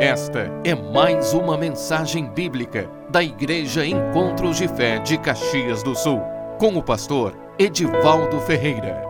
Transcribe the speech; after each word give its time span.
Esta 0.00 0.48
é 0.62 0.76
mais 0.76 1.32
uma 1.32 1.58
mensagem 1.58 2.30
bíblica 2.30 2.88
da 3.10 3.20
Igreja 3.20 3.84
Encontros 3.84 4.56
de 4.56 4.68
Fé 4.68 5.00
de 5.00 5.18
Caxias 5.18 5.82
do 5.82 5.96
Sul, 5.96 6.20
com 6.56 6.76
o 6.76 6.82
pastor 6.84 7.36
Edivaldo 7.58 8.40
Ferreira. 8.42 9.02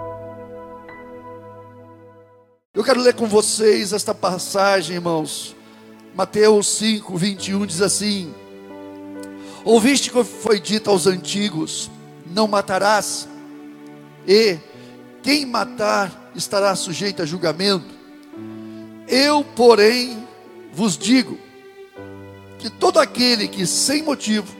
Eu 2.72 2.82
quero 2.82 3.02
ler 3.02 3.12
com 3.12 3.26
vocês 3.26 3.92
esta 3.92 4.14
passagem, 4.14 4.96
irmãos. 4.96 5.54
Mateus 6.14 6.66
5, 6.78 7.18
21 7.18 7.66
diz 7.66 7.82
assim: 7.82 8.32
Ouviste 9.66 10.10
que 10.10 10.24
foi 10.24 10.58
dito 10.58 10.88
aos 10.88 11.06
antigos: 11.06 11.90
Não 12.24 12.48
matarás, 12.48 13.28
e 14.26 14.56
quem 15.22 15.44
matar 15.44 16.30
estará 16.34 16.74
sujeito 16.74 17.20
a 17.20 17.26
julgamento. 17.26 17.94
Eu, 19.06 19.44
porém, 19.44 20.27
vos 20.78 20.96
digo 20.96 21.36
que 22.56 22.70
todo 22.70 23.00
aquele 23.00 23.48
que 23.48 23.66
sem 23.66 24.00
motivo 24.00 24.56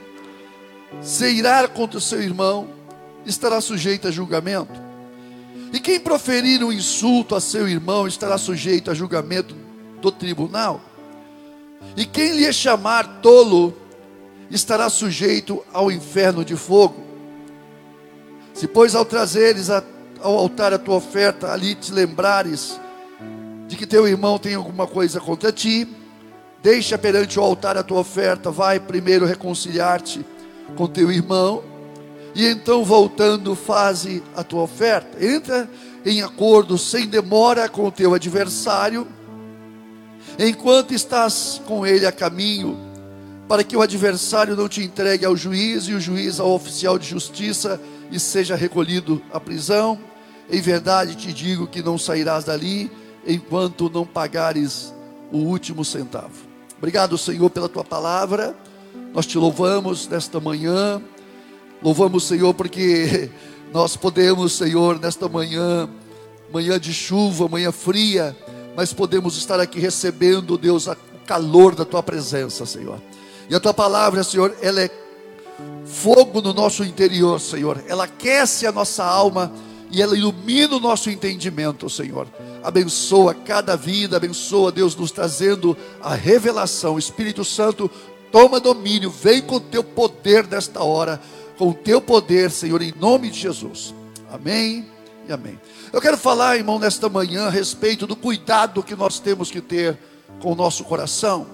se 1.01 1.31
irá 1.31 1.69
contra 1.69 1.99
o 1.99 2.01
seu 2.01 2.21
irmão 2.21 2.69
estará 3.25 3.61
sujeito 3.61 4.09
a 4.09 4.11
julgamento. 4.11 4.81
E 5.73 5.79
quem 5.79 6.01
proferir 6.01 6.65
um 6.65 6.73
insulto 6.73 7.37
a 7.37 7.41
seu 7.41 7.69
irmão 7.69 8.09
estará 8.09 8.37
sujeito 8.37 8.91
a 8.91 8.95
julgamento 8.95 9.55
do 10.01 10.11
tribunal. 10.11 10.81
E 11.97 12.05
quem 12.05 12.33
lhe 12.33 12.53
chamar 12.53 13.21
tolo 13.21 13.77
estará 14.51 14.91
sujeito 14.91 15.65
ao 15.73 15.89
inferno 15.89 16.45
de 16.45 16.57
fogo. 16.57 17.01
Se, 18.53 18.67
pois, 18.67 18.97
ao 18.97 19.05
trazeres 19.05 19.71
a, 19.71 19.85
ao 20.21 20.37
altar 20.37 20.73
a 20.73 20.79
tua 20.81 20.97
oferta, 20.97 21.53
ali 21.53 21.77
te 21.77 21.93
lembrares 21.93 22.81
de 23.69 23.77
que 23.77 23.87
teu 23.87 24.09
irmão 24.09 24.37
tem 24.37 24.57
alguma 24.57 24.87
coisa 24.87 25.21
contra 25.21 25.53
ti, 25.53 25.87
deixa 26.69 26.99
perante 26.99 27.41
o 27.41 27.43
altar 27.43 27.79
a 27.79 27.83
tua 27.83 28.01
oferta, 28.01 28.51
vai 28.51 28.79
primeiro 28.79 29.25
reconciliar-te 29.25 30.23
com 30.77 30.87
teu 30.87 31.11
irmão, 31.11 31.65
e 32.35 32.45
então 32.47 32.85
voltando, 32.85 33.57
faze 33.57 34.23
a 34.37 34.45
tua 34.45 34.65
oferta. 34.65 35.25
Entra 35.25 35.67
em 36.05 36.21
acordo 36.21 36.77
sem 36.77 37.07
demora 37.07 37.71
com 37.71 37.87
o 37.87 37.91
teu 37.91 38.13
adversário, 38.13 39.09
enquanto 40.39 40.93
estás 40.93 41.59
com 41.65 41.87
ele 41.87 42.05
a 42.05 42.13
caminho, 42.13 42.77
para 43.49 43.65
que 43.65 43.75
o 43.75 43.81
adversário 43.81 44.55
não 44.55 44.69
te 44.69 44.85
entregue 44.85 45.25
ao 45.25 45.35
juiz 45.35 45.85
e 45.85 45.95
o 45.95 46.01
juiz 46.01 46.39
ao 46.39 46.51
oficial 46.51 46.99
de 46.99 47.09
justiça 47.09 47.81
e 48.13 48.21
seja 48.21 48.55
recolhido 48.55 49.23
à 49.33 49.41
prisão. 49.41 49.99
Em 50.51 50.61
verdade 50.61 51.15
te 51.15 51.33
digo 51.33 51.67
que 51.67 51.83
não 51.83 51.97
sairás 51.97 52.45
dali 52.45 52.91
enquanto 53.27 53.89
não 53.89 54.05
pagares 54.05 54.93
o 55.33 55.39
último 55.39 55.83
centavo. 55.83 56.48
Obrigado, 56.79 57.19
Senhor, 57.19 57.51
pela 57.51 57.69
tua 57.69 57.85
palavra. 57.85 58.57
Nós 59.13 59.27
te 59.27 59.37
louvamos 59.37 60.07
nesta 60.07 60.39
manhã. 60.39 61.03
Louvamos, 61.83 62.25
Senhor, 62.25 62.55
porque 62.55 63.31
nós 63.75 63.97
podemos, 63.97 64.53
Senhor, 64.53 64.99
nesta 65.01 65.29
manhã, 65.29 65.89
manhã 66.53 66.79
de 66.79 66.95
chuva, 66.95 67.49
manhã 67.49 67.73
fria, 67.73 68.37
mas 68.77 68.93
podemos 68.93 69.37
estar 69.37 69.59
aqui 69.59 69.81
recebendo, 69.81 70.57
Deus, 70.57 70.87
o 70.87 70.97
calor 71.27 71.75
da 71.75 71.85
tua 71.85 72.03
presença, 72.03 72.65
Senhor. 72.65 73.01
E 73.51 73.55
a 73.55 73.61
tua 73.61 73.75
palavra, 73.75 74.23
Senhor, 74.23 74.57
ela 74.63 74.81
é 74.81 74.91
fogo 75.85 76.41
no 76.41 76.55
nosso 76.55 76.85
interior, 76.85 77.41
Senhor. 77.41 77.83
Ela 77.89 78.05
aquece 78.05 78.67
a 78.67 78.73
nossa 78.73 79.05
alma 79.05 79.53
e 79.91 80.01
ela 80.01 80.17
ilumina 80.17 80.77
o 80.77 80.81
nosso 80.81 81.11
entendimento, 81.11 81.91
Senhor. 81.91 82.29
Abençoa 82.69 83.33
cada 83.33 83.75
vida, 83.79 84.19
abençoa 84.19 84.71
Deus 84.71 84.95
nos 84.95 85.11
trazendo 85.11 85.75
a 86.03 86.15
revelação. 86.15 86.99
Espírito 86.99 87.43
Santo, 87.43 87.91
toma 88.31 88.61
domínio, 88.61 89.11
vem 89.11 89.41
com 89.41 89.55
o 89.55 89.61
teu 89.61 89.83
poder 89.83 90.47
nesta 90.47 90.83
hora, 90.83 91.19
com 91.57 91.71
o 91.71 91.73
teu 91.73 91.99
poder, 91.99 92.51
Senhor, 92.51 92.83
em 92.83 92.93
nome 93.01 93.31
de 93.31 93.41
Jesus. 93.41 93.95
Amém 94.31 94.85
e 95.27 95.33
amém. 95.33 95.59
Eu 95.91 95.99
quero 95.99 96.19
falar, 96.19 96.59
irmão, 96.59 96.79
nesta 96.79 97.09
manhã 97.09 97.47
a 97.47 97.51
respeito 97.51 98.07
do 98.07 98.15
cuidado 98.15 98.83
que 98.83 98.95
nós 98.95 99.19
temos 99.19 99.51
que 99.51 99.63
ter 99.63 99.97
com 100.39 100.53
o 100.53 100.55
nosso 100.55 100.85
coração. 100.85 101.47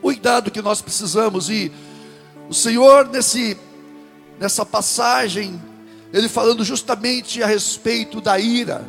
Cuidado 0.00 0.50
que 0.50 0.62
nós 0.62 0.80
precisamos 0.80 1.50
e 1.50 1.70
o 2.48 2.54
Senhor 2.54 3.06
nesse 3.06 3.54
nessa 4.38 4.64
passagem 4.64 5.60
ele 6.10 6.26
falando 6.26 6.64
justamente 6.64 7.42
a 7.42 7.46
respeito 7.46 8.18
da 8.18 8.40
ira, 8.40 8.82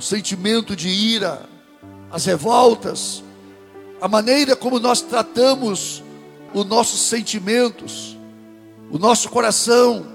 o 0.00 0.02
sentimento 0.02 0.74
de 0.74 0.88
ira, 0.88 1.42
as 2.10 2.24
revoltas, 2.24 3.22
a 4.00 4.08
maneira 4.08 4.56
como 4.56 4.80
nós 4.80 5.02
tratamos 5.02 6.02
os 6.54 6.64
nossos 6.64 7.02
sentimentos, 7.02 8.16
o 8.90 8.98
nosso 8.98 9.28
coração. 9.28 10.06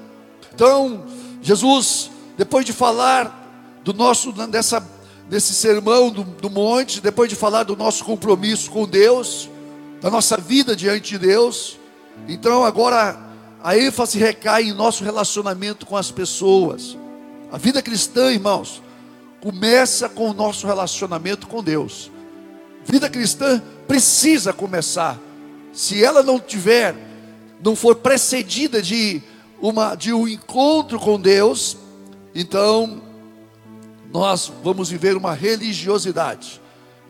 Então, 0.51 1.05
Jesus, 1.39 2.09
depois 2.35 2.65
de 2.65 2.73
falar 2.73 3.79
do 3.83 3.93
nosso 3.93 4.31
dessa 4.31 4.83
desse 5.29 5.53
sermão 5.53 6.09
do, 6.09 6.23
do 6.23 6.49
monte, 6.49 6.99
depois 6.99 7.29
de 7.29 7.35
falar 7.35 7.61
do 7.61 7.75
nosso 7.75 8.03
compromisso 8.03 8.71
com 8.71 8.87
Deus, 8.87 9.47
da 10.01 10.09
nossa 10.09 10.35
vida 10.35 10.75
diante 10.75 11.11
de 11.11 11.27
Deus, 11.27 11.77
então 12.27 12.63
agora 12.63 13.19
a 13.63 13.77
ênfase 13.77 14.17
recai 14.17 14.63
em 14.63 14.73
nosso 14.73 15.03
relacionamento 15.03 15.85
com 15.85 15.95
as 15.95 16.09
pessoas. 16.09 16.97
A 17.51 17.57
vida 17.59 17.83
cristã, 17.83 18.31
irmãos, 18.31 18.81
começa 19.45 20.09
com 20.09 20.31
o 20.31 20.33
nosso 20.33 20.65
relacionamento 20.65 21.45
com 21.45 21.63
Deus. 21.63 22.09
Vida 22.83 23.07
cristã 23.07 23.61
precisa 23.87 24.51
começar. 24.51 25.19
Se 25.71 26.03
ela 26.03 26.23
não 26.23 26.39
tiver, 26.39 26.95
não 27.63 27.75
for 27.75 27.97
precedida 27.97 28.81
de 28.81 29.21
uma 29.61 29.93
de 29.93 30.11
um 30.11 30.27
encontro 30.27 30.99
com 30.99 31.21
Deus, 31.21 31.77
então 32.33 33.03
nós 34.11 34.51
vamos 34.63 34.89
viver 34.89 35.15
uma 35.15 35.35
religiosidade 35.35 36.59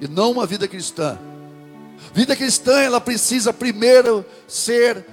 e 0.02 0.06
não 0.06 0.32
uma 0.32 0.46
vida 0.46 0.68
cristã. 0.68 1.18
Vida 2.14 2.36
cristã, 2.36 2.82
ela 2.82 3.00
precisa 3.00 3.54
primeiro 3.54 4.26
ser 4.46 5.06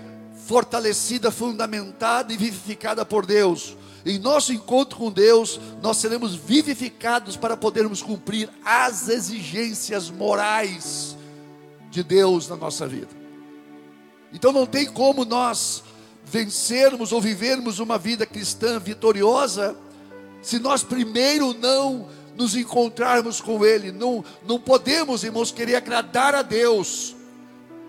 fortalecida, 0.45 1.31
fundamentada 1.31 2.33
e 2.33 2.37
vivificada 2.37 3.05
por 3.05 3.25
Deus. 3.25 3.77
Em 4.05 4.19
nosso 4.19 4.53
encontro 4.53 4.99
com 4.99 5.11
Deus, 5.11 5.61
nós 5.81 5.99
seremos 5.99 6.35
vivificados 6.35 7.37
para 7.37 7.57
podermos 7.57 8.03
cumprir 8.03 8.49
as 8.65 9.09
exigências 9.09 10.11
morais 10.11 11.17
de 11.91 12.03
Deus 12.03 12.49
na 12.49 12.57
nossa 12.57 12.87
vida. 12.87 13.09
Então 14.33 14.51
não 14.51 14.67
tem 14.67 14.87
como 14.87 15.25
nós 15.25 15.85
vencermos 16.25 17.13
ou 17.13 17.21
vivermos 17.21 17.79
uma 17.79 17.99
vida 17.99 18.25
cristã 18.27 18.79
vitoriosa 18.79 19.77
se 20.41 20.59
nós 20.59 20.83
primeiro 20.83 21.55
não 21.55 22.09
nos 22.37 22.57
encontrarmos 22.57 23.41
com 23.41 23.65
Ele. 23.65 23.93
Não, 23.93 24.25
não 24.47 24.59
podemos, 24.59 25.23
irmãos, 25.23 25.53
querer 25.53 25.77
agradar 25.77 26.35
a 26.35 26.43
Deus 26.43 27.15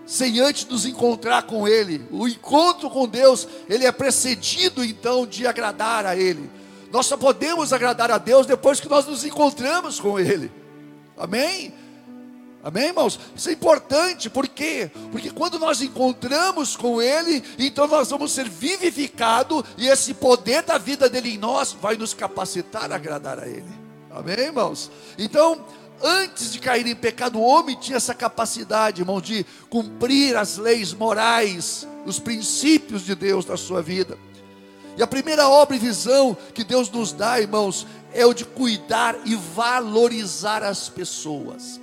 sem 0.06 0.40
antes 0.40 0.66
nos 0.66 0.84
encontrar 0.86 1.42
com 1.42 1.66
Ele. 1.66 2.06
O 2.10 2.28
encontro 2.28 2.90
com 2.90 3.08
Deus, 3.08 3.46
ele 3.68 3.86
é 3.86 3.92
precedido 3.92 4.84
então 4.84 5.26
de 5.26 5.46
agradar 5.46 6.06
a 6.06 6.16
Ele. 6.16 6.50
Nós 6.90 7.06
só 7.06 7.16
podemos 7.16 7.72
agradar 7.72 8.10
a 8.10 8.18
Deus 8.18 8.46
depois 8.46 8.80
que 8.80 8.88
nós 8.88 9.06
nos 9.06 9.24
encontramos 9.24 9.98
com 9.98 10.18
Ele. 10.18 10.50
Amém? 11.16 11.72
Amém, 12.62 12.86
irmãos? 12.86 13.20
Isso 13.36 13.50
é 13.50 13.52
importante, 13.52 14.30
por 14.30 14.48
quê? 14.48 14.90
Porque 15.12 15.30
quando 15.30 15.58
nós 15.58 15.82
encontramos 15.82 16.74
com 16.74 17.02
Ele, 17.02 17.44
então 17.58 17.86
nós 17.86 18.08
vamos 18.08 18.32
ser 18.32 18.48
vivificados, 18.48 19.62
e 19.76 19.86
esse 19.86 20.14
poder 20.14 20.62
da 20.62 20.78
vida 20.78 21.10
dele 21.10 21.34
em 21.34 21.38
nós 21.38 21.76
vai 21.78 21.94
nos 21.96 22.14
capacitar 22.14 22.90
a 22.90 22.94
agradar 22.94 23.38
a 23.38 23.46
Ele. 23.46 23.84
Amém, 24.10 24.38
irmãos? 24.38 24.90
Então, 25.18 25.66
antes 26.02 26.52
de 26.52 26.58
cair 26.58 26.86
em 26.86 26.94
pecado, 26.94 27.38
o 27.38 27.42
homem 27.42 27.76
tinha 27.76 27.96
essa 27.96 28.14
capacidade, 28.14 29.02
irmão, 29.02 29.20
de 29.20 29.44
cumprir 29.68 30.36
as 30.36 30.56
leis 30.56 30.92
morais, 30.92 31.86
os 32.04 32.18
princípios 32.18 33.04
de 33.04 33.14
Deus 33.14 33.46
na 33.46 33.56
sua 33.56 33.82
vida. 33.82 34.18
E 34.96 35.02
a 35.02 35.06
primeira 35.06 35.48
obra 35.48 35.76
e 35.76 35.78
visão 35.78 36.36
que 36.54 36.62
Deus 36.62 36.90
nos 36.90 37.12
dá, 37.12 37.40
irmãos, 37.40 37.86
é 38.12 38.24
o 38.24 38.32
de 38.32 38.44
cuidar 38.44 39.16
e 39.24 39.34
valorizar 39.34 40.62
as 40.62 40.88
pessoas. 40.88 41.80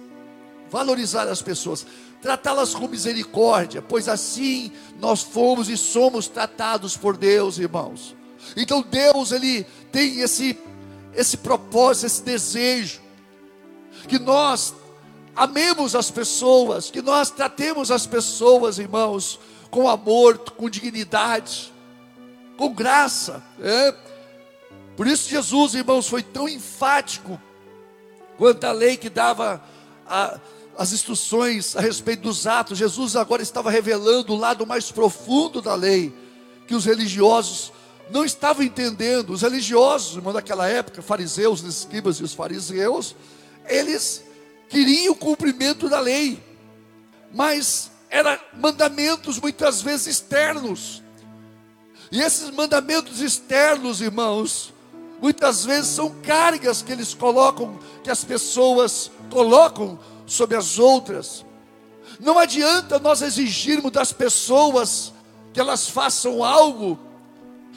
Valorizar 0.70 1.28
as 1.28 1.42
pessoas, 1.42 1.86
tratá-las 2.22 2.74
com 2.74 2.88
misericórdia, 2.88 3.82
pois 3.82 4.08
assim 4.08 4.72
nós 5.02 5.22
fomos 5.22 5.68
e 5.68 5.76
somos 5.76 6.28
tratados 6.28 6.96
por 6.96 7.18
Deus, 7.18 7.58
irmãos. 7.58 8.16
Então 8.56 8.82
Deus 8.82 9.32
ele 9.32 9.66
tem 9.92 10.20
esse 10.22 10.58
esse 11.14 11.36
propósito, 11.36 12.06
esse 12.06 12.24
desejo 12.24 13.02
que 14.08 14.20
nós 14.20 14.74
amemos 15.36 15.96
as 15.96 16.12
pessoas, 16.12 16.92
que 16.92 17.02
nós 17.02 17.30
tratemos 17.30 17.92
as 17.92 18.06
pessoas, 18.06 18.78
irmãos, 18.78 19.40
com 19.70 19.88
amor, 19.88 20.38
com 20.38 20.70
dignidade, 20.70 21.72
com 22.58 22.74
graça. 22.74 23.44
É? 23.60 23.96
Por 24.96 25.08
isso 25.08 25.30
Jesus, 25.30 25.74
irmãos, 25.74 26.08
foi 26.08 26.22
tão 26.22 26.48
enfático 26.48 27.40
quanto 28.38 28.64
a 28.66 28.72
lei 28.72 28.98
que 28.98 29.10
dava 29.10 29.64
a, 30.08 30.40
as 30.78 30.92
instruções 30.92 31.76
a 31.76 31.82
respeito 31.82 32.24
dos 32.24 32.48
atos, 32.48 32.78
Jesus 32.78 33.16
agora 33.16 33.42
estava 33.42 33.70
revelando 33.70 34.34
o 34.34 34.38
lado 34.38 34.66
mais 34.66 34.92
profundo 34.92 35.62
da 35.62 35.76
lei, 35.76 36.14
que 36.68 36.76
os 36.76 36.86
religiosos 36.86 37.72
não 38.10 38.26
estavam 38.26 38.64
entendendo. 38.64 39.32
Os 39.32 39.42
religiosos, 39.42 40.16
irmão, 40.16 40.34
daquela 40.34 40.68
época, 40.68 41.02
fariseus, 41.02 41.62
escribas 41.62 42.18
e 42.18 42.24
os 42.24 42.34
fariseus, 42.34 43.16
eles 43.72 44.24
queriam 44.70 45.14
o 45.14 45.18
cumprimento 45.18 45.90
da 45.90 46.00
lei, 46.00 46.42
mas 47.34 47.92
eram 48.10 48.38
mandamentos 48.54 49.40
muitas 49.40 49.82
vezes 49.82 50.08
externos. 50.08 51.02
E 52.12 52.22
esses 52.22 52.50
mandamentos 52.52 53.22
externos, 53.22 54.02
irmãos, 54.02 54.74
muitas 55.22 55.64
vezes 55.64 55.88
são 55.88 56.10
cargas 56.22 56.82
que 56.82 56.92
eles 56.92 57.14
colocam, 57.14 57.80
que 58.04 58.12
as 58.12 58.24
pessoas 58.24 59.10
colocam 59.30 60.00
sobre 60.26 60.58
as 60.58 60.78
outras. 60.78 61.46
Não 62.20 62.38
adianta 62.38 63.00
nós 63.00 63.22
exigirmos 63.22 63.92
das 63.92 64.12
pessoas 64.12 65.14
que 65.54 65.60
elas 65.60 65.88
façam 65.90 66.44
algo, 66.44 67.00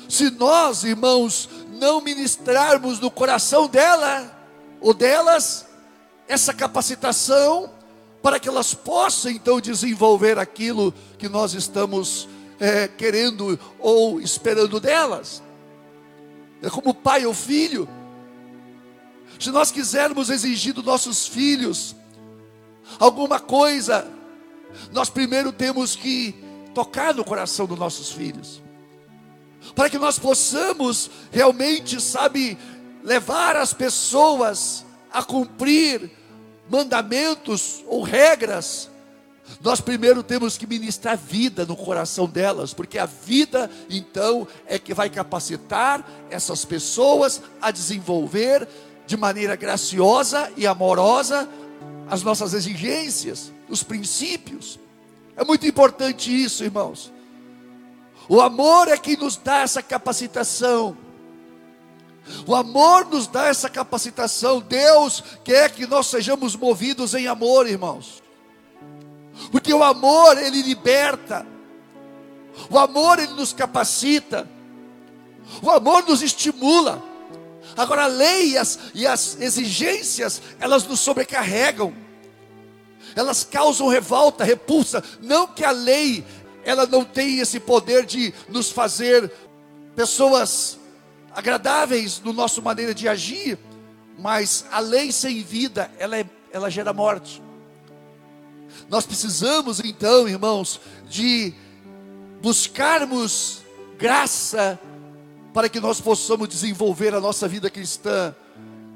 se 0.09 0.31
nós, 0.31 0.85
irmãos, 0.85 1.49
não 1.71 2.01
ministrarmos 2.01 3.01
no 3.01 3.11
coração 3.11 3.67
dela 3.67 4.31
ou 4.81 4.93
delas 4.93 5.64
essa 6.29 6.53
capacitação 6.53 7.71
para 8.23 8.41
que 8.41 8.49
elas 8.49 8.73
possam 8.73 9.31
então 9.31 9.61
desenvolver 9.61 10.39
aquilo 10.39 10.95
que 11.19 11.29
nós 11.29 11.53
estamos 11.53 12.29
é, 12.59 12.89
querendo 12.89 13.59
ou 13.79 14.21
esperando 14.21 14.81
delas. 14.81 15.43
É 16.63 16.71
como 16.71 16.95
pai 16.95 17.27
ou 17.27 17.35
filho. 17.35 17.89
Se 19.39 19.51
nós 19.51 19.71
quisermos 19.71 20.31
exigir 20.31 20.73
dos 20.73 20.85
nossos 20.85 21.27
filhos 21.27 21.95
alguma 22.99 23.39
coisa, 23.41 24.07
nós 24.93 25.11
primeiro 25.11 25.53
temos 25.53 25.95
que 25.95 26.35
tocar 26.75 27.15
no 27.15 27.25
coração 27.25 27.67
dos 27.67 27.79
nossos 27.79 28.11
filhos, 28.11 28.63
para 29.75 29.89
que 29.89 29.99
nós 29.99 30.19
possamos 30.19 31.11
realmente, 31.31 32.01
sabe, 32.01 32.59
levar 33.03 33.57
as 33.57 33.73
pessoas 33.73 34.85
a 35.15 35.23
cumprir 35.23 36.11
mandamentos 36.69 37.85
ou 37.87 38.03
regras. 38.03 38.91
Nós 39.63 39.81
primeiro 39.81 40.25
temos 40.25 40.59
que 40.59 40.67
ministrar 40.67 41.17
vida 41.17 41.65
no 41.65 41.77
coração 41.77 42.27
delas, 42.27 42.75
porque 42.75 42.99
a 42.99 43.07
vida 43.07 43.71
então 43.89 44.49
é 44.67 44.77
que 44.77 44.93
vai 44.93 45.09
capacitar 45.09 46.05
essas 46.29 46.65
pessoas 46.65 47.41
a 47.63 47.71
desenvolver 47.71 48.67
de 49.07 49.17
maneira 49.17 49.55
graciosa 49.55 50.51
e 50.57 50.67
amorosa 50.67 51.49
as 52.09 52.23
nossas 52.23 52.53
exigências, 52.53 53.53
os 53.69 53.85
princípios. 53.85 54.81
É 55.37 55.45
muito 55.45 55.65
importante 55.67 56.31
isso, 56.31 56.65
irmãos. 56.65 57.13
O 58.29 58.41
amor 58.41 58.89
é 58.89 58.97
que 58.97 59.17
nos 59.17 59.37
dá 59.37 59.59
essa 59.59 59.83
capacitação. 59.83 61.04
O 62.47 62.55
amor 62.55 63.07
nos 63.07 63.27
dá 63.27 63.47
essa 63.47 63.69
capacitação. 63.69 64.61
Deus 64.61 65.23
quer 65.45 65.71
que 65.71 65.87
nós 65.87 66.07
sejamos 66.07 66.57
movidos 66.57 67.15
em 67.15 67.27
amor, 67.27 67.69
irmãos. 67.69 68.23
Porque 69.51 69.73
o 69.73 69.83
amor, 69.83 70.39
ele 70.39 70.63
liberta. 70.63 71.47
O 72.71 72.79
amor, 72.79 73.19
ele 73.19 73.33
nos 73.33 73.53
capacita. 73.53 74.49
O 75.63 75.71
amor 75.71 76.07
nos 76.07 76.23
estimula. 76.23 77.03
Agora 77.77 78.05
a 78.05 78.09
lei 78.09 78.53
e 78.53 78.59
as, 78.59 78.79
e 78.95 79.07
as 79.07 79.41
exigências, 79.41 80.41
elas 80.61 80.87
nos 80.87 81.01
sobrecarregam. 81.01 81.93
Elas 83.17 83.45
causam 83.45 83.89
revolta, 83.89 84.45
repulsa. 84.45 85.03
Não 85.21 85.47
que 85.47 85.65
a 85.65 85.71
lei, 85.71 86.25
ela 86.65 86.87
não 86.87 87.05
tenha 87.05 87.43
esse 87.43 87.61
poder 87.61 88.07
de 88.07 88.33
nos 88.49 88.71
fazer 88.71 89.31
pessoas 89.95 90.79
agradáveis 91.35 92.21
no 92.21 92.33
nosso 92.33 92.63
maneira 92.63 92.95
de 92.95 93.09
agir, 93.09 93.59
mas 94.19 94.65
a 94.71 94.79
lei 94.79 95.11
sem 95.11 95.43
vida, 95.43 95.91
ela, 95.99 96.17
é, 96.17 96.27
ela 96.53 96.71
gera 96.71 96.93
morte. 96.93 97.43
Nós 98.89 99.05
precisamos 99.05 99.81
então, 99.81 100.29
irmãos, 100.29 100.81
de 101.09 101.53
buscarmos 102.41 103.63
graça 103.99 104.79
para 105.53 105.69
que 105.69 105.81
nós 105.81 106.01
possamos 106.01 106.49
desenvolver 106.49 107.15
a 107.15 107.21
nossa 107.21 107.49
vida 107.49 107.71
cristã 107.71 108.35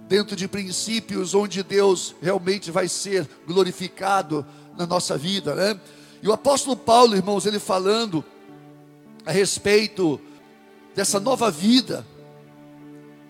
dentro 0.08 0.34
de 0.34 0.48
princípios 0.48 1.34
onde 1.34 1.62
Deus 1.62 2.14
realmente 2.20 2.70
vai 2.70 2.88
ser 2.88 3.28
glorificado 3.46 4.44
na 4.76 4.86
nossa 4.86 5.16
vida, 5.16 5.54
né? 5.54 5.80
E 6.22 6.28
o 6.28 6.32
apóstolo 6.32 6.76
Paulo, 6.76 7.14
irmãos, 7.14 7.46
ele 7.46 7.58
falando 7.58 8.24
a 9.24 9.30
respeito 9.30 10.20
dessa 10.94 11.20
nova 11.20 11.50
vida, 11.50 12.04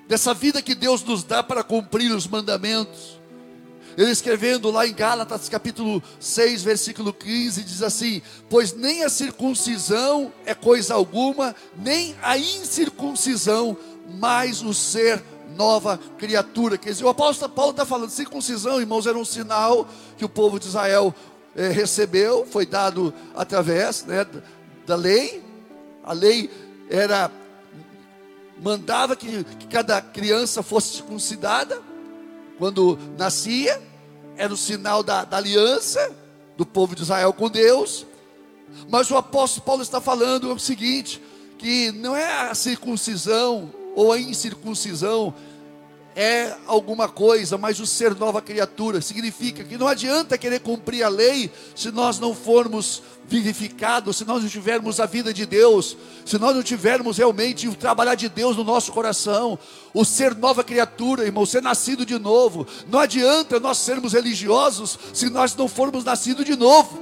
dessa 0.08 0.32
vida 0.32 0.62
que 0.62 0.74
Deus 0.74 1.04
nos 1.04 1.22
dá 1.22 1.42
para 1.42 1.62
cumprir 1.62 2.10
os 2.10 2.26
mandamentos. 2.26 3.18
Ele 3.96 4.10
escrevendo 4.10 4.70
lá 4.70 4.86
em 4.86 4.94
Gálatas 4.94 5.48
capítulo 5.48 6.02
6, 6.18 6.62
versículo 6.62 7.12
15, 7.12 7.62
diz 7.62 7.82
assim: 7.82 8.22
Pois 8.48 8.72
nem 8.72 9.04
a 9.04 9.08
circuncisão 9.08 10.32
é 10.46 10.54
coisa 10.54 10.94
alguma, 10.94 11.54
nem 11.76 12.16
a 12.22 12.38
incircuncisão, 12.38 13.76
mas 14.18 14.62
o 14.62 14.72
ser 14.72 15.22
nova 15.56 15.98
criatura. 16.16 16.78
Quer 16.78 16.90
dizer, 16.90 17.04
o 17.04 17.08
apóstolo 17.08 17.52
Paulo 17.52 17.72
está 17.72 17.84
falando, 17.84 18.10
circuncisão, 18.10 18.80
irmãos, 18.80 19.06
era 19.06 19.18
um 19.18 19.24
sinal 19.24 19.88
que 20.16 20.24
o 20.24 20.28
povo 20.28 20.60
de 20.60 20.68
Israel 20.68 21.12
eh, 21.56 21.70
recebeu, 21.70 22.46
foi 22.48 22.64
dado 22.64 23.12
através 23.34 24.04
né, 24.04 24.24
da 24.86 24.94
lei. 24.94 25.42
A 26.04 26.12
lei 26.12 26.48
era 26.88 27.28
mandava 28.60 29.14
que, 29.16 29.44
que 29.44 29.66
cada 29.66 30.00
criança 30.00 30.62
fosse 30.62 30.94
circuncidada 30.94 31.80
quando 32.58 32.98
nascia 33.16 33.80
era 34.36 34.52
o 34.52 34.56
sinal 34.56 35.02
da, 35.02 35.24
da 35.24 35.36
aliança 35.36 36.14
do 36.56 36.66
povo 36.66 36.94
de 36.94 37.02
Israel 37.02 37.32
com 37.32 37.48
Deus. 37.48 38.06
Mas 38.88 39.10
o 39.10 39.16
apóstolo 39.16 39.64
Paulo 39.64 39.82
está 39.82 40.00
falando 40.00 40.52
o 40.52 40.58
seguinte: 40.58 41.22
que 41.56 41.90
não 41.92 42.16
é 42.16 42.48
a 42.48 42.54
circuncisão 42.54 43.72
ou 43.94 44.12
a 44.12 44.18
incircuncisão 44.18 45.34
é 46.20 46.52
alguma 46.66 47.08
coisa, 47.08 47.56
mas 47.56 47.78
o 47.78 47.86
ser 47.86 48.12
nova 48.16 48.42
criatura 48.42 49.00
significa 49.00 49.62
que 49.62 49.78
não 49.78 49.86
adianta 49.86 50.36
querer 50.36 50.58
cumprir 50.58 51.04
a 51.04 51.08
lei 51.08 51.48
se 51.76 51.92
nós 51.92 52.18
não 52.18 52.34
formos 52.34 53.00
vivificados, 53.28 54.16
se 54.16 54.24
nós 54.24 54.42
não 54.42 54.50
tivermos 54.50 54.98
a 54.98 55.06
vida 55.06 55.32
de 55.32 55.46
Deus, 55.46 55.96
se 56.26 56.36
nós 56.36 56.56
não 56.56 56.62
tivermos 56.64 57.18
realmente 57.18 57.68
o 57.68 57.74
trabalhar 57.76 58.16
de 58.16 58.28
Deus 58.28 58.56
no 58.56 58.64
nosso 58.64 58.90
coração, 58.90 59.56
o 59.94 60.04
ser 60.04 60.34
nova 60.34 60.64
criatura, 60.64 61.24
irmão, 61.24 61.46
ser 61.46 61.62
nascido 61.62 62.04
de 62.04 62.18
novo. 62.18 62.66
Não 62.88 62.98
adianta 62.98 63.60
nós 63.60 63.78
sermos 63.78 64.12
religiosos 64.12 64.98
se 65.14 65.30
nós 65.30 65.54
não 65.54 65.68
formos 65.68 66.02
nascidos 66.02 66.44
de 66.44 66.56
novo. 66.56 66.98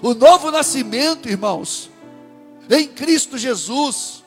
O 0.00 0.14
novo 0.14 0.50
nascimento, 0.50 1.28
irmãos, 1.28 1.90
em 2.70 2.88
Cristo 2.88 3.36
Jesus, 3.36 4.24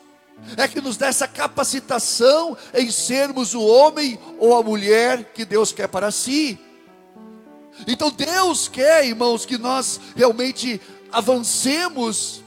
é 0.57 0.67
que 0.67 0.81
nos 0.81 0.97
dá 0.97 1.07
essa 1.07 1.27
capacitação 1.27 2.57
em 2.73 2.91
sermos 2.91 3.53
o 3.53 3.61
homem 3.61 4.19
ou 4.37 4.55
a 4.55 4.63
mulher 4.63 5.31
que 5.33 5.45
Deus 5.45 5.71
quer 5.71 5.87
para 5.87 6.11
si. 6.11 6.59
Então 7.87 8.09
Deus 8.11 8.67
quer, 8.67 9.05
irmãos, 9.05 9.45
que 9.45 9.57
nós 9.57 9.99
realmente 10.15 10.81
avancemos 11.11 12.41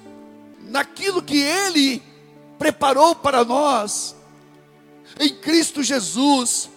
naquilo 0.68 1.22
que 1.22 1.38
Ele 1.38 2.02
preparou 2.58 3.14
para 3.14 3.44
nós. 3.44 4.14
Em 5.18 5.34
Cristo 5.34 5.82
Jesus, 5.82 6.70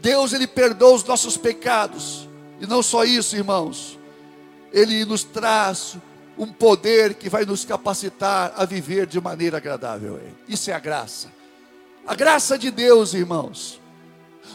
Deus 0.00 0.32
Ele 0.32 0.46
perdoa 0.46 0.94
os 0.94 1.04
nossos 1.04 1.36
pecados. 1.36 2.28
E 2.60 2.66
não 2.66 2.82
só 2.82 3.04
isso, 3.04 3.36
irmãos, 3.36 3.98
Ele 4.72 5.04
nos 5.04 5.24
traz 5.24 5.96
um 6.38 6.46
poder 6.46 7.14
que 7.14 7.28
vai 7.28 7.44
nos 7.44 7.64
capacitar 7.64 8.54
a 8.56 8.64
viver 8.64 9.06
de 9.06 9.20
maneira 9.20 9.56
agradável. 9.56 10.20
Isso 10.48 10.70
é 10.70 10.74
a 10.74 10.78
graça. 10.78 11.28
A 12.06 12.14
graça 12.14 12.56
de 12.56 12.70
Deus, 12.70 13.12
irmãos. 13.12 13.80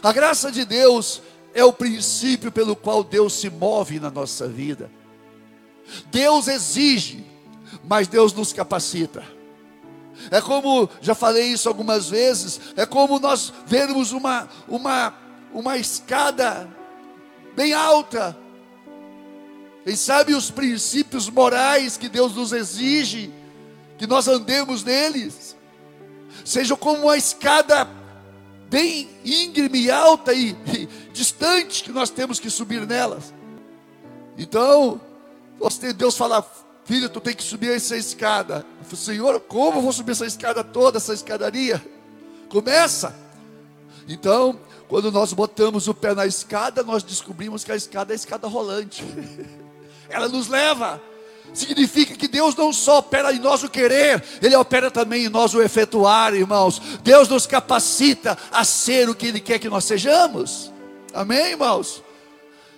A 0.02 0.12
graça 0.12 0.50
de 0.50 0.64
Deus 0.64 1.22
é 1.52 1.62
o 1.62 1.72
princípio 1.72 2.50
pelo 2.50 2.74
qual 2.74 3.04
Deus 3.04 3.34
se 3.34 3.50
move 3.50 4.00
na 4.00 4.10
nossa 4.10 4.48
vida. 4.48 4.90
Deus 6.10 6.48
exige, 6.48 7.24
mas 7.84 8.08
Deus 8.08 8.32
nos 8.32 8.52
capacita. 8.52 9.22
É 10.30 10.40
como, 10.40 10.88
já 11.00 11.14
falei 11.14 11.46
isso 11.46 11.68
algumas 11.68 12.08
vezes, 12.08 12.60
é 12.76 12.86
como 12.86 13.18
nós 13.18 13.52
vermos 13.66 14.12
uma, 14.12 14.48
uma, 14.66 15.14
uma 15.52 15.76
escada 15.76 16.68
bem 17.54 17.72
alta, 17.72 18.36
quem 19.84 19.94
sabe 19.94 20.34
os 20.34 20.50
princípios 20.50 21.28
morais 21.28 21.98
que 21.98 22.08
Deus 22.08 22.34
nos 22.34 22.52
exige, 22.52 23.30
que 23.98 24.06
nós 24.06 24.26
andemos 24.26 24.82
neles, 24.82 25.54
sejam 26.42 26.74
como 26.74 27.02
uma 27.02 27.18
escada 27.18 27.86
bem 28.70 29.10
íngreme 29.22 29.82
e 29.82 29.90
alta, 29.90 30.32
e, 30.32 30.56
e, 30.74 30.88
distante 31.12 31.84
que 31.84 31.92
nós 31.92 32.08
temos 32.08 32.40
que 32.40 32.48
subir 32.48 32.86
nelas. 32.86 33.34
Então, 34.38 34.98
Deus 35.96 36.16
fala, 36.16 36.44
filho, 36.86 37.10
tu 37.10 37.20
tem 37.20 37.34
que 37.34 37.42
subir 37.42 37.70
essa 37.72 37.94
escada. 37.94 38.64
Eu 38.80 38.84
falei, 38.86 39.04
Senhor, 39.04 39.40
como 39.40 39.78
eu 39.78 39.82
vou 39.82 39.92
subir 39.92 40.12
essa 40.12 40.26
escada 40.26 40.64
toda, 40.64 40.96
essa 40.96 41.12
escadaria? 41.12 41.84
Começa. 42.48 43.14
Então, 44.08 44.58
quando 44.88 45.12
nós 45.12 45.32
botamos 45.34 45.88
o 45.88 45.94
pé 45.94 46.14
na 46.14 46.26
escada, 46.26 46.82
nós 46.82 47.02
descobrimos 47.02 47.64
que 47.64 47.70
a 47.70 47.76
escada 47.76 48.12
é 48.12 48.14
a 48.14 48.16
escada 48.16 48.48
rolante. 48.48 49.04
Ela 50.08 50.28
nos 50.28 50.48
leva. 50.48 51.00
Significa 51.52 52.16
que 52.16 52.26
Deus 52.26 52.56
não 52.56 52.72
só 52.72 52.98
opera 52.98 53.32
em 53.32 53.38
nós 53.38 53.62
o 53.62 53.68
querer, 53.68 54.22
Ele 54.42 54.56
opera 54.56 54.90
também 54.90 55.26
em 55.26 55.28
nós 55.28 55.54
o 55.54 55.62
efetuar, 55.62 56.34
irmãos. 56.34 56.80
Deus 57.02 57.28
nos 57.28 57.46
capacita 57.46 58.36
a 58.50 58.64
ser 58.64 59.08
o 59.08 59.14
que 59.14 59.26
Ele 59.26 59.40
quer 59.40 59.58
que 59.58 59.68
nós 59.68 59.84
sejamos. 59.84 60.72
Amém, 61.12 61.50
irmãos? 61.50 62.02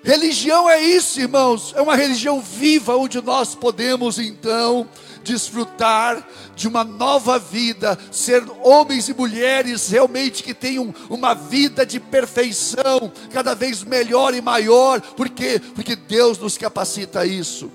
Religião 0.02 0.68
é 0.68 0.80
isso, 0.80 1.18
irmãos. 1.18 1.73
É 1.75 1.80
uma 1.80 1.97
religião 1.97 2.40
viva 2.40 2.97
onde 2.97 3.21
nós 3.21 3.54
podemos 3.54 4.18
então 4.18 4.87
desfrutar 5.26 6.26
de 6.54 6.68
uma 6.68 6.85
nova 6.85 7.38
vida, 7.38 7.99
ser 8.12 8.45
homens 8.62 9.09
e 9.09 9.14
mulheres 9.14 9.88
realmente 9.88 10.42
que 10.42 10.54
tenham 10.54 10.95
uma 11.11 11.35
vida 11.35 11.85
de 11.85 11.99
perfeição, 11.99 13.12
cada 13.33 13.54
vez 13.54 13.83
melhor 13.83 14.35
e 14.35 14.40
maior, 14.40 15.00
porque 15.00 15.59
porque 15.75 15.97
Deus 15.97 16.38
nos 16.38 16.56
capacita 16.56 17.21
a 17.21 17.26
isso. 17.26 17.71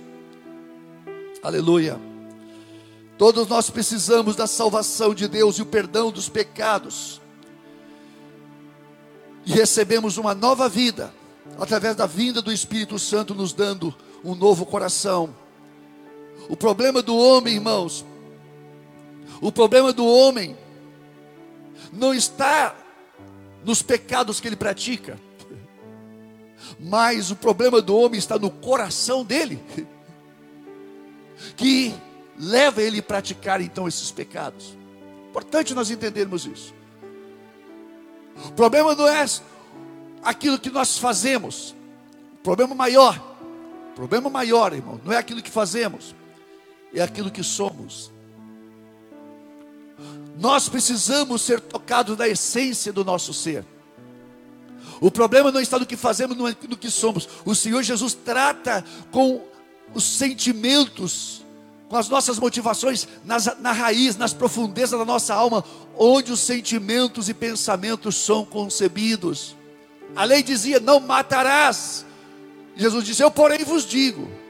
Aleluia. 1.43 1.99
Todos 3.17 3.47
nós 3.47 3.69
precisamos 3.69 4.35
da 4.35 4.47
salvação 4.47 5.13
de 5.13 5.27
Deus 5.27 5.57
e 5.57 5.61
o 5.61 5.65
perdão 5.65 6.09
dos 6.09 6.29
pecados. 6.29 7.21
E 9.45 9.51
recebemos 9.51 10.17
uma 10.17 10.33
nova 10.33 10.69
vida 10.69 11.13
através 11.59 11.95
da 11.95 12.05
vinda 12.05 12.41
do 12.41 12.51
Espírito 12.51 12.97
Santo 12.97 13.35
nos 13.35 13.53
dando 13.53 13.93
um 14.23 14.33
novo 14.35 14.65
coração 14.65 15.35
o 16.49 16.55
problema 16.55 17.01
do 17.01 17.15
homem, 17.15 17.55
irmãos, 17.55 18.05
o 19.39 19.51
problema 19.51 19.91
do 19.91 20.05
homem 20.05 20.55
não 21.91 22.13
está 22.13 22.75
nos 23.63 23.81
pecados 23.81 24.39
que 24.39 24.47
ele 24.47 24.55
pratica, 24.55 25.19
mas 26.79 27.31
o 27.31 27.35
problema 27.35 27.81
do 27.81 27.95
homem 27.95 28.17
está 28.17 28.37
no 28.37 28.49
coração 28.49 29.23
dele, 29.23 29.59
que 31.55 31.93
leva 32.37 32.81
ele 32.81 32.99
a 32.99 33.03
praticar 33.03 33.61
então 33.61 33.87
esses 33.87 34.11
pecados. 34.11 34.77
Importante 35.29 35.73
nós 35.73 35.89
entendermos 35.89 36.45
isso. 36.45 36.73
O 38.45 38.51
problema 38.51 38.95
não 38.95 39.07
é 39.07 39.25
aquilo 40.23 40.59
que 40.59 40.69
nós 40.69 40.97
fazemos, 40.97 41.75
o 42.33 42.43
problema 42.43 42.73
maior, 42.75 43.19
o 43.91 43.95
problema 43.95 44.29
maior, 44.29 44.73
irmão, 44.73 44.99
não 45.03 45.11
é 45.11 45.17
aquilo 45.17 45.41
que 45.41 45.51
fazemos, 45.51 46.15
é 46.93 47.01
aquilo 47.01 47.31
que 47.31 47.43
somos. 47.43 48.11
Nós 50.37 50.67
precisamos 50.67 51.41
ser 51.41 51.59
tocados 51.59 52.17
na 52.17 52.27
essência 52.27 52.91
do 52.91 53.05
nosso 53.05 53.33
ser. 53.33 53.65
O 54.99 55.09
problema 55.09 55.51
não 55.51 55.61
está 55.61 55.79
no 55.79 55.85
que 55.85 55.97
fazemos, 55.97 56.37
no 56.37 56.77
que 56.77 56.89
somos. 56.89 57.27
O 57.45 57.55
Senhor 57.55 57.81
Jesus 57.83 58.13
trata 58.13 58.83
com 59.11 59.41
os 59.93 60.03
sentimentos, 60.03 61.43
com 61.89 61.97
as 61.97 62.07
nossas 62.07 62.39
motivações, 62.39 63.07
nas, 63.23 63.57
na 63.59 63.71
raiz, 63.71 64.15
nas 64.15 64.33
profundezas 64.33 64.97
da 64.99 65.05
nossa 65.05 65.33
alma, 65.33 65.63
onde 65.97 66.31
os 66.31 66.39
sentimentos 66.39 67.29
e 67.29 67.33
pensamentos 67.33 68.15
são 68.15 68.45
concebidos. 68.45 69.55
A 70.15 70.23
lei 70.23 70.43
dizia: 70.43 70.79
não 70.79 70.99
matarás. 70.99 72.05
Jesus 72.75 73.05
disse: 73.05 73.23
Eu, 73.23 73.31
porém, 73.31 73.63
vos 73.63 73.85
digo 73.85 74.40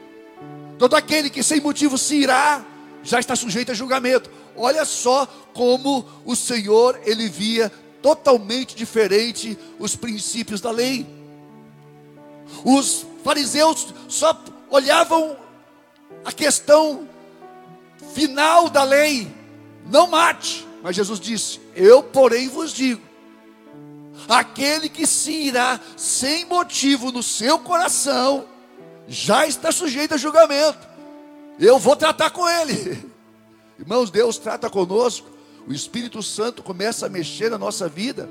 Todo 0.82 0.96
aquele 0.96 1.30
que 1.30 1.44
sem 1.44 1.60
motivo 1.60 1.96
se 1.96 2.16
irá, 2.16 2.66
já 3.04 3.20
está 3.20 3.36
sujeito 3.36 3.70
a 3.70 3.74
julgamento. 3.74 4.28
Olha 4.56 4.84
só 4.84 5.26
como 5.54 6.04
o 6.24 6.34
Senhor, 6.34 7.00
ele 7.04 7.28
via 7.28 7.70
totalmente 8.02 8.74
diferente 8.74 9.56
os 9.78 9.94
princípios 9.94 10.60
da 10.60 10.72
lei. 10.72 11.06
Os 12.64 13.06
fariseus 13.22 13.94
só 14.08 14.36
olhavam 14.68 15.36
a 16.24 16.32
questão 16.32 17.08
final 18.12 18.68
da 18.68 18.82
lei, 18.82 19.32
não 19.86 20.08
mate. 20.08 20.66
Mas 20.82 20.96
Jesus 20.96 21.20
disse: 21.20 21.60
Eu, 21.76 22.02
porém, 22.02 22.48
vos 22.48 22.72
digo: 22.72 23.02
aquele 24.28 24.88
que 24.88 25.06
se 25.06 25.30
irá 25.30 25.78
sem 25.96 26.44
motivo 26.44 27.12
no 27.12 27.22
seu 27.22 27.56
coração, 27.60 28.48
já 29.12 29.46
está 29.46 29.70
sujeito 29.70 30.14
a 30.14 30.16
julgamento. 30.16 30.88
Eu 31.60 31.78
vou 31.78 31.94
tratar 31.94 32.30
com 32.30 32.48
ele. 32.48 33.12
Irmãos, 33.78 34.10
Deus 34.10 34.38
trata 34.38 34.70
conosco. 34.70 35.28
O 35.68 35.72
Espírito 35.72 36.22
Santo 36.22 36.62
começa 36.62 37.06
a 37.06 37.08
mexer 37.10 37.50
na 37.50 37.58
nossa 37.58 37.88
vida 37.88 38.28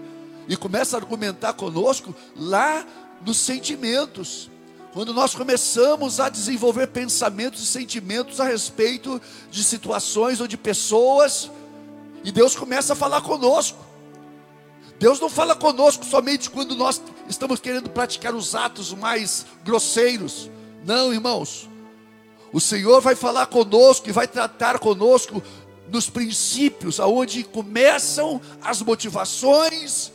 e 0.48 0.58
começa 0.58 0.98
a 0.98 1.00
argumentar 1.00 1.54
conosco 1.54 2.16
lá 2.36 2.84
nos 3.24 3.38
sentimentos. 3.38 4.50
Quando 4.92 5.14
nós 5.14 5.36
começamos 5.36 6.20
a 6.20 6.30
desenvolver 6.30 6.88
pensamentos 6.88 7.62
e 7.62 7.68
sentimentos 7.68 8.40
a 8.42 8.46
respeito 8.46 9.22
de 9.52 9.64
situações 9.64 10.42
ou 10.42 10.48
de 10.48 10.58
pessoas, 10.58 11.50
e 12.24 12.32
Deus 12.32 12.56
começa 12.56 12.94
a 12.94 12.96
falar 12.96 13.22
conosco. 13.22 13.78
Deus 15.00 15.20
não 15.20 15.30
fala 15.30 15.56
conosco 15.56 16.04
somente 16.04 16.50
quando 16.50 16.76
nós 16.76 17.02
estamos 17.30 17.60
querendo 17.60 17.90
praticar 17.90 18.34
os 18.34 18.56
atos 18.56 18.92
mais 18.94 19.46
grosseiros. 19.64 20.50
Não, 20.86 21.14
irmãos. 21.14 21.70
O 22.54 22.60
Senhor 22.60 23.00
vai 23.02 23.16
falar 23.16 23.46
conosco 23.46 24.10
e 24.10 24.12
vai 24.12 24.28
tratar 24.28 24.80
conosco 24.80 25.42
nos 25.90 26.10
princípios, 26.10 27.00
aonde 27.00 27.44
começam 27.44 28.42
as 28.62 28.82
motivações, 28.82 30.12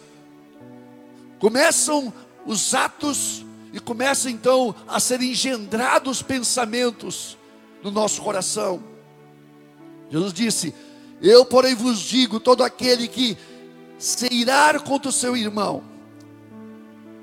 começam 1.39 2.13
os 2.47 2.75
atos 2.75 3.45
e 3.73 3.81
começam 3.81 4.31
então 4.31 4.75
a 4.89 4.99
ser 4.99 5.21
engendrados 5.21 6.23
pensamentos 6.23 7.37
no 7.83 7.91
nosso 7.91 8.23
coração. 8.23 8.83
Jesus 10.11 10.33
disse: 10.33 10.75
Eu, 11.21 11.45
porém, 11.45 11.75
vos 11.75 12.01
digo: 12.01 12.41
todo 12.41 12.65
aquele 12.65 13.09
que 13.09 13.37
se 13.99 14.33
irar 14.33 14.83
contra 14.83 15.09
o 15.09 15.13
seu 15.13 15.37
irmão 15.37 15.83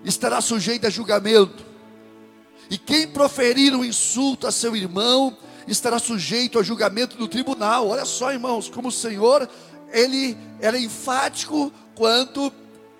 estará 0.03 0.41
sujeito 0.41 0.85
a 0.85 0.89
julgamento. 0.89 1.72
E 2.73 2.77
quem 2.79 3.07
proferir 3.07 3.75
um 3.75 3.85
insulto 3.85 4.47
a 4.47 4.51
seu 4.51 4.75
irmão 4.75 5.37
estará 5.67 5.99
sujeito 5.99 6.57
ao 6.57 6.63
julgamento 6.63 7.15
do 7.15 7.27
tribunal. 7.27 7.87
Olha 7.87 8.03
só, 8.03 8.33
irmãos, 8.33 8.67
como 8.67 8.87
o 8.87 8.91
Senhor 8.91 9.47
ele 9.91 10.35
era 10.59 10.75
enfático 10.79 11.71
quanto 11.93 12.51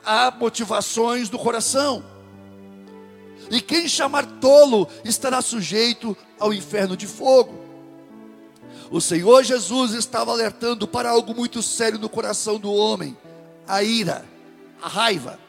a 0.06 0.30
motivações 0.30 1.28
do 1.28 1.40
coração. 1.40 2.06
E 3.50 3.60
quem 3.60 3.88
chamar 3.88 4.28
tolo 4.40 4.88
estará 5.04 5.42
sujeito 5.42 6.16
ao 6.40 6.54
inferno 6.54 6.96
de 6.96 7.08
fogo. 7.08 7.58
O 8.92 9.02
Senhor 9.02 9.44
Jesus 9.44 9.94
estava 9.94 10.30
alertando 10.30 10.88
para 10.88 11.10
algo 11.10 11.34
muito 11.34 11.64
sério 11.64 11.98
no 11.98 12.10
coração 12.10 12.60
do 12.60 12.72
homem: 12.72 13.18
a 13.68 13.82
ira, 13.82 14.24
a 14.80 14.88
raiva. 14.88 15.43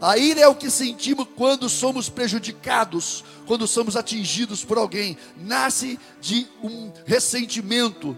A 0.00 0.16
ira 0.16 0.40
é 0.40 0.48
o 0.48 0.54
que 0.54 0.70
sentimos 0.70 1.26
quando 1.34 1.68
somos 1.68 2.08
prejudicados, 2.08 3.24
quando 3.46 3.66
somos 3.66 3.96
atingidos 3.96 4.64
por 4.64 4.78
alguém. 4.78 5.16
Nasce 5.36 5.98
de 6.20 6.46
um 6.62 6.92
ressentimento, 7.04 8.16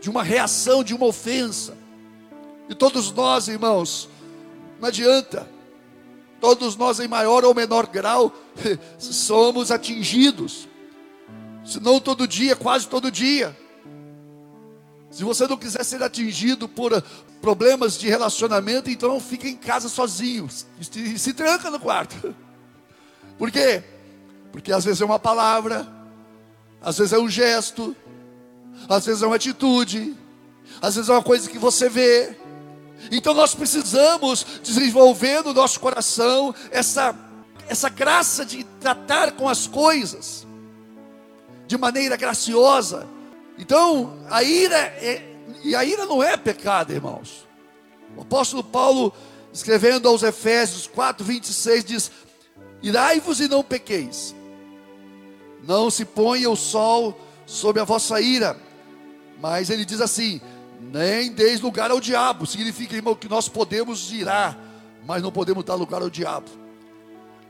de 0.00 0.10
uma 0.10 0.22
reação, 0.22 0.82
de 0.82 0.94
uma 0.94 1.06
ofensa. 1.06 1.76
E 2.68 2.74
todos 2.74 3.12
nós, 3.12 3.48
irmãos, 3.48 4.08
não 4.80 4.88
adianta. 4.88 5.48
Todos 6.40 6.74
nós, 6.74 6.98
em 6.98 7.06
maior 7.06 7.44
ou 7.44 7.54
menor 7.54 7.86
grau, 7.86 8.34
somos 8.98 9.70
atingidos. 9.70 10.66
Se 11.64 11.78
não 11.78 12.00
todo 12.00 12.26
dia, 12.26 12.56
quase 12.56 12.88
todo 12.88 13.10
dia. 13.12 13.56
Se 15.12 15.22
você 15.24 15.46
não 15.46 15.58
quiser 15.58 15.84
ser 15.84 16.02
atingido 16.02 16.66
por 16.66 17.02
problemas 17.42 17.98
de 17.98 18.08
relacionamento, 18.08 18.88
então 18.88 19.20
fica 19.20 19.46
em 19.46 19.54
casa 19.54 19.86
sozinho, 19.86 20.48
se, 20.48 21.18
se 21.18 21.34
tranca 21.34 21.70
no 21.70 21.78
quarto. 21.78 22.34
Por 23.36 23.50
quê? 23.50 23.84
Porque 24.50 24.72
às 24.72 24.84
vezes 24.86 25.02
é 25.02 25.04
uma 25.04 25.18
palavra, 25.18 25.86
às 26.80 26.96
vezes 26.96 27.12
é 27.12 27.18
um 27.18 27.28
gesto, 27.28 27.94
às 28.88 29.04
vezes 29.04 29.22
é 29.22 29.26
uma 29.26 29.36
atitude, 29.36 30.16
às 30.80 30.94
vezes 30.94 31.10
é 31.10 31.12
uma 31.12 31.22
coisa 31.22 31.50
que 31.50 31.58
você 31.58 31.90
vê. 31.90 32.34
Então 33.10 33.34
nós 33.34 33.54
precisamos 33.54 34.46
desenvolver 34.62 35.42
no 35.42 35.52
nosso 35.52 35.78
coração 35.78 36.54
essa, 36.70 37.14
essa 37.68 37.90
graça 37.90 38.46
de 38.46 38.64
tratar 38.80 39.32
com 39.32 39.46
as 39.46 39.66
coisas 39.66 40.46
de 41.66 41.76
maneira 41.76 42.16
graciosa, 42.16 43.06
então, 43.62 44.18
a 44.28 44.42
ira 44.42 44.76
é, 44.76 45.22
e 45.62 45.76
a 45.76 45.84
ira 45.84 46.04
não 46.04 46.20
é 46.20 46.36
pecado, 46.36 46.92
irmãos. 46.92 47.46
O 48.16 48.22
apóstolo 48.22 48.64
Paulo, 48.64 49.12
escrevendo 49.52 50.08
aos 50.08 50.24
Efésios 50.24 50.88
4, 50.88 51.24
26, 51.24 51.84
diz: 51.84 52.10
Irai-vos 52.82 53.38
e 53.38 53.46
não 53.46 53.62
pequeis, 53.62 54.34
não 55.62 55.90
se 55.90 56.04
ponha 56.04 56.50
o 56.50 56.56
sol 56.56 57.16
sobre 57.46 57.80
a 57.80 57.84
vossa 57.84 58.20
ira, 58.20 58.56
mas 59.40 59.70
ele 59.70 59.84
diz 59.84 60.00
assim: 60.00 60.40
nem 60.80 61.30
deis 61.30 61.60
lugar 61.60 61.92
ao 61.92 62.00
diabo, 62.00 62.46
significa, 62.48 62.96
irmão, 62.96 63.14
que 63.14 63.28
nós 63.28 63.48
podemos 63.48 64.10
irar, 64.12 64.58
mas 65.06 65.22
não 65.22 65.30
podemos 65.30 65.62
dar 65.62 65.76
lugar 65.76 66.02
ao 66.02 66.10
diabo. 66.10 66.50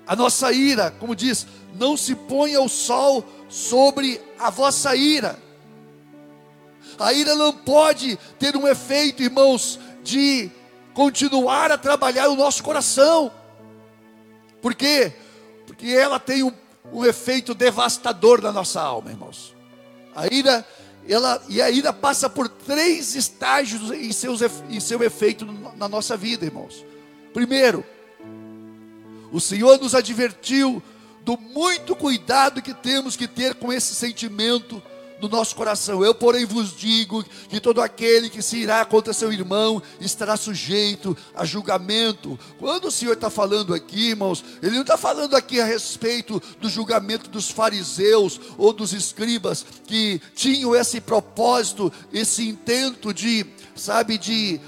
A 0.07 0.15
nossa 0.15 0.53
ira, 0.53 0.91
como 0.91 1.17
diz, 1.17 1.47
não 1.75 1.97
se 1.97 2.15
ponha 2.15 2.61
o 2.61 2.69
sol 2.69 3.25
sobre 3.49 4.21
a 4.39 4.51
vossa 4.51 4.95
ira. 4.95 5.39
A 6.99 7.13
ira 7.13 7.35
não 7.35 7.53
pode 7.53 8.19
ter 8.39 8.57
um 8.57 8.67
efeito, 8.67 9.23
irmãos, 9.23 9.79
de 10.03 10.51
continuar 10.95 11.71
a 11.71 11.79
trabalhar 11.79 12.29
o 12.29 12.37
nosso 12.37 12.63
coração. 12.63 13.33
Por 14.61 14.75
quê? 14.75 15.13
Porque 15.67 15.89
ela 15.89 16.21
tem 16.21 16.43
um, 16.43 16.53
um 16.93 17.05
efeito 17.05 17.55
devastador 17.55 18.41
na 18.41 18.53
nossa 18.53 18.81
alma, 18.81 19.11
irmãos. 19.11 19.55
A 20.15 20.27
ira, 20.27 20.67
ela, 21.09 21.43
e 21.49 21.61
a 21.61 21.71
ira 21.71 21.93
passa 21.93 22.29
por 22.29 22.49
três 22.49 23.15
estágios 23.15 23.91
em, 23.91 24.13
seus, 24.13 24.41
em 24.69 24.81
seu 24.81 25.03
efeito 25.03 25.45
na 25.77 25.89
nossa 25.89 26.17
vida, 26.17 26.45
irmãos. 26.45 26.85
Primeiro, 27.33 27.85
o 29.33 29.41
Senhor 29.41 29.79
nos 29.81 29.95
advertiu 29.95 30.83
do 31.23 31.39
muito 31.39 31.97
cuidado 31.97 32.61
que 32.61 32.75
temos 32.75 33.17
que 33.17 33.27
ter 33.27 33.55
com 33.55 33.73
esse 33.73 33.95
sentimento 33.95 34.83
no 35.23 35.29
nosso 35.29 35.55
coração. 35.55 36.05
Eu, 36.05 36.13
porém, 36.13 36.45
vos 36.45 36.77
digo 36.77 37.25
que 37.49 37.61
todo 37.61 37.81
aquele 37.81 38.29
que 38.29 38.43
se 38.43 38.57
irá 38.57 38.85
contra 38.85 39.13
seu 39.13 39.33
irmão 39.33 39.81
estará 40.01 40.37
sujeito 40.37 41.17
a 41.33 41.45
julgamento. 41.45 42.37
Quando 42.59 42.87
o 42.87 42.91
Senhor 42.91 43.13
está 43.13 43.31
falando 43.31 43.73
aqui, 43.73 44.11
irmãos, 44.11 44.45
Ele 44.61 44.75
não 44.75 44.83
está 44.83 44.97
falando 44.97 45.37
aqui 45.37 45.61
a 45.61 45.65
respeito 45.65 46.43
do 46.61 46.69
julgamento 46.69 47.31
dos 47.31 47.49
fariseus 47.49 48.41
ou 48.59 48.73
dos 48.73 48.93
escribas 48.93 49.65
que 49.87 50.21
tinham 50.35 50.75
esse 50.75 51.01
propósito, 51.01 51.93
esse 52.13 52.49
intento 52.49 53.15
de, 53.15 53.47
sabe, 53.77 54.19
de 54.19 54.61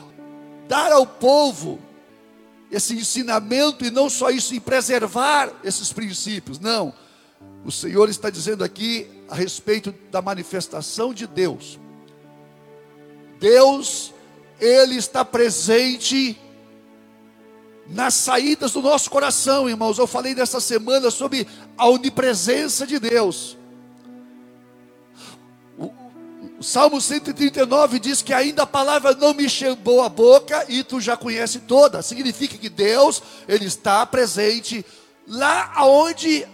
dar 0.69 0.93
ao 0.93 1.05
povo 1.05 1.81
esse 2.71 2.95
ensinamento 2.95 3.85
e 3.85 3.91
não 3.91 4.09
só 4.09 4.31
isso, 4.31 4.55
em 4.55 4.61
preservar 4.61 5.53
esses 5.65 5.93
princípios. 5.93 6.61
Não. 6.61 6.95
O 7.65 7.73
Senhor 7.73 8.09
está 8.09 8.31
dizendo 8.31 8.63
aqui 8.63 9.09
a 9.35 9.37
respeito 9.37 9.93
da 10.13 10.23
manifestação 10.23 11.13
de 11.13 11.27
Deus. 11.27 11.77
Deus, 13.41 14.15
Ele 14.61 14.95
está 14.95 15.25
presente 15.25 16.39
nas 17.89 18.15
saídas 18.15 18.71
do 18.71 18.81
nosso 18.81 19.11
coração, 19.11 19.69
irmãos. 19.69 19.99
Eu 19.99 20.07
falei 20.07 20.37
nessa 20.37 20.61
semana 20.61 21.11
sobre 21.11 21.49
a 21.77 21.89
onipresença 21.89 22.87
de 22.87 23.01
Deus. 23.01 23.57
O 25.77 26.63
Salmo 26.63 27.01
139 27.01 27.99
diz 27.99 28.23
que 28.23 28.33
ainda 28.33 28.63
a 28.63 28.67
palavra 28.69 29.17
não 29.17 29.35
me 29.35 29.49
chegou 29.49 30.01
a 30.01 30.09
boca 30.09 30.65
e 30.69 30.85
tu 30.85 31.01
já 31.01 31.17
conhece 31.17 31.59
toda. 31.59 32.03
Significa 32.03 32.57
que 32.57 32.69
Deus, 32.69 33.21
Ele 33.49 33.67
está 33.67 34.07
presente 34.07 34.87
lá 35.27 35.73
aonde 35.75 36.47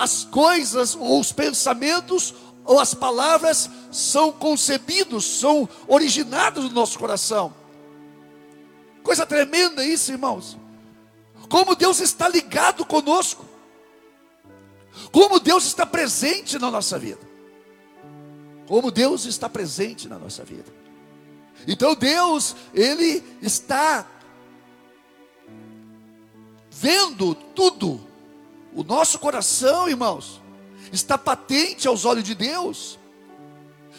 as 0.00 0.24
coisas, 0.24 0.94
ou 0.94 1.20
os 1.20 1.30
pensamentos, 1.30 2.34
ou 2.64 2.80
as 2.80 2.94
palavras 2.94 3.68
são 3.92 4.32
concebidos, 4.32 5.26
são 5.26 5.68
originados 5.86 6.64
no 6.64 6.70
nosso 6.70 6.98
coração. 6.98 7.54
Coisa 9.02 9.26
tremenda 9.26 9.84
isso, 9.84 10.10
irmãos. 10.10 10.56
Como 11.50 11.76
Deus 11.76 12.00
está 12.00 12.30
ligado 12.30 12.82
conosco. 12.86 13.44
Como 15.12 15.38
Deus 15.38 15.66
está 15.66 15.84
presente 15.84 16.58
na 16.58 16.70
nossa 16.70 16.98
vida. 16.98 17.20
Como 18.66 18.90
Deus 18.90 19.26
está 19.26 19.50
presente 19.50 20.08
na 20.08 20.18
nossa 20.18 20.42
vida. 20.44 20.72
Então 21.68 21.94
Deus, 21.94 22.56
Ele 22.72 23.22
está 23.42 24.06
vendo 26.70 27.34
tudo 27.34 28.09
o 28.74 28.82
nosso 28.84 29.18
coração, 29.18 29.88
irmãos, 29.88 30.40
está 30.92 31.18
patente 31.18 31.88
aos 31.88 32.04
olhos 32.04 32.24
de 32.24 32.34
Deus, 32.34 32.98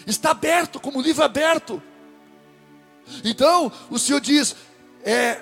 está 0.06 0.32
aberto, 0.32 0.80
como 0.80 1.02
livro 1.02 1.24
aberto. 1.24 1.82
Então, 3.24 3.72
o 3.90 4.00
Senhor 4.00 4.22
diz: 4.22 4.56
é, 5.04 5.42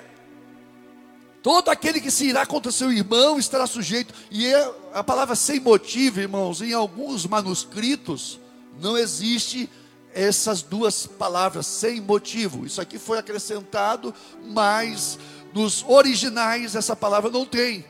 todo 1.42 1.68
aquele 1.68 2.00
que 2.00 2.10
se 2.10 2.26
irá 2.26 2.44
contra 2.44 2.72
seu 2.72 2.92
irmão 2.92 3.38
estará 3.38 3.66
sujeito, 3.66 4.12
e 4.30 4.46
é 4.46 4.74
a 4.92 5.04
palavra 5.04 5.34
sem 5.34 5.60
motivo, 5.60 6.20
irmãos, 6.20 6.60
em 6.60 6.72
alguns 6.72 7.26
manuscritos, 7.26 8.40
não 8.80 8.96
existe 8.96 9.68
essas 10.12 10.62
duas 10.62 11.06
palavras, 11.06 11.66
sem 11.66 12.00
motivo. 12.00 12.66
Isso 12.66 12.80
aqui 12.80 12.98
foi 12.98 13.18
acrescentado, 13.18 14.12
mas 14.42 15.18
nos 15.52 15.84
originais 15.86 16.74
essa 16.74 16.96
palavra 16.96 17.30
não 17.30 17.46
tem. 17.46 17.84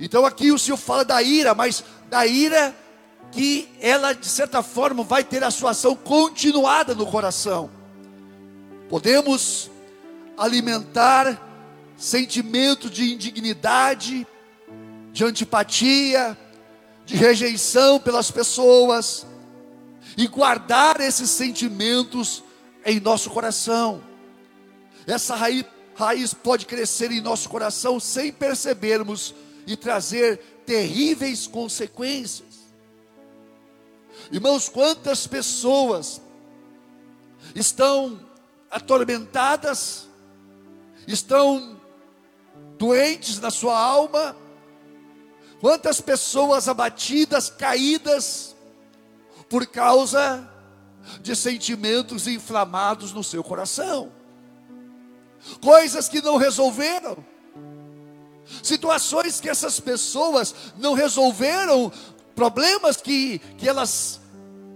Então 0.00 0.24
aqui 0.24 0.52
o 0.52 0.58
Senhor 0.58 0.76
fala 0.76 1.04
da 1.04 1.22
ira, 1.22 1.54
mas 1.54 1.84
da 2.08 2.26
ira 2.26 2.74
que 3.32 3.68
ela 3.80 4.12
de 4.12 4.26
certa 4.26 4.62
forma 4.62 5.02
vai 5.02 5.24
ter 5.24 5.42
a 5.44 5.50
sua 5.50 5.70
ação 5.70 5.94
continuada 5.94 6.94
no 6.94 7.06
coração. 7.06 7.70
Podemos 8.88 9.70
alimentar 10.36 11.44
sentimento 11.96 12.88
de 12.88 13.12
indignidade, 13.12 14.26
de 15.12 15.24
antipatia, 15.24 16.38
de 17.04 17.16
rejeição 17.16 17.98
pelas 17.98 18.30
pessoas 18.30 19.26
e 20.16 20.26
guardar 20.26 21.00
esses 21.00 21.28
sentimentos 21.28 22.42
em 22.84 23.00
nosso 23.00 23.30
coração. 23.30 24.02
Essa 25.06 25.34
raiz, 25.34 25.64
raiz 25.94 26.32
pode 26.32 26.66
crescer 26.66 27.10
em 27.10 27.20
nosso 27.20 27.48
coração 27.48 27.98
sem 27.98 28.32
percebermos 28.32 29.34
e 29.68 29.76
trazer 29.76 30.38
terríveis 30.64 31.46
consequências. 31.46 32.48
Irmãos, 34.32 34.66
quantas 34.66 35.26
pessoas 35.26 36.22
estão 37.54 38.18
atormentadas, 38.70 40.08
estão 41.06 41.78
doentes 42.78 43.38
na 43.40 43.50
sua 43.50 43.78
alma, 43.78 44.34
quantas 45.60 46.00
pessoas 46.00 46.66
abatidas, 46.66 47.50
caídas, 47.50 48.56
por 49.50 49.66
causa 49.66 50.50
de 51.20 51.36
sentimentos 51.36 52.26
inflamados 52.26 53.12
no 53.12 53.22
seu 53.22 53.44
coração, 53.44 54.10
coisas 55.60 56.08
que 56.08 56.22
não 56.22 56.38
resolveram 56.38 57.22
situações 58.62 59.40
que 59.40 59.48
essas 59.48 59.80
pessoas 59.80 60.54
não 60.76 60.94
resolveram, 60.94 61.92
problemas 62.34 62.96
que, 62.96 63.40
que 63.56 63.68
elas 63.68 64.20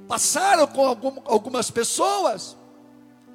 passaram 0.08 0.66
com 0.66 0.86
algum, 0.86 1.20
algumas 1.24 1.70
pessoas. 1.70 2.56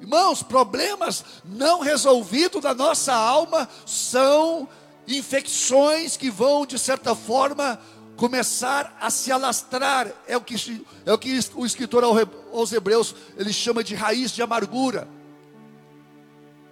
Irmãos, 0.00 0.42
problemas 0.42 1.24
não 1.44 1.80
resolvidos 1.80 2.62
da 2.62 2.72
nossa 2.72 3.12
alma 3.12 3.68
são 3.84 4.68
infecções 5.08 6.16
que 6.16 6.30
vão, 6.30 6.64
de 6.64 6.78
certa 6.78 7.14
forma, 7.14 7.80
começar 8.16 8.96
a 9.00 9.10
se 9.10 9.32
alastrar. 9.32 10.12
É 10.26 10.36
o 10.36 10.40
que, 10.40 10.84
é 11.06 11.12
o, 11.12 11.18
que 11.18 11.40
o 11.54 11.64
escritor 11.64 12.04
aos 12.04 12.72
Hebreus 12.72 13.14
ele 13.36 13.52
chama 13.52 13.82
de 13.82 13.94
raiz 13.94 14.30
de 14.30 14.42
amargura. 14.42 15.08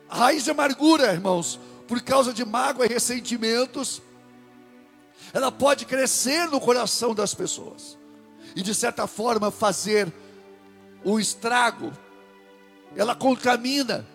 A 0.09 0.19
raiz 0.19 0.45
de 0.45 0.51
amargura, 0.51 1.13
irmãos, 1.13 1.59
por 1.87 2.01
causa 2.03 2.33
de 2.33 2.45
mágoa 2.45 2.87
e 2.87 2.89
ressentimentos, 2.89 4.03
ela 5.33 5.51
pode 5.53 5.85
crescer 5.85 6.49
no 6.49 6.61
coração 6.61 7.15
das 7.15 7.35
pessoas 7.35 7.97
e 8.55 8.63
de 8.63 8.75
certa 8.75 9.07
forma 9.07 9.51
fazer 9.51 10.13
um 11.05 11.19
estrago. 11.19 11.93
Ela 12.97 13.15
contamina, 13.15 14.07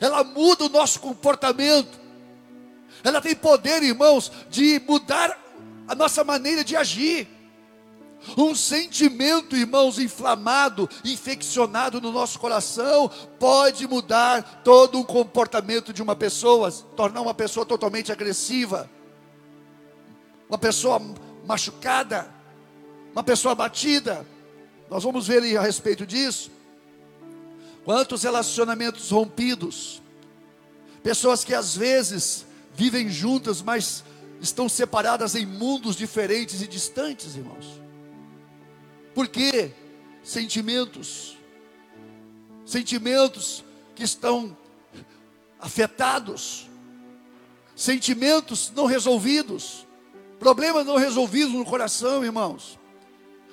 ela 0.00 0.24
muda 0.24 0.64
o 0.64 0.68
nosso 0.68 1.00
comportamento. 1.00 2.00
Ela 3.02 3.20
tem 3.20 3.34
poder, 3.34 3.82
irmãos, 3.82 4.32
de 4.48 4.80
mudar 4.88 5.38
a 5.86 5.94
nossa 5.94 6.24
maneira 6.24 6.64
de 6.64 6.74
agir. 6.74 7.28
Um 8.36 8.54
sentimento, 8.54 9.56
irmãos, 9.56 9.98
inflamado, 9.98 10.88
infeccionado 11.04 12.00
no 12.00 12.10
nosso 12.10 12.38
coração, 12.38 13.10
pode 13.38 13.86
mudar 13.86 14.62
todo 14.64 15.00
o 15.00 15.04
comportamento 15.04 15.92
de 15.92 16.02
uma 16.02 16.16
pessoa, 16.16 16.70
tornar 16.96 17.20
uma 17.20 17.34
pessoa 17.34 17.66
totalmente 17.66 18.10
agressiva, 18.10 18.90
uma 20.48 20.58
pessoa 20.58 21.00
machucada, 21.46 22.32
uma 23.12 23.22
pessoa 23.22 23.52
abatida. 23.52 24.26
Nós 24.90 25.02
vamos 25.02 25.26
ver 25.26 25.56
a 25.56 25.62
respeito 25.62 26.06
disso. 26.06 26.50
Quantos 27.84 28.22
relacionamentos 28.22 29.10
rompidos, 29.10 30.02
Pessoas 31.04 31.44
que 31.44 31.52
às 31.52 31.76
vezes 31.76 32.46
vivem 32.74 33.10
juntas, 33.10 33.60
mas 33.60 34.02
estão 34.40 34.70
separadas 34.70 35.34
em 35.34 35.44
mundos 35.44 35.96
diferentes 35.96 36.62
e 36.62 36.66
distantes, 36.66 37.36
irmãos. 37.36 37.83
Por 39.14 39.28
quê? 39.28 39.72
Sentimentos. 40.22 41.38
Sentimentos 42.66 43.64
que 43.94 44.02
estão 44.02 44.56
afetados. 45.60 46.68
Sentimentos 47.76 48.72
não 48.74 48.86
resolvidos. 48.86 49.86
Problemas 50.38 50.84
não 50.84 50.96
resolvidos 50.96 51.54
no 51.54 51.64
coração, 51.64 52.24
irmãos. 52.24 52.78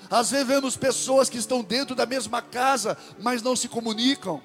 Às 0.10 0.32
vezes 0.32 0.48
vemos 0.48 0.76
pessoas 0.76 1.30
que 1.30 1.38
estão 1.38 1.62
dentro 1.64 1.96
da 1.96 2.06
mesma 2.06 2.42
casa, 2.42 2.98
mas 3.20 3.42
não 3.42 3.56
se 3.56 3.68
comunicam. 3.68 4.42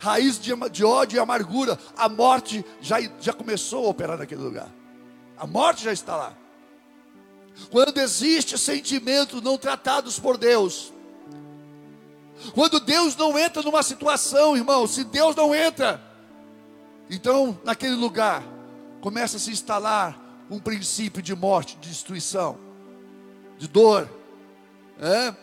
Raiz 0.00 0.38
de, 0.38 0.52
de 0.70 0.84
ódio 0.84 1.16
e 1.16 1.18
amargura. 1.18 1.78
A 1.96 2.08
morte 2.08 2.64
já, 2.80 2.98
já 3.20 3.32
começou 3.32 3.86
a 3.86 3.88
operar 3.88 4.18
naquele 4.18 4.42
lugar. 4.42 4.70
A 5.36 5.46
morte 5.46 5.84
já 5.84 5.92
está 5.92 6.16
lá. 6.16 6.41
Quando 7.70 7.98
existe 7.98 8.58
sentimentos 8.58 9.42
não 9.42 9.56
tratados 9.56 10.18
por 10.18 10.36
Deus, 10.36 10.92
quando 12.54 12.80
Deus 12.80 13.14
não 13.16 13.38
entra 13.38 13.62
numa 13.62 13.82
situação, 13.82 14.56
irmão, 14.56 14.86
se 14.86 15.04
Deus 15.04 15.36
não 15.36 15.54
entra, 15.54 16.02
então 17.08 17.58
naquele 17.64 17.94
lugar 17.94 18.42
começa 19.00 19.36
a 19.36 19.40
se 19.40 19.50
instalar 19.50 20.18
um 20.50 20.58
princípio 20.58 21.22
de 21.22 21.34
morte, 21.34 21.76
de 21.76 21.88
destruição, 21.88 22.58
de 23.58 23.68
dor. 23.68 24.08
É? 25.00 25.34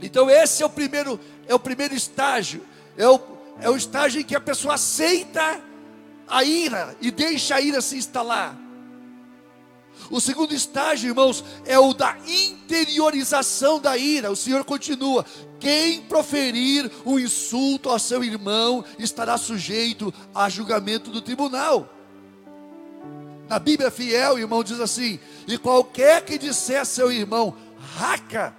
Então 0.00 0.30
esse 0.30 0.62
é 0.62 0.66
o 0.66 0.70
primeiro, 0.70 1.20
é 1.46 1.54
o 1.54 1.58
primeiro 1.58 1.94
estágio, 1.94 2.64
é 2.96 3.08
o, 3.08 3.20
é 3.60 3.70
o 3.70 3.76
estágio 3.76 4.20
em 4.20 4.24
que 4.24 4.34
a 4.34 4.40
pessoa 4.40 4.74
aceita 4.74 5.60
a 6.26 6.42
ira 6.42 6.96
e 7.00 7.10
deixa 7.10 7.56
a 7.56 7.60
ira 7.60 7.80
se 7.80 7.96
instalar. 7.96 8.65
O 10.10 10.20
segundo 10.20 10.54
estágio, 10.54 11.08
irmãos, 11.08 11.44
é 11.64 11.78
o 11.78 11.92
da 11.92 12.16
interiorização 12.26 13.80
da 13.80 13.96
ira. 13.96 14.30
O 14.30 14.36
Senhor 14.36 14.64
continua: 14.64 15.24
quem 15.58 16.00
proferir 16.02 16.90
um 17.04 17.18
insulto 17.18 17.90
a 17.90 17.98
seu 17.98 18.22
irmão 18.22 18.84
estará 18.98 19.36
sujeito 19.36 20.12
a 20.34 20.48
julgamento 20.48 21.10
do 21.10 21.20
tribunal. 21.20 21.92
Na 23.48 23.58
Bíblia 23.58 23.90
fiel, 23.90 24.38
irmão, 24.38 24.62
diz 24.62 24.80
assim: 24.80 25.18
e 25.46 25.56
qualquer 25.58 26.24
que 26.24 26.38
disser 26.38 26.80
a 26.80 26.84
seu 26.84 27.10
irmão, 27.10 27.54
raca, 27.96 28.54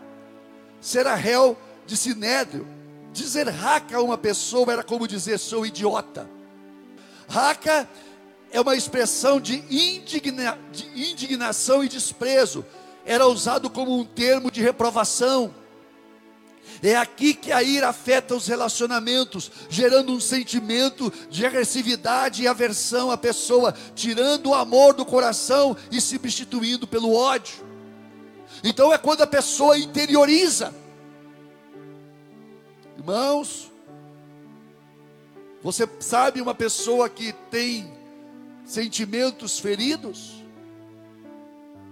será 0.82 1.16
réu 1.16 1.58
de 1.86 1.98
sinédrio. 1.98 2.68
Dizer 3.14 3.50
raca 3.50 3.98
a 3.98 4.02
uma 4.02 4.18
pessoa 4.18 4.72
era 4.72 4.84
como 4.84 5.08
dizer 5.08 5.40
sou 5.40 5.66
idiota. 5.66 6.30
Raca 7.28 7.90
é 8.52 8.62
uma 8.62 8.76
expressão 8.76 9.40
de, 9.40 9.64
indigna, 9.70 10.58
de 10.72 10.86
indignação 10.96 11.84
e 11.84 11.90
desprezo. 11.90 12.66
Era 13.06 13.28
usado 13.28 13.70
como 13.70 13.98
um 13.98 14.06
termo 14.06 14.52
de 14.52 14.62
reprovação. 14.62 15.54
É 16.82 16.96
aqui 16.96 17.34
que 17.34 17.52
a 17.52 17.64
ira 17.64 17.90
afeta 17.90 18.36
os 18.36 18.48
relacionamentos, 18.48 19.52
gerando 19.70 20.12
um 20.12 20.20
sentimento 20.20 21.12
de 21.30 21.46
agressividade 21.46 22.44
e 22.44 22.48
aversão 22.48 23.10
à 23.10 23.18
pessoa, 23.18 23.74
tirando 23.96 24.48
o 24.48 24.54
amor 24.54 24.94
do 24.94 25.06
coração 25.06 25.76
e 25.92 26.00
substituindo 26.00 26.88
pelo 26.88 27.14
ódio. 27.16 27.66
Então 28.64 28.94
é 28.94 28.98
quando 28.98 29.22
a 29.22 29.28
pessoa 29.28 29.78
interioriza. 29.78 30.74
Irmãos, 32.98 33.72
você 35.64 35.88
sabe 36.00 36.42
uma 36.42 36.54
pessoa 36.54 37.10
que 37.10 37.34
tem 37.50 37.97
sentimentos 38.68 39.58
feridos, 39.60 40.44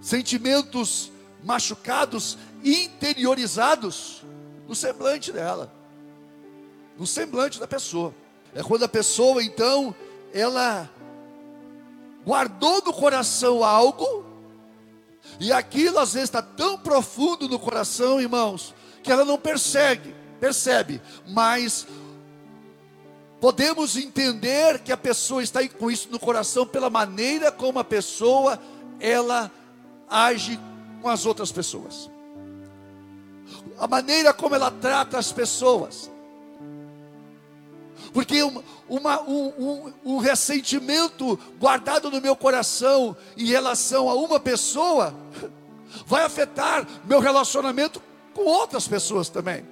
sentimentos 0.00 1.10
machucados, 1.42 2.36
interiorizados 2.62 4.22
no 4.68 4.74
semblante 4.74 5.32
dela, 5.32 5.72
no 6.98 7.06
semblante 7.06 7.58
da 7.58 7.66
pessoa. 7.66 8.14
É 8.54 8.62
quando 8.62 8.84
a 8.84 8.88
pessoa 8.88 9.42
então 9.42 9.94
ela 10.34 10.88
guardou 12.24 12.82
no 12.84 12.92
coração 12.92 13.64
algo 13.64 14.26
e 15.40 15.52
aquilo 15.52 15.98
às 15.98 16.12
vezes 16.12 16.28
está 16.28 16.42
tão 16.42 16.78
profundo 16.78 17.48
no 17.48 17.58
coração, 17.58 18.20
irmãos, 18.20 18.74
que 19.02 19.10
ela 19.10 19.24
não 19.24 19.38
persegue, 19.38 20.14
percebe, 20.38 21.00
mas 21.26 21.86
Podemos 23.40 23.96
entender 23.96 24.78
que 24.80 24.90
a 24.90 24.96
pessoa 24.96 25.42
está 25.42 25.66
com 25.68 25.90
isso 25.90 26.08
no 26.10 26.18
coração 26.18 26.66
pela 26.66 26.88
maneira 26.88 27.52
como 27.52 27.78
a 27.78 27.84
pessoa 27.84 28.58
ela 28.98 29.50
age 30.08 30.58
com 31.02 31.08
as 31.08 31.26
outras 31.26 31.52
pessoas. 31.52 32.10
A 33.78 33.86
maneira 33.86 34.32
como 34.32 34.54
ela 34.54 34.70
trata 34.70 35.18
as 35.18 35.32
pessoas. 35.32 36.10
Porque 38.12 38.42
uma, 38.42 38.64
uma, 38.88 39.22
um, 39.22 39.48
um, 39.58 39.92
um 40.04 40.16
ressentimento 40.16 41.38
guardado 41.58 42.10
no 42.10 42.20
meu 42.20 42.34
coração 42.34 43.14
em 43.36 43.44
relação 43.44 44.08
a 44.08 44.14
uma 44.14 44.40
pessoa 44.40 45.14
vai 46.06 46.24
afetar 46.24 46.86
meu 47.04 47.20
relacionamento 47.20 48.02
com 48.32 48.42
outras 48.42 48.88
pessoas 48.88 49.28
também. 49.28 49.64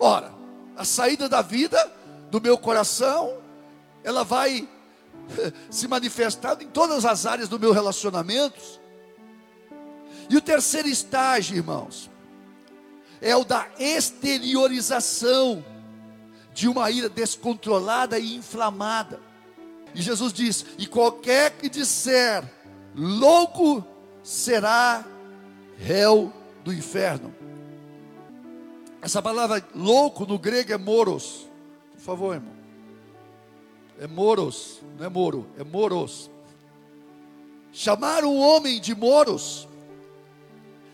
Ora, 0.00 0.32
a 0.76 0.84
saída 0.84 1.28
da 1.28 1.42
vida 1.42 1.97
do 2.30 2.40
meu 2.40 2.58
coração, 2.58 3.38
ela 4.04 4.24
vai 4.24 4.68
se 5.70 5.88
manifestar 5.88 6.60
em 6.60 6.68
todas 6.68 7.04
as 7.04 7.26
áreas 7.26 7.48
do 7.48 7.58
meu 7.58 7.72
relacionamentos. 7.72 8.80
E 10.30 10.36
o 10.36 10.40
terceiro 10.40 10.88
estágio, 10.88 11.56
irmãos, 11.56 12.10
é 13.20 13.34
o 13.34 13.44
da 13.44 13.66
exteriorização 13.78 15.64
de 16.52 16.68
uma 16.68 16.90
ira 16.90 17.08
descontrolada 17.08 18.18
e 18.18 18.36
inflamada. 18.36 19.20
E 19.94 20.02
Jesus 20.02 20.32
diz: 20.32 20.66
E 20.76 20.86
qualquer 20.86 21.52
que 21.52 21.68
disser 21.68 22.44
louco 22.94 23.84
será 24.22 25.04
réu 25.78 26.32
do 26.62 26.72
inferno. 26.72 27.34
Essa 29.00 29.22
palavra 29.22 29.66
louco 29.74 30.26
no 30.26 30.38
grego 30.38 30.72
é 30.72 30.76
moros 30.76 31.47
favor, 32.08 32.34
irmão. 32.36 32.54
É 34.00 34.06
moros, 34.06 34.80
não 34.98 35.04
é 35.04 35.08
moro, 35.10 35.46
é 35.58 35.64
moros. 35.64 36.30
Chamar 37.70 38.24
um 38.24 38.38
homem 38.38 38.80
de 38.80 38.94
moros 38.94 39.68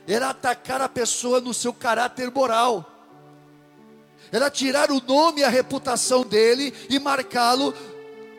era 0.09 0.31
atacar 0.31 0.81
a 0.81 0.89
pessoa 0.89 1.41
no 1.41 1.55
seu 1.55 1.73
caráter 1.73 2.33
moral, 2.33 2.85
era 4.33 4.51
tirar 4.51 4.91
o 4.91 5.01
nome 5.01 5.43
e 5.43 5.45
a 5.45 5.49
reputação 5.49 6.25
dele 6.25 6.75
e 6.91 6.99
marcá-lo 6.99 7.73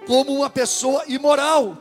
como 0.05 0.33
uma 0.33 0.49
pessoa 0.49 1.05
imoral. 1.07 1.77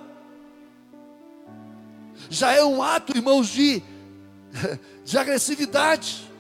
Já 2.31 2.53
é 2.53 2.65
um 2.65 2.81
ato, 2.81 3.17
irmãos, 3.17 3.49
de, 3.49 3.83
de 5.05 5.19
agressividade. 5.19 6.34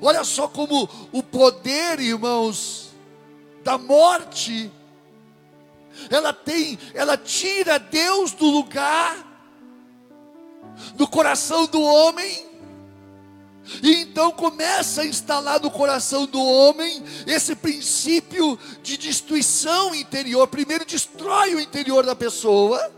Olha 0.00 0.24
só 0.24 0.48
como 0.48 0.88
o 1.12 1.22
poder, 1.22 2.00
irmãos, 2.00 2.90
da 3.62 3.76
morte, 3.76 4.70
ela 6.10 6.32
tem, 6.32 6.78
ela 6.94 7.16
tira 7.16 7.78
Deus 7.78 8.32
do 8.32 8.46
lugar, 8.46 9.16
do 10.94 11.08
coração 11.08 11.66
do 11.66 11.82
homem, 11.82 12.46
e 13.82 13.96
então 13.96 14.30
começa 14.30 15.02
a 15.02 15.06
instalar 15.06 15.60
no 15.60 15.70
coração 15.70 16.24
do 16.24 16.42
homem 16.42 17.04
esse 17.26 17.54
princípio 17.54 18.58
de 18.82 18.96
destruição 18.96 19.94
interior. 19.94 20.46
Primeiro 20.48 20.86
destrói 20.86 21.54
o 21.54 21.60
interior 21.60 22.06
da 22.06 22.16
pessoa, 22.16 22.90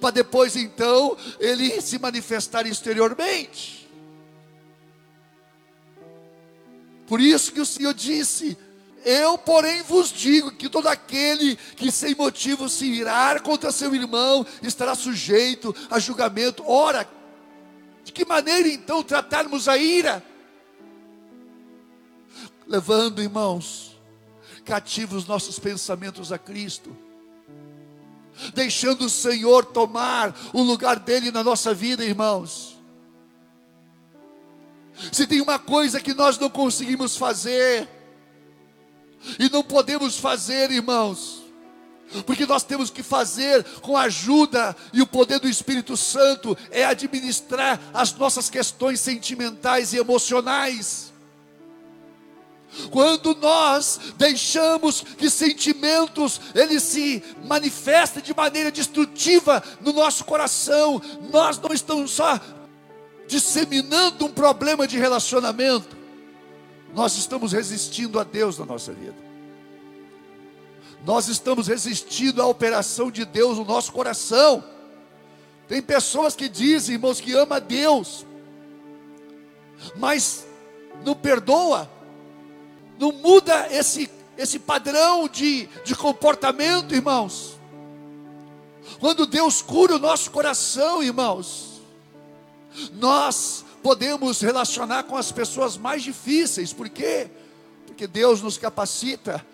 para 0.00 0.10
depois 0.10 0.54
então 0.56 1.16
ele 1.40 1.80
se 1.80 1.98
manifestar 1.98 2.66
exteriormente. 2.66 3.83
Por 7.14 7.20
isso 7.20 7.52
que 7.52 7.60
o 7.60 7.64
Senhor 7.64 7.94
disse: 7.94 8.58
Eu, 9.04 9.38
porém, 9.38 9.84
vos 9.84 10.10
digo 10.10 10.50
que 10.50 10.68
todo 10.68 10.88
aquele 10.88 11.54
que 11.76 11.88
sem 11.92 12.12
motivo 12.12 12.68
se 12.68 12.86
irar 12.86 13.40
contra 13.40 13.70
seu 13.70 13.94
irmão 13.94 14.44
estará 14.60 14.96
sujeito 14.96 15.72
a 15.88 16.00
julgamento. 16.00 16.68
Ora, 16.68 17.08
de 18.02 18.10
que 18.10 18.24
maneira 18.24 18.66
então 18.66 19.00
tratarmos 19.00 19.68
a 19.68 19.78
ira? 19.78 20.24
Levando, 22.66 23.22
irmãos, 23.22 23.96
cativos 24.64 25.24
nossos 25.24 25.56
pensamentos 25.56 26.32
a 26.32 26.36
Cristo, 26.36 26.96
deixando 28.54 29.04
o 29.04 29.08
Senhor 29.08 29.66
tomar 29.66 30.36
o 30.52 30.64
lugar 30.64 30.98
dele 30.98 31.30
na 31.30 31.44
nossa 31.44 31.72
vida, 31.72 32.04
irmãos 32.04 32.73
se 35.12 35.26
tem 35.26 35.40
uma 35.40 35.58
coisa 35.58 36.00
que 36.00 36.14
nós 36.14 36.38
não 36.38 36.50
conseguimos 36.50 37.16
fazer, 37.16 37.88
E 39.38 39.48
não 39.48 39.62
podemos 39.62 40.18
fazer, 40.18 40.70
irmãos, 40.70 41.42
porque 42.26 42.46
nós 42.46 42.62
temos 42.62 42.90
que 42.90 43.02
fazer 43.02 43.64
com 43.80 43.96
a 43.96 44.02
ajuda 44.02 44.76
e 44.92 45.02
o 45.02 45.06
poder 45.06 45.40
do 45.40 45.48
Espírito 45.48 45.96
Santo 45.96 46.56
é 46.70 46.84
administrar 46.84 47.80
as 47.92 48.12
nossas 48.12 48.48
questões 48.50 49.00
sentimentais 49.00 49.92
e 49.92 49.96
emocionais. 49.96 51.12
Quando 52.90 53.36
nós 53.36 54.00
deixamos 54.16 55.00
que 55.00 55.30
sentimentos 55.30 56.40
eles 56.54 56.82
se 56.82 57.22
manifestem 57.44 58.22
de 58.22 58.34
maneira 58.34 58.70
destrutiva 58.70 59.62
no 59.80 59.92
nosso 59.92 60.24
coração, 60.24 61.00
nós 61.32 61.56
não 61.58 61.72
estamos 61.72 62.10
só 62.10 62.40
disseminando 63.26 64.26
um 64.26 64.32
problema 64.32 64.86
de 64.86 64.98
relacionamento, 64.98 65.96
nós 66.94 67.16
estamos 67.16 67.52
resistindo 67.52 68.20
a 68.20 68.24
Deus 68.24 68.58
na 68.58 68.64
nossa 68.64 68.92
vida. 68.92 69.16
Nós 71.04 71.28
estamos 71.28 71.66
resistindo 71.66 72.40
à 72.40 72.46
operação 72.46 73.10
de 73.10 73.24
Deus 73.24 73.58
no 73.58 73.64
nosso 73.64 73.92
coração. 73.92 74.64
Tem 75.68 75.82
pessoas 75.82 76.34
que 76.34 76.48
dizem, 76.48 76.94
irmãos, 76.94 77.20
que 77.20 77.32
ama 77.34 77.56
a 77.56 77.58
Deus, 77.58 78.24
mas 79.96 80.46
não 81.04 81.14
perdoa, 81.14 81.90
não 82.98 83.12
muda 83.12 83.68
esse, 83.70 84.10
esse 84.38 84.58
padrão 84.58 85.28
de, 85.28 85.68
de 85.84 85.94
comportamento, 85.94 86.94
irmãos. 86.94 87.58
Quando 89.00 89.26
Deus 89.26 89.60
cura 89.60 89.96
o 89.96 89.98
nosso 89.98 90.30
coração, 90.30 91.02
irmãos, 91.02 91.73
nós 92.94 93.64
podemos 93.82 94.40
relacionar 94.40 95.04
com 95.04 95.16
as 95.16 95.30
pessoas 95.30 95.76
mais 95.76 96.02
difíceis, 96.02 96.72
por 96.72 96.88
quê? 96.88 97.28
Porque 97.86 98.06
Deus 98.06 98.40
nos 98.40 98.56
capacita 98.56 99.44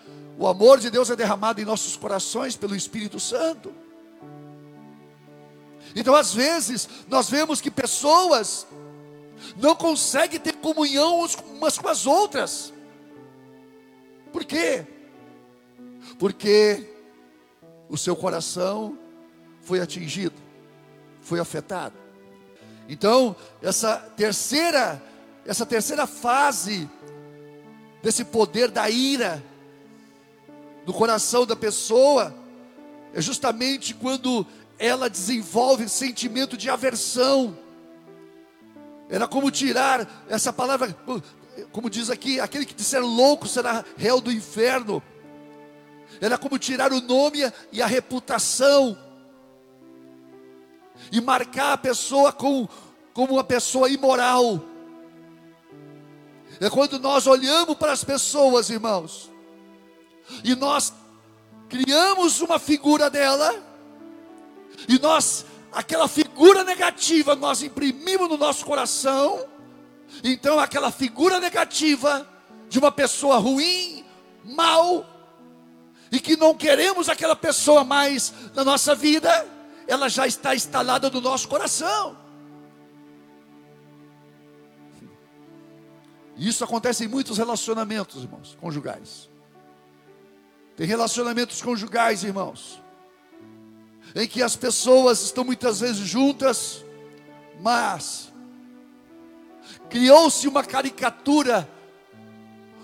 o 0.41 0.49
amor 0.49 0.81
de 0.81 0.89
Deus 0.89 1.11
é 1.11 1.17
derramado 1.17 1.61
em 1.61 1.67
nossos 1.67 1.97
corações 1.97 2.57
pelo 2.57 2.75
Espírito 2.75 3.21
Santo. 3.21 3.75
Então, 5.95 6.15
às 6.15 6.33
vezes, 6.33 6.89
nós 7.09 7.29
vemos 7.29 7.61
que 7.61 7.71
pessoas 7.71 8.67
não 9.59 9.77
conseguem 9.77 10.41
ter 10.41 10.55
comunhão 10.55 11.27
umas 11.51 11.77
com 11.77 11.89
as 11.89 12.07
outras. 12.07 12.73
Por 14.33 14.43
quê? 14.47 14.87
Porque 16.19 16.89
o 17.91 17.99
seu 17.99 18.17
coração 18.17 18.97
foi 19.61 19.79
atingido, 19.79 20.41
foi 21.21 21.39
afetado. 21.39 22.00
Então, 22.91 23.37
essa 23.63 23.99
terceira, 24.17 25.01
essa 25.47 25.65
terceira 25.65 26.09
fase 26.09 26.91
desse 28.03 28.25
poder 28.25 28.69
da 28.69 28.91
ira 28.91 29.41
no 30.85 30.93
coração 30.93 31.47
da 31.47 31.55
pessoa 31.55 32.35
é 33.15 33.21
justamente 33.21 33.95
quando 33.95 34.45
ela 34.77 35.09
desenvolve 35.09 35.89
sentimento 35.89 36.57
de 36.57 36.69
aversão. 36.69 37.57
Era 39.09 39.29
como 39.29 39.53
tirar 39.53 40.25
essa 40.29 40.53
palavra, 40.53 40.93
como 41.71 41.89
diz 41.89 42.11
aqui, 42.11 42.41
aquele 42.41 42.67
que 42.67 42.75
disser 42.75 43.05
louco 43.05 43.47
será 43.47 43.85
réu 43.97 44.21
do 44.21 44.33
inferno. 44.33 45.01
Era 46.21 46.37
como 46.37 46.59
tirar 46.59 46.93
o 46.93 47.01
nome 47.01 47.39
e 47.71 47.81
a 47.81 47.87
reputação 47.87 48.99
e 51.13 51.21
marcar 51.21 51.73
a 51.73 51.79
pessoa 51.79 52.33
como, 52.33 52.69
como 53.13 53.35
uma 53.35 53.45
pessoa 53.45 53.89
imoral. 53.89 54.61
É 56.61 56.69
quando 56.69 56.99
nós 56.99 57.27
olhamos 57.27 57.77
para 57.77 57.93
as 57.93 58.05
pessoas, 58.05 58.69
irmãos, 58.69 59.31
e 60.45 60.55
nós 60.55 60.93
criamos 61.69 62.41
uma 62.41 62.59
figura 62.59 63.09
dela, 63.09 63.55
e 64.89 64.99
nós, 64.99 65.47
aquela 65.73 66.09
figura 66.09 66.65
negativa, 66.65 67.35
nós 67.35 67.63
imprimimos 67.63 68.29
no 68.29 68.37
nosso 68.37 68.65
coração, 68.65 69.47
então 70.23 70.59
aquela 70.59 70.91
figura 70.91 71.41
negativa 71.41 72.29
de 72.69 72.79
uma 72.79 72.93
pessoa 72.93 73.39
ruim, 73.39 74.05
mal, 74.45 75.07
e 76.13 76.19
que 76.19 76.37
não 76.37 76.55
queremos 76.55 77.09
aquela 77.09 77.37
pessoa 77.37 77.85
mais 77.85 78.33
na 78.55 78.65
nossa 78.65 78.95
vida, 78.95 79.47
ela 79.91 80.09
já 80.09 80.25
está 80.25 80.55
instalada 80.55 81.11
no 81.11 81.21
nosso 81.21 81.49
coração. 81.49 82.17
Isso 86.37 86.63
acontece 86.63 87.05
em 87.05 87.09
muitos 87.09 87.37
relacionamentos, 87.37 88.23
irmãos, 88.23 88.57
conjugais. 88.61 89.29
Tem 90.77 90.87
relacionamentos 90.87 91.61
conjugais, 91.61 92.23
irmãos, 92.23 92.81
em 94.15 94.29
que 94.29 94.43
as 94.43 94.55
pessoas 94.55 95.21
estão 95.23 95.43
muitas 95.43 95.81
vezes 95.81 96.07
juntas, 96.07 96.85
mas 97.61 98.33
criou-se 99.91 100.47
uma 100.47 100.63
caricatura, 100.63 101.69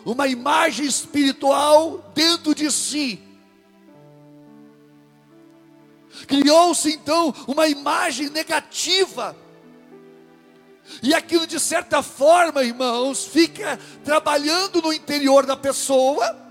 uma 0.04 0.26
imagem 0.26 0.84
espiritual 0.84 2.10
dentro 2.14 2.52
de 2.52 2.70
si. 2.70 3.25
Criou-se 6.26 6.92
então 6.92 7.34
uma 7.46 7.68
imagem 7.68 8.28
negativa. 8.30 9.36
E 11.02 11.14
aquilo 11.14 11.46
de 11.46 11.58
certa 11.58 12.02
forma, 12.02 12.62
irmãos, 12.62 13.24
fica 13.24 13.78
trabalhando 14.04 14.80
no 14.80 14.92
interior 14.92 15.44
da 15.44 15.56
pessoa 15.56 16.46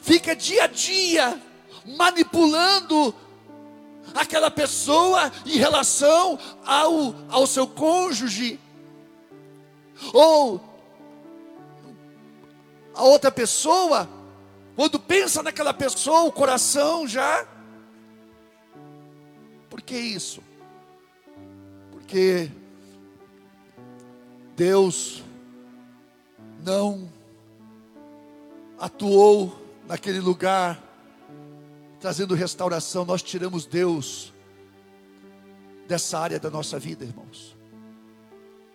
fica 0.00 0.34
dia 0.34 0.64
a 0.64 0.66
dia 0.66 1.40
manipulando 1.84 3.14
aquela 4.14 4.50
pessoa 4.50 5.30
em 5.44 5.56
relação 5.56 6.38
ao, 6.64 7.14
ao 7.28 7.46
seu 7.46 7.66
cônjuge, 7.66 8.58
ou 10.12 10.60
a 12.94 13.02
outra 13.04 13.30
pessoa, 13.30 14.08
quando 14.76 14.98
pensa 14.98 15.42
naquela 15.42 15.72
pessoa, 15.72 16.22
o 16.22 16.32
coração 16.32 17.06
já. 17.06 17.46
Por 19.72 19.80
que 19.80 19.96
isso? 19.96 20.42
Porque 21.90 22.50
Deus 24.54 25.24
não 26.62 27.10
atuou 28.78 29.58
naquele 29.88 30.20
lugar, 30.20 30.78
trazendo 31.98 32.34
restauração, 32.34 33.06
nós 33.06 33.22
tiramos 33.22 33.64
Deus 33.64 34.30
dessa 35.88 36.18
área 36.18 36.38
da 36.38 36.50
nossa 36.50 36.78
vida, 36.78 37.06
irmãos. 37.06 37.56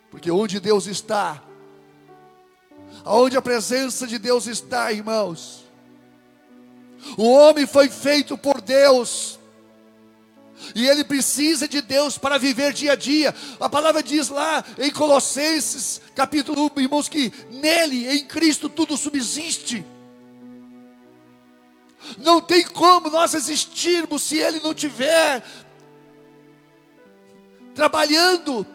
Porque 0.10 0.31
onde 0.31 0.60
Deus 0.60 0.88
está, 0.88 1.43
aonde 3.05 3.38
a 3.38 3.41
presença 3.41 4.07
de 4.07 4.17
Deus 4.17 4.47
está, 4.47 4.91
irmãos, 4.91 5.63
o 7.15 7.29
homem 7.29 7.67
foi 7.67 7.88
feito 7.88 8.36
por 8.36 8.60
Deus. 8.62 9.37
E 10.73 10.87
ele 10.87 11.03
precisa 11.03 11.67
de 11.67 11.81
Deus 11.81 12.17
para 12.17 12.37
viver 12.37 12.73
dia 12.73 12.93
a 12.93 12.95
dia. 12.95 13.33
A 13.59 13.69
palavra 13.69 14.01
diz 14.01 14.29
lá 14.29 14.63
em 14.77 14.91
Colossenses, 14.91 16.01
capítulo 16.15 16.71
1, 16.75 16.81
irmãos, 16.81 17.07
que 17.07 17.31
nele, 17.51 18.07
em 18.07 18.25
Cristo, 18.25 18.67
tudo 18.67 18.97
subsiste. 18.97 19.85
Não 22.17 22.41
tem 22.41 22.65
como 22.65 23.09
nós 23.09 23.33
existirmos 23.33 24.23
se 24.23 24.37
Ele 24.37 24.59
não 24.59 24.73
tiver 24.73 25.43
trabalhando, 27.75 28.65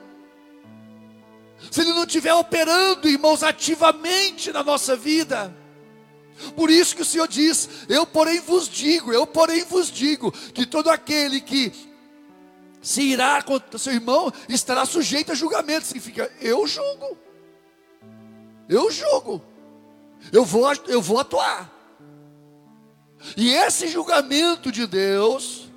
se 1.71 1.81
Ele 1.81 1.93
não 1.93 2.05
estiver 2.05 2.35
operando, 2.35 3.09
irmãos, 3.09 3.43
ativamente 3.43 4.53
na 4.53 4.63
nossa 4.63 4.95
vida. 4.95 5.62
Por 6.57 6.71
isso 6.71 6.97
que 6.97 7.03
o 7.03 7.05
Senhor 7.05 7.29
diz: 7.29 7.69
Eu, 7.89 8.07
porém, 8.07 8.41
vos 8.41 8.69
digo, 8.69 9.13
eu, 9.13 9.27
porém, 9.27 9.65
vos 9.65 9.91
digo, 9.91 10.33
que 10.33 10.67
todo 10.67 10.91
aquele 10.91 11.41
que 11.41 11.73
se 12.81 13.03
irá 13.03 13.41
contra 13.43 13.79
seu 13.79 13.93
irmão 13.93 14.33
estará 14.49 14.85
sujeito 14.85 15.33
a 15.33 15.35
julgamento. 15.35 15.87
Significa, 15.87 16.31
eu 16.41 16.67
julgo, 16.67 17.17
eu 18.69 18.91
julgo, 18.91 19.43
eu 20.33 20.45
vou, 20.45 20.73
eu 20.89 21.01
vou 21.01 21.21
atuar. 21.21 21.71
E 23.37 23.51
esse 23.55 23.87
julgamento 23.87 24.73
de 24.73 24.87
Deus 24.87 25.71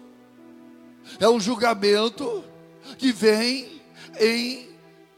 é 1.19 1.29
um 1.29 1.39
julgamento 1.39 2.43
que 2.97 3.11
vem 3.11 3.81
em 4.19 4.74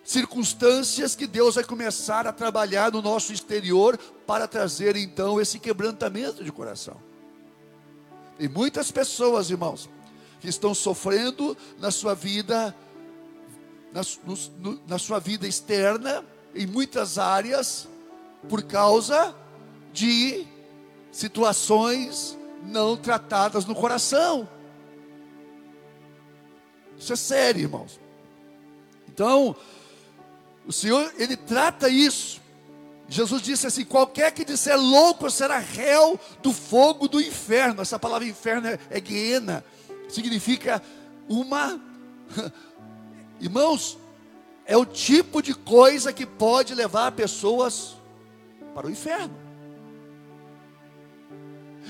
circunstâncias 0.07 1.17
que 1.17 1.27
Deus 1.27 1.55
vai 1.55 1.65
começar 1.65 2.25
a 2.25 2.31
trabalhar 2.31 2.93
no 2.93 3.01
nosso 3.01 3.33
exterior 3.33 3.97
para 4.25 4.47
trazer 4.47 4.95
então 4.95 5.41
esse 5.41 5.59
quebrantamento 5.59 6.45
de 6.45 6.49
coração. 6.49 6.95
E 8.39 8.47
muitas 8.47 8.89
pessoas, 8.89 9.49
irmãos, 9.49 9.89
que 10.39 10.47
estão 10.47 10.73
sofrendo 10.73 11.57
na 11.77 11.91
sua 11.91 12.13
vida, 12.13 12.73
na, 13.91 14.01
no, 14.23 14.79
na 14.87 14.97
sua 14.97 15.19
vida 15.19 15.45
externa, 15.45 16.23
em 16.55 16.65
muitas 16.65 17.17
áreas, 17.17 17.85
por 18.47 18.63
causa 18.63 19.35
de 19.91 20.47
situações 21.11 22.37
não 22.63 22.95
tratadas 22.95 23.65
no 23.65 23.75
coração. 23.75 24.47
Isso 26.97 27.11
é 27.11 27.17
sério, 27.17 27.63
irmãos. 27.63 27.99
Então, 29.09 29.53
o 30.67 30.71
Senhor, 30.71 31.13
Ele 31.17 31.37
trata 31.37 31.87
isso. 31.87 32.41
Jesus 33.07 33.41
disse 33.41 33.65
assim: 33.65 33.85
qualquer 33.85 34.31
que 34.31 34.43
disser 34.43 34.77
louco 34.77 35.29
será 35.31 35.59
réu 35.59 36.19
do 36.43 36.51
fogo 36.51 37.07
do 37.07 37.21
inferno. 37.21 37.81
Essa 37.81 37.97
palavra 37.97 38.27
inferno 38.27 38.67
é, 38.67 38.77
é 38.89 38.99
guiena, 38.99 39.63
significa 40.09 40.81
uma. 41.29 41.79
Irmãos, 43.39 43.97
é 44.65 44.75
o 44.75 44.85
tipo 44.85 45.41
de 45.41 45.53
coisa 45.53 46.11
que 46.11 46.25
pode 46.25 46.75
levar 46.75 47.11
pessoas 47.13 47.95
para 48.73 48.87
o 48.87 48.89
inferno. 48.89 49.46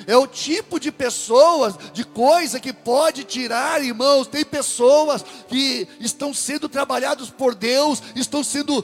É 0.07 0.15
o 0.15 0.25
tipo 0.25 0.79
de 0.79 0.89
pessoas, 0.89 1.75
de 1.91 2.05
coisa 2.05 2.61
que 2.61 2.71
pode 2.71 3.25
tirar, 3.25 3.83
irmãos. 3.83 4.25
Tem 4.25 4.45
pessoas 4.45 5.21
que 5.49 5.85
estão 5.99 6.33
sendo 6.33 6.69
trabalhados 6.69 7.29
por 7.29 7.53
Deus, 7.53 8.01
estão 8.15 8.41
sendo. 8.41 8.83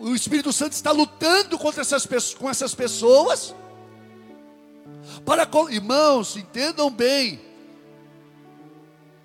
O 0.00 0.16
Espírito 0.16 0.52
Santo 0.52 0.72
está 0.72 0.90
lutando 0.90 1.56
contra 1.56 1.80
essas, 1.80 2.34
com 2.34 2.50
essas 2.50 2.74
pessoas. 2.74 3.54
Para, 5.24 5.48
irmãos, 5.70 6.36
entendam 6.36 6.90
bem. 6.90 7.40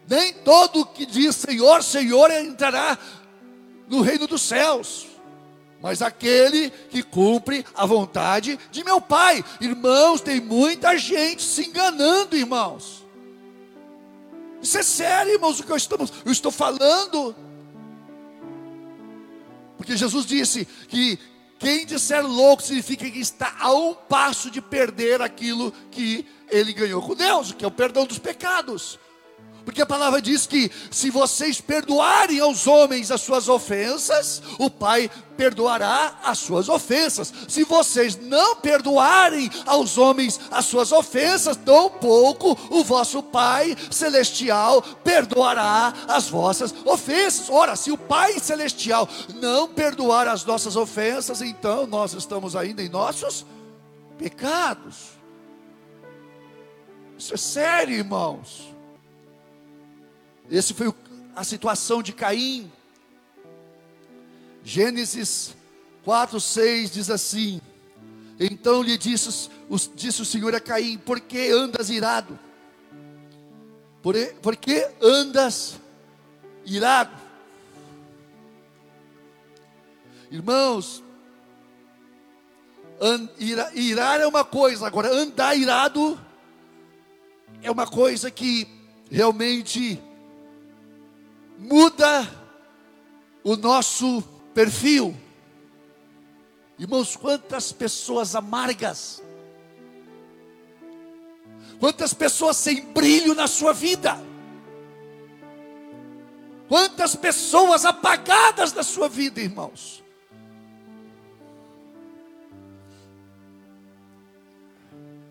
Nem 0.07 0.31
todo 0.33 0.85
que 0.85 1.05
diz 1.05 1.35
Senhor, 1.35 1.83
Senhor 1.83 2.29
entrará 2.29 2.95
no 3.87 4.01
reino 4.01 4.27
dos 4.27 4.43
céus, 4.43 5.07
mas 5.81 6.01
aquele 6.01 6.69
que 6.69 7.01
cumpre 7.01 7.65
a 7.73 7.85
vontade 7.85 8.59
de 8.71 8.83
meu 8.83 8.99
Pai. 8.99 9.43
Irmãos, 9.61 10.21
tem 10.21 10.41
muita 10.41 10.97
gente 10.97 11.41
se 11.41 11.67
enganando, 11.67 12.35
irmãos. 12.35 13.05
Isso 14.61 14.77
é 14.77 14.83
sério, 14.83 15.33
irmãos, 15.33 15.59
o 15.59 15.63
que 15.63 15.71
eu, 15.71 15.77
estamos, 15.77 16.11
eu 16.25 16.31
estou 16.31 16.51
falando. 16.51 17.33
Porque 19.77 19.95
Jesus 19.95 20.25
disse 20.25 20.65
que 20.89 21.17
quem 21.57 21.85
disser 21.85 22.25
louco 22.25 22.61
significa 22.61 23.09
que 23.09 23.19
está 23.19 23.55
a 23.59 23.73
um 23.73 23.93
passo 23.93 24.51
de 24.51 24.61
perder 24.61 25.21
aquilo 25.21 25.71
que 25.91 26.25
ele 26.49 26.73
ganhou 26.73 27.01
com 27.01 27.15
Deus, 27.15 27.53
que 27.53 27.63
é 27.63 27.67
o 27.67 27.71
perdão 27.71 28.05
dos 28.05 28.19
pecados. 28.19 28.99
Porque 29.65 29.81
a 29.81 29.85
palavra 29.85 30.21
diz 30.21 30.47
que 30.47 30.71
se 30.89 31.09
vocês 31.09 31.61
perdoarem 31.61 32.39
aos 32.39 32.67
homens 32.67 33.11
as 33.11 33.21
suas 33.21 33.47
ofensas, 33.47 34.41
o 34.57 34.69
Pai 34.69 35.09
perdoará 35.37 36.19
as 36.23 36.39
suas 36.39 36.67
ofensas. 36.67 37.31
Se 37.47 37.63
vocês 37.63 38.17
não 38.17 38.57
perdoarem 38.57 39.49
aos 39.65 39.97
homens 39.97 40.39
as 40.51 40.65
suas 40.65 40.91
ofensas, 40.91 41.55
tampouco 41.55 42.57
o 42.69 42.83
vosso 42.83 43.23
Pai 43.23 43.75
celestial 43.89 44.81
perdoará 45.03 45.93
as 46.07 46.27
vossas 46.27 46.73
ofensas. 46.85 47.49
Ora, 47.49 47.75
se 47.75 47.91
o 47.91 47.97
Pai 47.97 48.39
celestial 48.39 49.07
não 49.35 49.67
perdoar 49.67 50.27
as 50.27 50.43
nossas 50.43 50.75
ofensas, 50.75 51.41
então 51.41 51.87
nós 51.87 52.13
estamos 52.13 52.55
ainda 52.55 52.81
em 52.81 52.89
nossos 52.89 53.45
pecados. 54.17 55.19
Isso 57.17 57.33
é 57.33 57.37
sério, 57.37 57.95
irmãos. 57.95 58.78
Esse 60.49 60.73
foi 60.73 60.93
a 61.35 61.43
situação 61.43 62.01
de 62.01 62.11
Caim. 62.11 62.71
Gênesis 64.63 65.55
4, 66.03 66.39
6 66.39 66.91
diz 66.91 67.09
assim: 67.09 67.61
Então 68.39 68.81
lhe 68.81 68.97
disse, 68.97 69.49
disse 69.95 70.21
o 70.21 70.25
Senhor 70.25 70.55
a 70.55 70.59
Caim: 70.59 70.97
Por 70.97 71.19
que 71.19 71.49
andas 71.51 71.89
irado? 71.89 72.37
Por, 74.01 74.15
por 74.41 74.55
que 74.55 74.89
andas 75.01 75.75
irado? 76.65 77.15
Irmãos, 80.31 81.03
ira, 83.39 83.71
irar 83.73 84.19
é 84.21 84.27
uma 84.27 84.45
coisa, 84.45 84.85
agora 84.85 85.11
andar 85.11 85.55
irado 85.55 86.19
é 87.61 87.71
uma 87.71 87.87
coisa 87.87 88.29
que 88.29 88.67
realmente 89.09 90.01
muda 91.59 92.27
o 93.43 93.57
nosso 93.57 94.21
perfil. 94.53 95.15
Irmãos, 96.77 97.17
quantas 97.17 97.73
pessoas 97.73 98.35
amargas, 98.35 99.21
quantas 101.77 102.13
pessoas 102.13 102.55
sem 102.55 102.81
brilho 102.93 103.35
na 103.35 103.47
sua 103.47 103.73
vida, 103.73 104.17
quantas 106.69 107.15
pessoas 107.15 107.83
apagadas 107.83 108.71
na 108.71 108.81
sua 108.81 109.09
vida, 109.09 109.41
irmãos. 109.41 110.01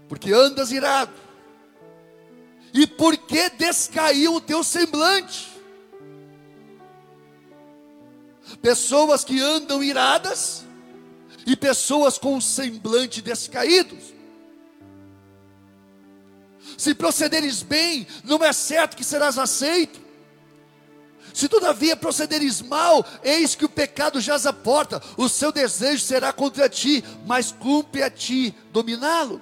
Porque 0.07 0.33
andas 0.33 0.71
irado, 0.71 1.13
e 2.75 2.87
porque 2.87 3.49
descaiu 3.51 4.35
o 4.35 4.41
teu 4.41 4.63
semblante, 4.63 5.58
pessoas 8.63 9.25
que 9.25 9.41
andam 9.41 9.83
iradas 9.83 10.65
e 11.47 11.57
pessoas 11.57 12.19
com 12.19 12.37
o 12.37 12.43
semblante 12.43 13.23
descaídos. 13.23 14.15
Se 16.77 16.95
procederes 16.95 17.63
bem, 17.63 18.07
não 18.25 18.45
é 18.45 18.53
certo 18.53 18.97
que 18.97 19.05
serás 19.05 19.39
aceito. 19.39 20.01
Se 21.33 21.49
todavia 21.49 21.97
procederes 21.97 22.61
mal, 22.61 23.05
eis 23.23 23.55
que 23.55 23.65
o 23.65 23.69
pecado 23.69 24.21
jaz 24.21 24.45
à 24.45 24.53
porta, 24.53 25.01
o 25.17 25.29
seu 25.29 25.53
desejo 25.53 26.03
será 26.05 26.33
contra 26.33 26.69
ti, 26.69 27.05
mas 27.27 27.53
cumpre 27.53 28.03
a 28.03 28.11
ti 28.11 28.55
dominá-lo, 28.73 29.41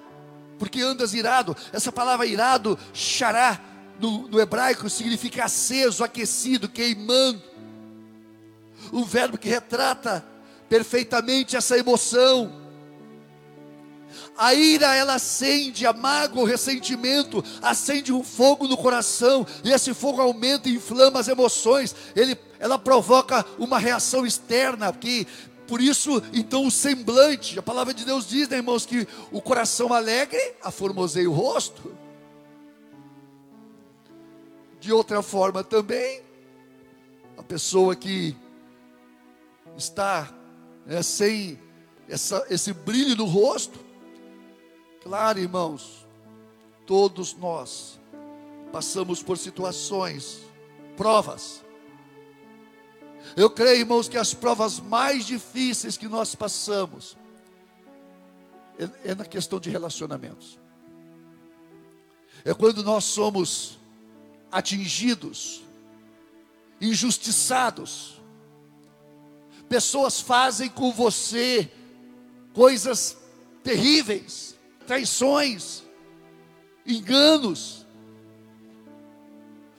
porque 0.59 0.81
andas 0.83 1.15
irado. 1.15 1.57
Essa 1.73 1.91
palavra 1.91 2.27
irado, 2.27 2.79
xará, 2.93 3.61
no, 3.99 4.29
no 4.29 4.41
hebraico 4.41 4.91
significa 4.91 5.45
aceso, 5.45 6.05
aquecido, 6.05 6.69
queimando 6.69 7.56
um 8.93 9.05
verbo 9.05 9.39
que 9.39 9.49
retrata 9.49 10.25
perfeitamente 10.69 11.57
essa 11.57 11.79
emoção. 11.79 12.53
A 14.37 14.55
ira, 14.55 14.95
ela 14.95 15.15
acende, 15.15 15.87
a 15.87 15.93
mágoa, 15.93 16.43
o 16.43 16.47
ressentimento, 16.47 17.43
acende 17.63 18.13
um 18.13 18.23
fogo 18.23 18.69
no 18.69 18.77
coração, 18.77 19.47
e 19.65 19.73
esse 19.73 19.95
fogo 19.95 20.21
aumenta 20.21 20.69
e 20.69 20.75
inflama 20.75 21.21
as 21.21 21.29
emoções, 21.29 21.95
ele, 22.15 22.37
ela 22.59 22.79
provoca 22.79 23.45
uma 23.59 23.79
reação 23.79 24.27
externa, 24.27 24.93
que 24.93 25.27
por 25.67 25.81
isso, 25.81 26.23
então, 26.33 26.65
o 26.65 26.71
semblante, 26.71 27.59
a 27.59 27.63
palavra 27.63 27.93
de 27.93 28.05
Deus 28.05 28.29
diz, 28.29 28.49
né, 28.49 28.59
irmãos, 28.59 28.87
que 28.87 29.07
o 29.33 29.41
coração 29.43 29.93
alegre 29.93 30.41
aformoseia 30.63 31.29
o 31.29 31.33
rosto. 31.33 31.93
De 34.79 34.93
outra 34.93 35.23
forma 35.23 35.65
também, 35.65 36.23
a 37.37 37.43
pessoa 37.43 37.97
que 37.97 38.37
está 39.77 40.33
é, 40.87 41.03
sem 41.03 41.59
essa, 42.09 42.47
esse 42.49 42.73
brilho 42.73 43.17
no 43.17 43.25
rosto. 43.25 43.79
Claro, 45.03 45.39
irmãos, 45.39 46.07
todos 46.87 47.35
nós 47.35 47.99
passamos 48.73 49.23
por 49.23 49.39
situações, 49.39 50.41
provas. 50.97 51.65
Eu 53.37 53.51
creio, 53.51 53.81
irmãos, 53.81 54.09
que 54.09 54.17
as 54.17 54.33
provas 54.33 54.79
mais 54.79 55.27
difíceis 55.27 55.97
que 55.97 56.09
nós 56.09 56.35
passamos 56.35 57.17
é, 58.79 59.11
é 59.11 59.15
na 59.15 59.25
questão 59.25 59.59
de 59.59 59.71
relacionamentos. 59.71 60.59
É 62.45 62.55
quando 62.55 62.83
nós 62.85 63.05
somos 63.05 63.79
atingidos, 64.53 65.63
injustiçados, 66.81 68.16
Pessoas 69.69 70.21
fazem 70.21 70.69
com 70.69 70.93
você 70.93 71.71
coisas 72.53 73.17
terríveis, 73.63 74.57
traições, 74.87 75.83
enganos. 76.87 77.85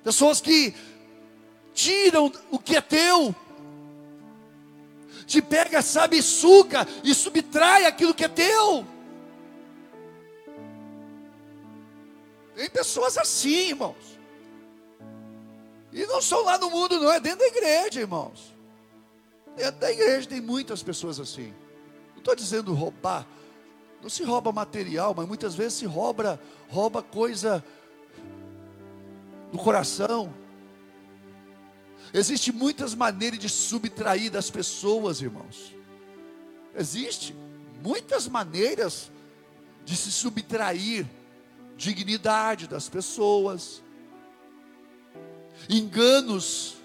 Pessoas 0.03 0.41
que 0.41 0.73
tiram 1.73 2.31
o 2.51 2.59
que 2.59 2.75
é 2.75 2.81
teu, 2.81 3.35
te 5.25 5.41
pega, 5.41 5.81
sabe, 5.81 6.21
suga 6.21 6.88
e 7.03 7.13
subtrai 7.13 7.85
aquilo 7.85 8.13
que 8.13 8.25
é 8.25 8.29
teu. 8.29 8.85
Tem 12.55 12.69
pessoas 12.69 13.17
assim, 13.17 13.69
irmãos. 13.69 14.17
E 15.93 16.05
não 16.07 16.21
são 16.21 16.43
lá 16.43 16.57
no 16.57 16.69
mundo, 16.69 16.99
não, 16.99 17.11
é 17.11 17.19
dentro 17.19 17.39
da 17.39 17.47
igreja, 17.47 17.99
irmãos. 17.99 18.57
Dentro 19.58 19.80
da 19.80 19.91
igreja 19.91 20.30
tem 20.30 20.39
muitas 20.39 20.84
pessoas 20.84 21.20
assim. 21.20 21.51
Não 22.12 22.20
estou 22.20 22.36
dizendo 22.36 22.76
roubar. 22.76 23.28
Não 24.03 24.08
se 24.08 24.24
rouba 24.24 24.51
material, 24.51 25.16
mas 25.18 25.28
muitas 25.28 25.55
vezes 25.55 25.80
se 25.80 25.86
rouba, 25.88 26.39
rouba 26.70 27.01
coisa 27.01 27.66
do 29.51 29.58
coração. 29.58 30.32
Existem 32.14 32.53
muitas 32.53 32.93
maneiras 32.93 33.39
de 33.39 33.49
subtrair 33.49 34.30
das 34.30 34.51
pessoas, 34.51 35.22
irmãos. 35.22 35.76
Existe 36.76 37.36
muitas 37.84 38.28
maneiras 38.28 39.12
de 39.84 39.95
se 39.95 40.12
subtrair 40.12 41.08
dignidade 41.76 42.68
das 42.68 42.88
pessoas, 42.88 43.82
enganos 45.68 46.76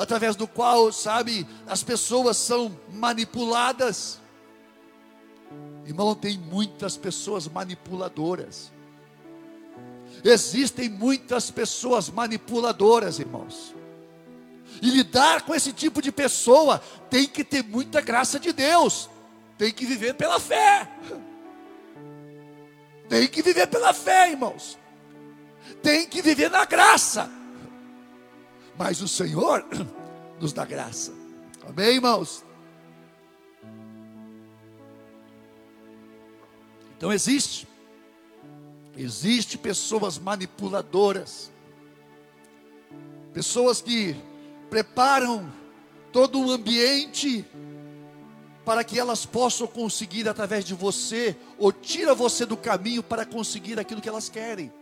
através 0.00 0.34
do 0.34 0.48
qual, 0.48 0.90
sabe, 0.90 1.46
as 1.66 1.82
pessoas 1.82 2.38
são 2.38 2.74
manipuladas. 2.90 4.18
Irmão, 5.84 6.14
tem 6.14 6.38
muitas 6.38 6.96
pessoas 6.96 7.46
manipuladoras. 7.46 8.72
Existem 10.24 10.88
muitas 10.88 11.50
pessoas 11.50 12.08
manipuladoras, 12.08 13.18
irmãos. 13.18 13.74
E 14.80 14.88
lidar 14.88 15.42
com 15.42 15.54
esse 15.54 15.70
tipo 15.70 16.00
de 16.00 16.10
pessoa 16.10 16.80
tem 17.10 17.26
que 17.26 17.44
ter 17.44 17.62
muita 17.62 18.00
graça 18.00 18.40
de 18.40 18.54
Deus. 18.54 19.10
Tem 19.58 19.70
que 19.70 19.84
viver 19.84 20.14
pela 20.14 20.40
fé. 20.40 20.88
Tem 23.06 23.28
que 23.28 23.42
viver 23.42 23.66
pela 23.66 23.92
fé, 23.92 24.30
irmãos. 24.30 24.78
Tem 25.82 26.06
que 26.06 26.22
viver 26.22 26.50
na 26.50 26.64
graça. 26.64 27.30
Mas 28.80 29.02
o 29.02 29.08
Senhor 29.08 29.62
nos 30.40 30.54
dá 30.54 30.64
graça. 30.64 31.12
Amém, 31.68 31.96
irmãos? 31.96 32.42
Então 36.96 37.12
existe. 37.12 37.68
Existe 38.96 39.58
pessoas 39.58 40.18
manipuladoras. 40.18 41.52
Pessoas 43.34 43.82
que 43.82 44.16
preparam 44.70 45.52
todo 46.10 46.38
um 46.38 46.50
ambiente 46.50 47.44
para 48.64 48.82
que 48.82 48.98
elas 48.98 49.26
possam 49.26 49.66
conseguir 49.66 50.26
através 50.26 50.64
de 50.64 50.72
você, 50.72 51.36
ou 51.58 51.70
tira 51.70 52.14
você 52.14 52.46
do 52.46 52.56
caminho 52.56 53.02
para 53.02 53.26
conseguir 53.26 53.78
aquilo 53.78 54.00
que 54.00 54.08
elas 54.08 54.30
querem. 54.30 54.72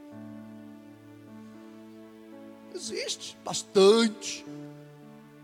Existe 2.79 3.37
bastante, 3.45 4.47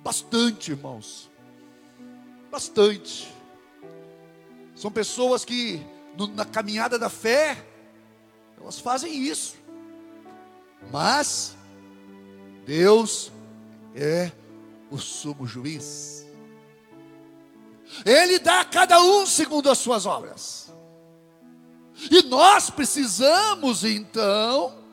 bastante, 0.05 0.71
irmãos, 0.71 1.29
bastante. 2.49 3.29
São 4.77 4.89
pessoas 4.89 5.45
que 5.45 5.85
no, 6.17 6.29
na 6.29 6.45
caminhada 6.45 6.97
da 6.97 7.11
fé, 7.11 7.61
elas 8.57 8.79
fazem 8.79 9.13
isso, 9.13 9.57
mas 10.93 11.57
Deus 12.65 13.33
é 13.97 14.31
o 14.89 14.97
sumo 14.97 15.45
juiz. 15.45 16.25
Ele 18.07 18.39
dá 18.39 18.61
a 18.61 18.65
cada 18.65 19.03
um 19.03 19.27
segundo 19.27 19.69
as 19.69 19.79
suas 19.79 20.07
obras. 20.07 20.73
E 22.09 22.23
nós 22.23 22.71
precisamos 22.71 23.83
então 23.83 24.84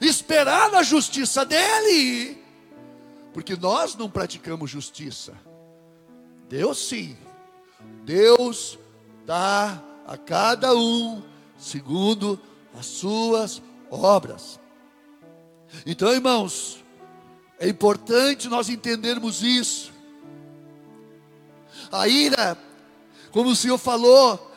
esperar 0.00 0.70
na 0.70 0.82
justiça 0.82 1.44
dele, 1.44 2.42
porque 3.32 3.56
nós 3.56 3.94
não 3.94 4.10
praticamos 4.10 4.70
justiça. 4.70 5.34
Deus 6.48 6.78
sim, 6.86 7.16
Deus 8.04 8.78
dá 9.24 9.82
a 10.06 10.16
cada 10.16 10.74
um 10.74 11.22
segundo 11.56 12.40
as 12.78 12.86
suas 12.86 13.62
obras. 13.90 14.60
Então, 15.86 16.12
irmãos, 16.12 16.82
é 17.58 17.68
importante 17.68 18.48
nós 18.48 18.68
entendermos 18.68 19.42
isso. 19.42 19.92
A 21.90 22.08
ira, 22.08 22.58
como 23.30 23.50
o 23.50 23.56
Senhor 23.56 23.78
falou 23.78 24.51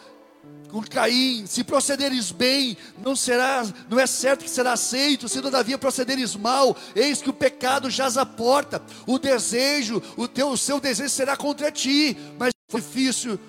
Caim, 0.83 1.45
se 1.45 1.63
procederes 1.63 2.31
bem, 2.31 2.75
não 2.97 3.15
será, 3.15 3.65
não 3.89 3.99
é 3.99 4.05
certo 4.05 4.43
que 4.43 4.49
será 4.49 4.73
aceito, 4.73 5.29
se 5.29 5.41
todavia 5.41 5.77
procederes 5.77 6.35
mal, 6.35 6.75
eis 6.95 7.21
que 7.21 7.29
o 7.29 7.33
pecado 7.33 7.89
jaz 7.89 8.17
à 8.17 8.25
porta, 8.25 8.81
o 9.07 9.17
desejo, 9.17 10.01
o 10.17 10.27
teu, 10.27 10.49
o 10.49 10.57
seu 10.57 10.79
desejo 10.79 11.09
será 11.09 11.37
contra 11.37 11.71
ti, 11.71 12.17
mas 12.37 12.51
foi 12.67 12.81
difícil 12.81 13.39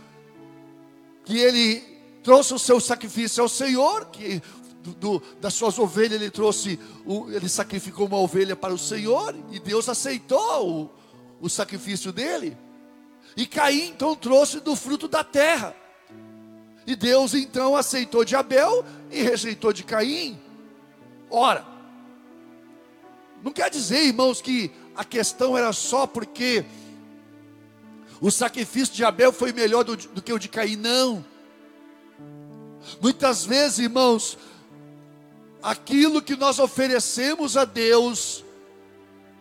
que 1.24 1.38
ele 1.38 1.82
trouxe 2.22 2.54
o 2.54 2.58
seu 2.58 2.78
sacrifício 2.80 3.42
ao 3.42 3.48
Senhor, 3.48 4.06
que 4.06 4.40
do, 5.00 5.20
das 5.40 5.54
suas 5.54 5.78
ovelhas 5.78 6.20
ele 6.20 6.30
trouxe, 6.30 6.78
o, 7.04 7.30
ele 7.30 7.48
sacrificou 7.48 8.06
uma 8.06 8.18
ovelha 8.18 8.54
para 8.54 8.74
o 8.74 8.78
Senhor, 8.78 9.34
e 9.50 9.58
Deus 9.58 9.88
aceitou 9.88 10.70
o, 10.70 10.90
o 11.40 11.48
sacrifício 11.48 12.12
dele. 12.12 12.56
E 13.36 13.46
Caim 13.46 13.88
então 13.88 14.14
trouxe 14.14 14.60
do 14.60 14.76
fruto 14.76 15.08
da 15.08 15.24
terra. 15.24 15.74
E 16.86 16.94
Deus 16.94 17.34
então 17.34 17.74
aceitou 17.74 18.24
de 18.24 18.36
Abel 18.36 18.84
e 19.10 19.22
rejeitou 19.22 19.72
de 19.72 19.82
Caim. 19.82 20.40
Ora, 21.28 21.66
não 23.42 23.50
quer 23.50 23.68
dizer, 23.70 24.04
irmãos, 24.04 24.40
que 24.40 24.70
a 24.94 25.04
questão 25.04 25.58
era 25.58 25.72
só 25.72 26.06
porque 26.06 26.64
o 28.20 28.30
sacrifício 28.30 28.94
de 28.94 29.04
Abel 29.04 29.32
foi 29.32 29.52
melhor 29.52 29.82
do, 29.82 29.96
do 29.96 30.22
que 30.22 30.32
o 30.32 30.38
de 30.38 30.48
Caim, 30.48 30.76
não. 30.76 31.24
Muitas 33.00 33.44
vezes, 33.44 33.80
irmãos, 33.80 34.38
aquilo 35.62 36.22
que 36.22 36.36
nós 36.36 36.60
oferecemos 36.60 37.56
a 37.56 37.64
Deus 37.64 38.44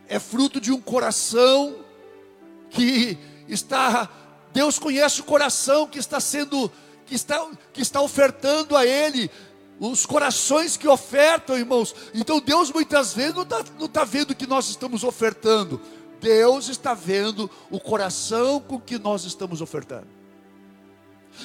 é 0.08 0.20
fruto 0.20 0.60
de 0.60 0.72
um 0.72 0.82
coração 0.82 1.76
que 2.72 3.18
está 3.48 4.10
Deus 4.56 4.80
conhece 4.80 5.20
o 5.20 5.26
coração 5.26 5.86
que 5.86 6.00
está 6.00 6.18
sendo 6.18 6.72
que 7.06 7.16
está 7.16 7.48
que 7.72 7.82
está 7.82 8.02
ofertando 8.02 8.76
a 8.76 8.86
ele 8.86 9.30
os 9.80 10.06
corações 10.06 10.78
que 10.78 10.88
ofertam, 10.88 11.58
irmãos. 11.58 11.94
Então 12.14 12.40
Deus 12.40 12.72
muitas 12.72 13.14
vezes 13.14 13.36
não 13.36 13.44
está 13.44 13.64
não 13.78 13.88
tá 13.88 14.04
vendo 14.04 14.32
o 14.32 14.36
que 14.36 14.48
nós 14.48 14.70
estamos 14.70 15.04
ofertando. 15.04 15.82
Deus 16.20 16.70
está 16.70 16.94
vendo 16.94 17.50
o 17.70 17.80
coração 17.80 18.60
com 18.60 18.80
que 18.80 18.98
nós 18.98 19.26
estamos 19.26 19.62
ofertando. 19.62 20.08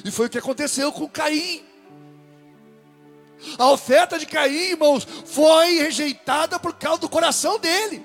E 0.05 0.11
foi 0.11 0.27
o 0.27 0.31
que 0.31 0.39
aconteceu 0.39 0.93
com 0.93 1.09
Caim. 1.09 1.65
A 3.59 3.71
oferta 3.71 4.19
de 4.19 4.27
Caim, 4.27 4.71
irmãos, 4.71 5.07
foi 5.27 5.79
rejeitada 5.79 6.59
por 6.59 6.75
causa 6.75 7.01
do 7.01 7.09
coração 7.09 7.59
dele. 7.59 8.05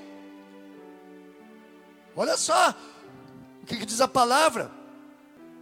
Olha 2.16 2.38
só, 2.38 2.74
o 3.62 3.66
que, 3.66 3.78
que 3.78 3.86
diz 3.86 4.00
a 4.00 4.08
palavra? 4.08 4.72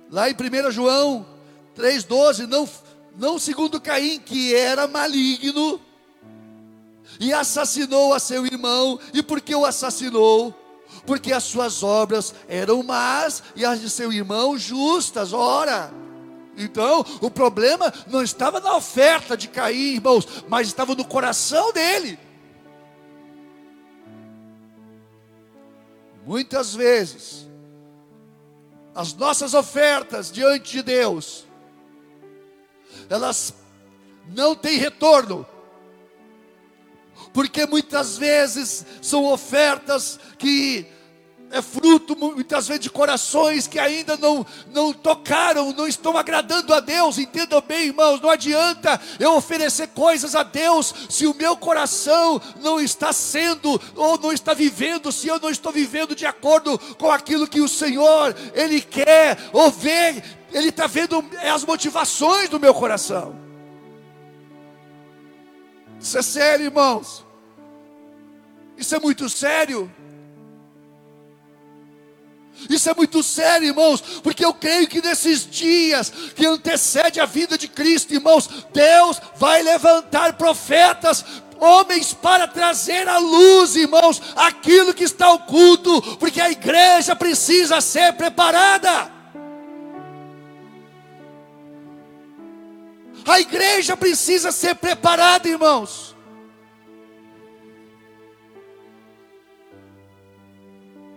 Lá 0.09 0.29
em 0.29 0.33
1 0.33 0.71
João 0.71 1.32
3,12, 1.75 2.47
não, 2.47 2.69
não 3.17 3.39
segundo 3.39 3.81
Caim, 3.81 4.19
que 4.19 4.53
era 4.53 4.87
maligno, 4.87 5.79
e 7.19 7.33
assassinou 7.33 8.13
a 8.13 8.19
seu 8.19 8.45
irmão, 8.45 8.99
e 9.13 9.21
por 9.21 9.41
que 9.41 9.53
o 9.55 9.65
assassinou? 9.65 10.53
Porque 11.05 11.33
as 11.33 11.43
suas 11.43 11.83
obras 11.83 12.33
eram 12.47 12.81
más, 12.83 13.43
e 13.55 13.65
as 13.65 13.81
de 13.81 13.89
seu 13.89 14.11
irmão 14.11 14.57
justas, 14.57 15.33
ora. 15.33 15.91
Então, 16.55 17.03
o 17.19 17.31
problema 17.31 17.91
não 18.07 18.21
estava 18.21 18.59
na 18.59 18.75
oferta 18.75 19.35
de 19.35 19.47
Caim, 19.47 19.95
irmãos, 19.95 20.27
mas 20.47 20.67
estava 20.67 20.93
no 20.95 21.05
coração 21.05 21.73
dele. 21.73 22.19
Muitas 26.25 26.73
vezes, 26.73 27.49
as 28.95 29.13
nossas 29.13 29.53
ofertas 29.53 30.31
diante 30.31 30.73
de 30.73 30.83
Deus, 30.83 31.45
elas 33.09 33.53
não 34.27 34.55
têm 34.55 34.77
retorno, 34.77 35.45
porque 37.33 37.65
muitas 37.65 38.17
vezes 38.17 38.85
são 39.01 39.25
ofertas 39.25 40.19
que 40.37 40.87
é 41.53 41.61
fruto 41.61 42.15
muitas 42.15 42.67
vezes 42.67 42.81
de 42.81 42.89
corações 42.89 43.67
que 43.67 43.77
ainda 43.77 44.17
não, 44.17 44.43
não 44.73 44.91
tocaram, 44.91 45.71
não 45.71 45.87
estão 45.87 46.17
agradando 46.17 46.73
a 46.73 46.79
Deus. 46.79 47.19
Entendam 47.19 47.61
bem, 47.61 47.85
irmãos, 47.85 48.19
não 48.19 48.31
adianta 48.31 48.99
eu 49.19 49.35
oferecer 49.35 49.89
coisas 49.89 50.33
a 50.33 50.41
Deus 50.41 50.93
se 51.07 51.27
o 51.27 51.35
meu 51.35 51.55
coração 51.55 52.41
não 52.59 52.79
está 52.79 53.13
sendo 53.13 53.79
ou 53.95 54.17
não 54.17 54.33
está 54.33 54.55
vivendo, 54.55 55.11
se 55.11 55.27
eu 55.27 55.39
não 55.39 55.51
estou 55.51 55.71
vivendo 55.71 56.15
de 56.15 56.25
acordo 56.25 56.77
com 56.97 57.11
aquilo 57.11 57.47
que 57.47 57.61
o 57.61 57.69
Senhor 57.69 58.35
Ele 58.55 58.81
quer 58.81 59.37
ou 59.53 59.69
ver, 59.69 60.23
Ele 60.53 60.69
está 60.69 60.87
vendo 60.87 61.23
as 61.53 61.65
motivações 61.65 62.47
do 62.47 62.59
meu 62.59 62.73
coração. 62.73 63.35
Isso 65.99 66.17
é 66.17 66.21
sério, 66.21 66.65
irmãos. 66.65 67.25
Isso 68.77 68.95
é 68.95 68.99
muito 68.99 69.27
sério. 69.29 69.91
Isso 72.69 72.89
é 72.89 72.93
muito 72.93 73.23
sério, 73.23 73.67
irmãos, 73.67 74.01
porque 74.21 74.45
eu 74.45 74.53
creio 74.53 74.87
que 74.87 75.01
nesses 75.01 75.49
dias 75.49 76.11
que 76.35 76.45
antecede 76.45 77.19
a 77.19 77.25
vida 77.25 77.57
de 77.57 77.67
Cristo, 77.67 78.13
irmãos, 78.13 78.47
Deus 78.71 79.19
vai 79.35 79.63
levantar 79.63 80.33
profetas, 80.33 81.25
homens 81.59 82.13
para 82.13 82.47
trazer 82.47 83.07
à 83.07 83.17
luz, 83.17 83.75
irmãos, 83.75 84.21
aquilo 84.35 84.93
que 84.93 85.03
está 85.03 85.31
oculto, 85.31 86.01
porque 86.17 86.39
a 86.39 86.51
igreja 86.51 87.15
precisa 87.15 87.81
ser 87.81 88.13
preparada. 88.13 89.22
A 93.25 93.39
igreja 93.39 93.95
precisa 93.95 94.51
ser 94.51 94.75
preparada, 94.75 95.47
irmãos. 95.47 96.13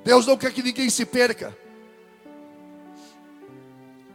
Deus 0.05 0.25
não 0.25 0.37
quer 0.37 0.53
que 0.53 0.63
ninguém 0.63 0.89
se 0.89 1.05
perca. 1.05 1.57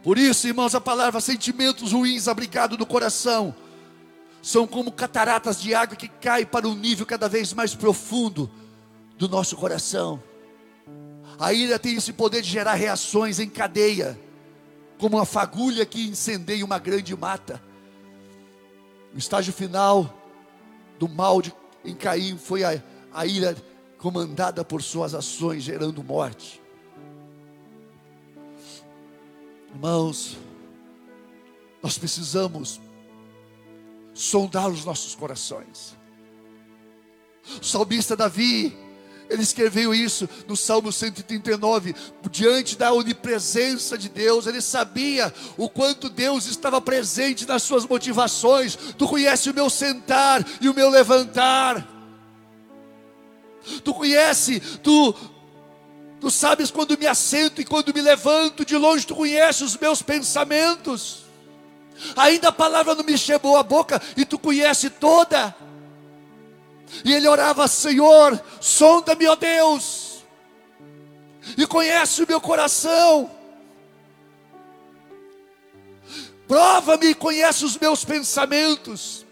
Por 0.02 0.18
isso, 0.18 0.48
irmãos, 0.48 0.74
a 0.74 0.80
palavra 0.80 1.20
sentimentos 1.20 1.92
ruins 1.92 2.26
abrigados 2.26 2.78
no 2.78 2.86
coração 2.86 3.54
são 4.40 4.66
como 4.66 4.90
cataratas 4.90 5.60
de 5.60 5.74
água 5.74 5.94
que 5.94 6.08
caem 6.08 6.46
para 6.46 6.66
um 6.66 6.74
nível 6.74 7.06
cada 7.06 7.28
vez 7.28 7.52
mais 7.52 7.74
profundo 7.74 8.50
do 9.16 9.28
nosso 9.28 9.54
coração. 9.54 10.20
A 11.38 11.52
ira 11.52 11.78
tem 11.78 11.94
esse 11.94 12.12
poder 12.12 12.42
de 12.42 12.48
gerar 12.48 12.74
reações 12.74 13.38
em 13.38 13.48
cadeia, 13.48 14.18
como 14.98 15.18
uma 15.18 15.26
fagulha 15.26 15.86
que 15.86 16.08
incendeia 16.08 16.64
uma 16.64 16.78
grande 16.78 17.14
mata. 17.14 17.62
O 19.14 19.18
estágio 19.18 19.52
final 19.52 20.18
do 20.98 21.08
mal 21.08 21.42
de, 21.42 21.54
em 21.84 21.94
Caim 21.94 22.38
foi 22.38 22.64
a, 22.64 22.82
a 23.12 23.26
ira 23.26 23.56
comandada 23.98 24.64
por 24.64 24.82
suas 24.82 25.14
ações, 25.14 25.62
gerando 25.62 26.02
morte. 26.02 26.60
Irmãos, 29.70 30.36
nós 31.82 31.98
precisamos 31.98 32.80
sondar 34.14 34.68
os 34.68 34.84
nossos 34.84 35.14
corações. 35.14 35.96
O 37.60 37.64
salmista 37.64 38.16
Davi, 38.16 38.76
ele 39.32 39.42
escreveu 39.42 39.94
isso 39.94 40.28
no 40.46 40.54
Salmo 40.54 40.92
139, 40.92 41.94
diante 42.30 42.76
da 42.76 42.92
onipresença 42.92 43.96
de 43.96 44.10
Deus, 44.10 44.46
ele 44.46 44.60
sabia 44.60 45.32
o 45.56 45.70
quanto 45.70 46.10
Deus 46.10 46.46
estava 46.46 46.82
presente 46.82 47.46
nas 47.46 47.62
suas 47.62 47.86
motivações. 47.86 48.76
Tu 48.76 49.08
conhece 49.08 49.48
o 49.48 49.54
meu 49.54 49.70
sentar 49.70 50.46
e 50.60 50.68
o 50.68 50.74
meu 50.74 50.90
levantar. 50.90 51.88
Tu 53.82 53.94
conhece, 53.94 54.60
tu 54.82 55.14
tu 56.20 56.30
sabes 56.30 56.70
quando 56.70 56.96
me 56.96 57.06
assento 57.06 57.60
e 57.60 57.64
quando 57.64 57.92
me 57.92 58.00
levanto, 58.00 58.64
de 58.64 58.76
longe 58.76 59.06
tu 59.06 59.16
conheces 59.16 59.62
os 59.62 59.76
meus 59.78 60.02
pensamentos. 60.02 61.24
Ainda 62.16 62.48
a 62.48 62.52
palavra 62.52 62.94
não 62.94 63.02
me 63.02 63.16
chegou 63.16 63.56
à 63.56 63.62
boca 63.62 64.00
e 64.14 64.26
tu 64.26 64.38
conhece 64.38 64.90
toda. 64.90 65.56
E 67.04 67.12
ele 67.12 67.26
orava, 67.26 67.66
Senhor, 67.66 68.40
sonda-me, 68.60 69.26
ó 69.26 69.34
Deus, 69.34 70.24
e 71.56 71.66
conhece 71.66 72.22
o 72.22 72.26
meu 72.28 72.40
coração. 72.40 73.30
Prova-me 76.46 77.06
e 77.06 77.14
conhece 77.14 77.64
os 77.64 77.78
meus 77.78 78.04
pensamentos. 78.04 79.24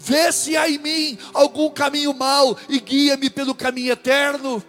Vê 0.00 0.30
se 0.32 0.56
há 0.56 0.68
em 0.68 0.78
mim 0.78 1.18
algum 1.32 1.70
caminho 1.70 2.12
mau 2.12 2.56
e 2.68 2.80
guia-me 2.80 3.30
pelo 3.30 3.54
caminho 3.54 3.92
eterno. 3.92 4.62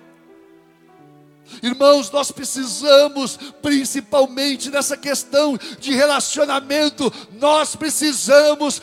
Irmãos, 1.61 2.11
nós 2.11 2.31
precisamos, 2.31 3.37
principalmente 3.61 4.69
nessa 4.69 4.97
questão 4.97 5.57
de 5.79 5.93
relacionamento, 5.93 7.11
nós 7.39 7.75
precisamos 7.75 8.81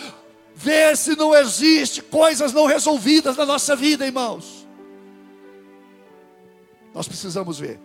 ver 0.55 0.97
se 0.97 1.17
não 1.17 1.35
existe 1.35 2.01
coisas 2.03 2.53
não 2.53 2.67
resolvidas 2.67 3.37
na 3.37 3.45
nossa 3.45 3.75
vida, 3.75 4.07
irmãos. 4.07 4.67
Nós 6.95 7.09
precisamos 7.09 7.59
ver. 7.59 7.81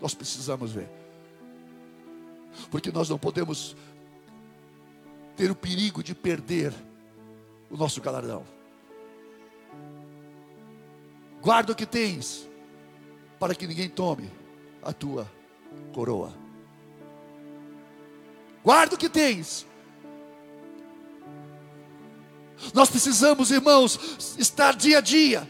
Nós 0.00 0.14
precisamos 0.14 0.72
ver. 0.72 0.88
Porque 2.70 2.90
nós 2.90 3.08
não 3.08 3.18
podemos 3.18 3.76
ter 5.36 5.50
o 5.50 5.54
perigo 5.54 6.02
de 6.02 6.14
perder 6.14 6.74
o 7.70 7.76
nosso 7.76 8.00
galardão. 8.00 8.44
Guarda 11.40 11.72
o 11.72 11.76
que 11.76 11.86
tens, 11.86 12.46
para 13.38 13.54
que 13.54 13.66
ninguém 13.66 13.88
tome 13.88 14.30
a 14.82 14.92
tua 14.92 15.30
coroa. 15.92 16.34
Guarda 18.62 18.96
o 18.96 18.98
que 18.98 19.08
tens. 19.08 19.66
Nós 22.72 22.88
precisamos, 22.90 23.50
irmãos, 23.50 23.98
estar 24.38 24.74
dia 24.74 24.98
a 24.98 25.00
dia, 25.00 25.48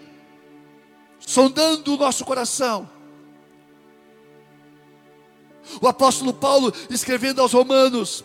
sondando 1.19 1.95
o 1.95 1.97
nosso 1.97 2.25
coração. 2.25 2.89
O 5.81 5.87
apóstolo 5.87 6.33
Paulo, 6.33 6.73
escrevendo 6.89 7.41
aos 7.41 7.53
Romanos, 7.53 8.25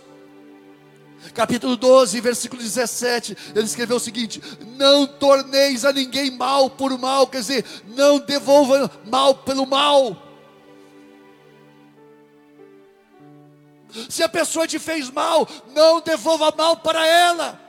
capítulo 1.34 1.76
12, 1.76 2.20
versículo 2.22 2.62
17, 2.62 3.38
ele 3.54 3.66
escreveu 3.66 3.98
o 3.98 4.00
seguinte: 4.00 4.42
Não 4.78 5.06
torneis 5.06 5.86
a 5.86 5.92
ninguém 5.92 6.32
mal 6.32 6.70
por 6.70 6.98
mal, 6.98 7.28
quer 7.28 7.40
dizer, 7.40 7.66
não 7.88 8.20
devolva 8.20 8.90
mal 9.06 9.36
pelo 9.36 9.66
mal. 9.66 10.22
Se 14.10 14.24
a 14.24 14.30
pessoa 14.30 14.68
te 14.68 14.78
fez 14.78 15.10
mal, 15.10 15.48
não 15.74 16.02
devolva 16.02 16.54
mal 16.58 16.78
para 16.78 17.06
ela. 17.06 17.65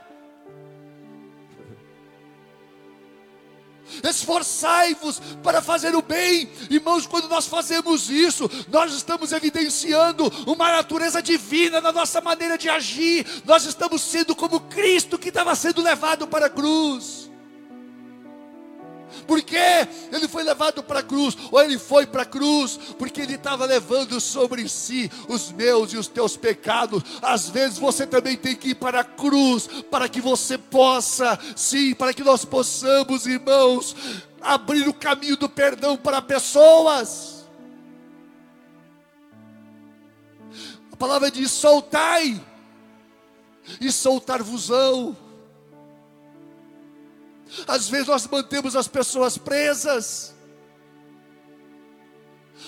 Esforçai-vos 4.02 5.20
para 5.42 5.62
fazer 5.62 5.94
o 5.94 6.02
bem, 6.02 6.50
irmãos. 6.70 7.06
Quando 7.06 7.28
nós 7.28 7.46
fazemos 7.46 8.10
isso, 8.10 8.50
nós 8.68 8.92
estamos 8.92 9.32
evidenciando 9.32 10.32
uma 10.46 10.72
natureza 10.72 11.22
divina 11.22 11.80
na 11.80 11.92
nossa 11.92 12.20
maneira 12.20 12.58
de 12.58 12.68
agir, 12.68 13.26
nós 13.44 13.64
estamos 13.64 14.02
sendo 14.02 14.34
como 14.34 14.60
Cristo 14.60 15.18
que 15.18 15.28
estava 15.28 15.54
sendo 15.54 15.82
levado 15.82 16.26
para 16.26 16.46
a 16.46 16.50
cruz. 16.50 17.30
Por 19.26 19.42
que 19.42 19.56
ele 20.12 20.28
foi 20.28 20.42
levado 20.42 20.82
para 20.82 21.00
a 21.00 21.02
cruz? 21.02 21.36
Ou 21.50 21.60
ele 21.62 21.78
foi 21.78 22.06
para 22.06 22.22
a 22.22 22.26
cruz 22.26 22.78
porque 22.98 23.20
ele 23.20 23.34
estava 23.34 23.64
levando 23.64 24.20
sobre 24.20 24.68
si 24.68 25.10
os 25.28 25.52
meus 25.52 25.92
e 25.92 25.96
os 25.96 26.08
teus 26.08 26.36
pecados. 26.36 27.02
Às 27.22 27.48
vezes 27.48 27.78
você 27.78 28.06
também 28.06 28.36
tem 28.36 28.56
que 28.56 28.70
ir 28.70 28.74
para 28.74 29.00
a 29.00 29.04
cruz 29.04 29.68
para 29.90 30.08
que 30.08 30.20
você 30.20 30.58
possa, 30.58 31.38
sim, 31.54 31.94
para 31.94 32.12
que 32.12 32.22
nós 32.22 32.44
possamos, 32.44 33.26
irmãos, 33.26 33.94
abrir 34.40 34.88
o 34.88 34.94
caminho 34.94 35.36
do 35.36 35.48
perdão 35.48 35.96
para 35.96 36.22
pessoas. 36.22 37.44
A 40.92 40.96
palavra 40.96 41.30
diz: 41.30 41.50
soltai, 41.50 42.40
e 43.80 43.90
soltar-vos-ão. 43.90 45.16
Às 47.66 47.88
vezes 47.88 48.08
nós 48.08 48.26
mantemos 48.26 48.74
as 48.76 48.88
pessoas 48.88 49.38
presas. 49.38 50.34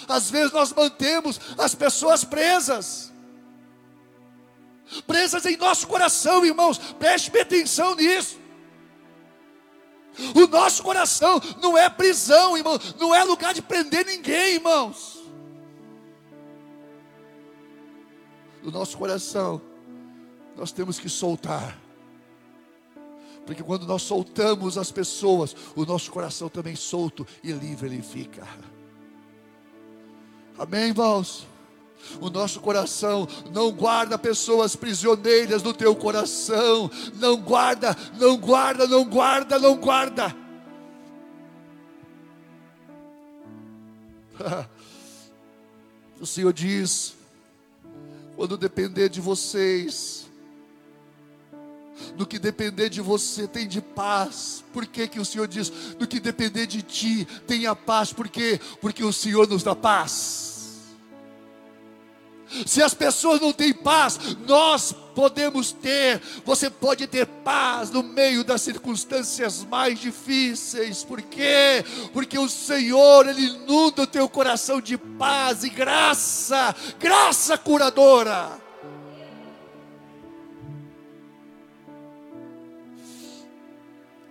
Às 0.07 0.31
vezes 0.31 0.53
nós 0.53 0.73
mantemos 0.73 1.41
as 1.59 1.75
pessoas 1.75 2.25
presas. 2.25 3.13
Presas 5.07 5.45
em 5.45 5.57
nosso 5.57 5.87
coração, 5.87 6.45
irmãos. 6.45 6.79
Preste 6.79 7.37
atenção 7.39 7.95
nisso. 7.95 8.39
O 10.35 10.47
nosso 10.47 10.83
coração 10.83 11.41
não 11.63 11.77
é 11.77 11.89
prisão, 11.89 12.57
irmão. 12.57 12.79
Não 12.99 13.15
é 13.15 13.23
lugar 13.23 13.55
de 13.55 13.63
prender 13.63 14.05
ninguém, 14.05 14.55
irmãos. 14.55 15.19
O 18.65 18.71
nosso 18.71 18.99
coração, 18.99 19.61
nós 20.57 20.73
temos 20.73 20.99
que 20.99 21.09
soltar 21.09 21.79
porque 23.49 23.63
quando 23.63 23.87
nós 23.87 24.03
soltamos 24.03 24.77
as 24.77 24.93
pessoas, 24.93 25.57
o 25.75 25.87
nosso 25.87 26.11
coração 26.11 26.51
também 26.51 26.77
solto 26.77 27.27
e 27.43 27.51
livre 27.51 27.87
ele 27.89 28.03
fica. 28.03 28.47
Amém, 30.59 30.89
irmãos? 30.89 31.47
O 32.21 32.29
nosso 32.29 32.61
coração 32.61 33.27
não 33.51 33.73
guarda 33.73 34.19
pessoas 34.19 34.77
prisioneiras 34.77 35.63
no 35.63 35.73
teu 35.73 35.97
coração. 35.97 36.91
Não 37.15 37.39
guarda, 37.39 37.97
não 38.19 38.37
guarda, 38.37 38.87
não 38.87 39.03
guarda, 39.09 39.59
não 39.59 39.77
guarda. 39.79 40.37
O 46.21 46.27
Senhor 46.27 46.53
diz: 46.53 47.15
quando 48.35 48.59
depender 48.59 49.09
de 49.09 49.21
vocês, 49.21 50.28
No 52.17 52.27
que 52.27 52.39
depender 52.39 52.89
de 52.89 53.01
você, 53.01 53.47
tem 53.47 53.67
de 53.67 53.81
paz. 53.81 54.65
Por 54.73 54.87
que, 54.87 55.09
que 55.09 55.21
o 55.21 55.25
Senhor 55.25 55.49
diz? 55.49 55.73
No 55.99 56.07
que 56.07 56.21
depender 56.21 56.67
de 56.67 56.83
ti, 56.83 57.27
tenha 57.47 57.75
paz. 57.75 58.13
Por 58.13 58.29
quê? 58.29 58.61
Porque 58.81 59.05
o 59.05 59.13
Senhor 59.13 59.49
nos 59.49 59.63
dá 59.63 59.75
paz. 59.75 60.49
Se 62.67 62.83
as 62.83 62.95
pessoas 62.95 63.41
não 63.41 63.53
têm 63.53 63.73
paz, 63.73 64.19
nós 64.47 64.95
podemos 65.15 65.73
ter. 65.73 66.21
Você 66.45 66.71
pode 66.71 67.07
ter 67.07 67.27
paz 67.27 67.91
no 67.91 68.03
meio 68.03 68.43
das 68.43 68.63
circunstâncias 68.63 69.65
mais 69.65 69.99
difíceis. 69.99 71.05
Por 71.05 71.21
quê? 71.21 71.85
Porque 72.13 72.39
o 72.39 72.49
Senhor, 72.49 73.27
Ele 73.29 73.47
inunda 73.47 74.03
o 74.03 74.07
teu 74.07 74.29
coração 74.29 74.81
de 74.81 74.97
paz 74.97 75.63
e 75.63 75.69
graça, 75.69 76.75
graça 76.99 77.59
curadora. 77.59 78.68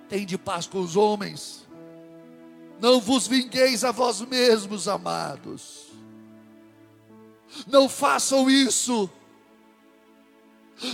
Tem 0.09 0.25
de 0.25 0.37
paz 0.37 0.67
com 0.67 0.79
os 0.79 0.95
homens. 0.95 1.67
Não 2.79 2.99
vos 2.99 3.27
vingueis 3.27 3.83
a 3.83 3.91
vós 3.91 4.21
mesmos, 4.21 4.87
amados 4.87 5.87
não 7.65 7.87
façam 7.87 8.49
isso. 8.49 9.09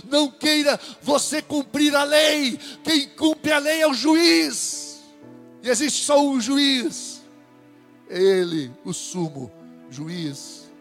Não 0.09 0.31
queira 0.31 0.79
você 1.01 1.41
cumprir 1.41 1.93
a 1.95 2.03
lei. 2.03 2.57
Quem 2.83 3.09
cumpre 3.09 3.51
a 3.51 3.59
lei 3.59 3.81
é 3.81 3.87
o 3.87 3.93
juiz. 3.93 5.01
E 5.61 5.69
existe 5.69 6.05
só 6.05 6.21
um 6.21 6.39
juiz. 6.39 7.21
Ele, 8.07 8.71
o 8.85 8.93
sumo 8.93 9.51
juiz. 9.89 10.71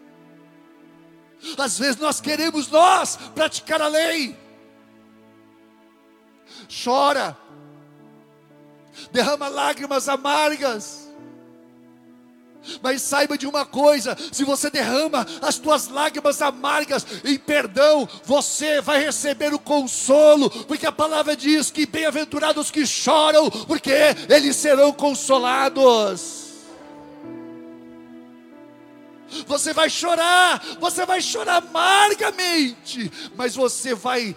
Às 1.57 1.77
vezes 1.77 1.97
nós 1.97 2.21
queremos 2.21 2.69
nós 2.69 3.17
praticar 3.35 3.81
a 3.81 3.87
lei. 3.87 4.37
Chora. 6.83 7.37
Derrama 9.11 9.47
lágrimas 9.47 10.07
amargas 10.07 11.03
mas 12.81 13.01
saiba 13.01 13.37
de 13.37 13.47
uma 13.47 13.65
coisa: 13.65 14.17
se 14.31 14.43
você 14.43 14.69
derrama 14.69 15.25
as 15.41 15.57
tuas 15.57 15.87
lágrimas 15.87 16.41
amargas 16.41 17.05
em 17.23 17.37
perdão, 17.37 18.07
você 18.23 18.81
vai 18.81 19.03
receber 19.03 19.53
o 19.53 19.59
consolo, 19.59 20.49
porque 20.65 20.85
a 20.85 20.91
palavra 20.91 21.35
diz 21.35 21.69
que 21.69 21.85
bem-aventurados 21.85 22.71
que 22.71 22.85
choram, 22.85 23.49
porque 23.49 23.91
eles 24.29 24.55
serão 24.55 24.91
consolados. 24.91 26.43
Você 29.47 29.73
vai 29.73 29.89
chorar, 29.89 30.63
você 30.79 31.07
vai 31.07 31.19
chorar 31.19 31.57
amargamente, 31.57 33.11
mas 33.35 33.55
você 33.55 33.95
vai 33.95 34.35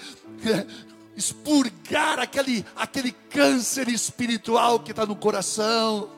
expurgar 1.17 2.19
aquele, 2.19 2.65
aquele 2.77 3.11
câncer 3.11 3.89
espiritual 3.89 4.81
que 4.81 4.91
está 4.91 5.07
no 5.07 5.17
coração 5.17 6.11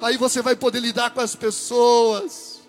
aí 0.00 0.16
você 0.16 0.42
vai 0.42 0.56
poder 0.56 0.80
lidar 0.80 1.10
com 1.10 1.20
as 1.20 1.34
pessoas, 1.34 2.60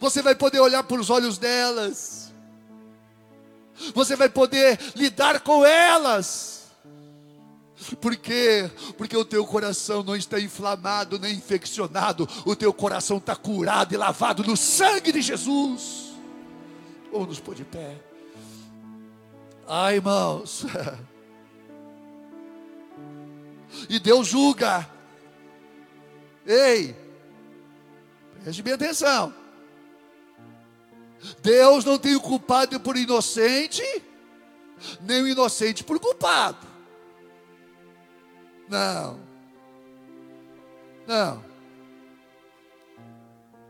você 0.00 0.22
vai 0.22 0.34
poder 0.34 0.60
olhar 0.60 0.82
para 0.82 1.00
os 1.00 1.10
olhos 1.10 1.38
delas, 1.38 2.32
você 3.94 4.16
vai 4.16 4.28
poder 4.28 4.78
lidar 4.94 5.40
com 5.40 5.64
elas. 5.64 6.52
Por 8.00 8.16
quê? 8.16 8.70
Porque 8.96 9.14
o 9.14 9.26
teu 9.26 9.44
coração 9.44 10.02
não 10.02 10.16
está 10.16 10.40
inflamado 10.40 11.18
nem 11.18 11.34
infeccionado, 11.34 12.26
o 12.46 12.56
teu 12.56 12.72
coração 12.72 13.18
está 13.18 13.36
curado 13.36 13.92
e 13.92 13.96
lavado 13.96 14.42
no 14.42 14.56
sangue 14.56 15.12
de 15.12 15.20
Jesus. 15.20 16.13
Vamos 17.14 17.28
nos 17.28 17.38
pôr 17.38 17.54
de 17.54 17.64
pé. 17.64 17.96
Ai, 19.68 19.94
irmãos. 19.96 20.66
E 23.88 23.98
Deus 23.98 24.28
julga. 24.28 24.88
Ei, 26.46 26.94
preste 28.40 28.62
bem 28.62 28.72
atenção. 28.74 29.34
Deus 31.42 31.84
não 31.84 31.98
tem 31.98 32.14
o 32.14 32.20
culpado 32.20 32.78
por 32.78 32.96
inocente, 32.96 33.82
nem 35.00 35.22
o 35.22 35.28
inocente 35.28 35.82
por 35.82 35.98
culpado. 35.98 36.64
Não. 38.68 39.18
Não. 41.04 41.44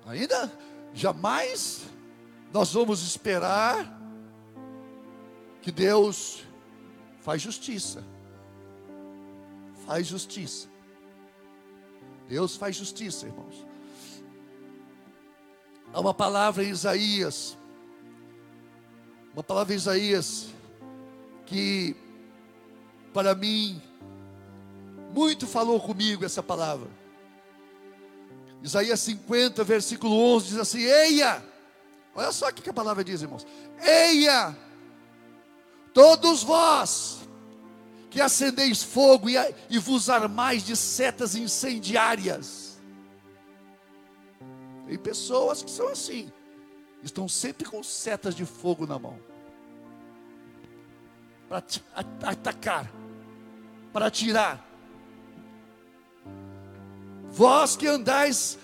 Ainda 0.05 0.53
jamais 0.93 1.94
nós 2.55 2.73
vamos 2.73 3.03
esperar 3.03 4.01
que 5.61 5.73
Deus 5.73 6.45
faz 7.19 7.43
justiça. 7.43 8.05
Faz 9.85 10.07
justiça. 10.07 10.69
Deus 12.29 12.55
faz 12.55 12.77
justiça, 12.77 13.27
irmãos. 13.27 13.67
Há 15.93 15.99
uma 15.99 16.15
palavra 16.15 16.63
em 16.63 16.71
Isaías, 16.71 17.59
uma 19.33 19.43
palavra 19.43 19.75
em 19.75 19.77
Isaías, 19.77 20.47
que 21.47 21.97
para 23.13 23.35
mim, 23.35 23.83
muito 25.13 25.45
falou 25.45 25.81
comigo 25.81 26.25
essa 26.25 26.43
palavra. 26.43 26.89
Isaías 28.63 29.01
50, 29.01 29.65
versículo 29.65 30.15
11 30.37 30.47
diz 30.47 30.59
assim: 30.59 30.83
Eia, 30.83 31.54
olha 32.15 32.33
só 32.33 32.49
o 32.49 32.53
que 32.53 32.69
a 32.71 32.73
palavra 32.73 33.03
diz, 33.03 33.23
irmãos: 33.23 33.47
Eia, 33.81 34.57
todos 35.93 36.43
vós 36.43 37.21
que 38.11 38.21
acendeis 38.21 38.83
fogo 38.83 39.29
e, 39.29 39.35
e 39.69 39.79
vos 39.79 40.09
armais 40.09 40.63
de 40.63 40.77
setas 40.77 41.35
incendiárias. 41.35 42.79
Tem 44.87 44.97
pessoas 44.99 45.63
que 45.63 45.71
são 45.71 45.89
assim, 45.89 46.31
estão 47.03 47.29
sempre 47.29 47.65
com 47.69 47.83
setas 47.83 48.35
de 48.35 48.45
fogo 48.45 48.87
na 48.87 48.99
mão. 48.99 49.19
Para 51.49 51.63
atacar, 52.23 52.91
para 53.93 54.07
atirar. 54.07 54.65
Vós 57.31 57.77
que 57.77 57.87
andais 57.89 58.57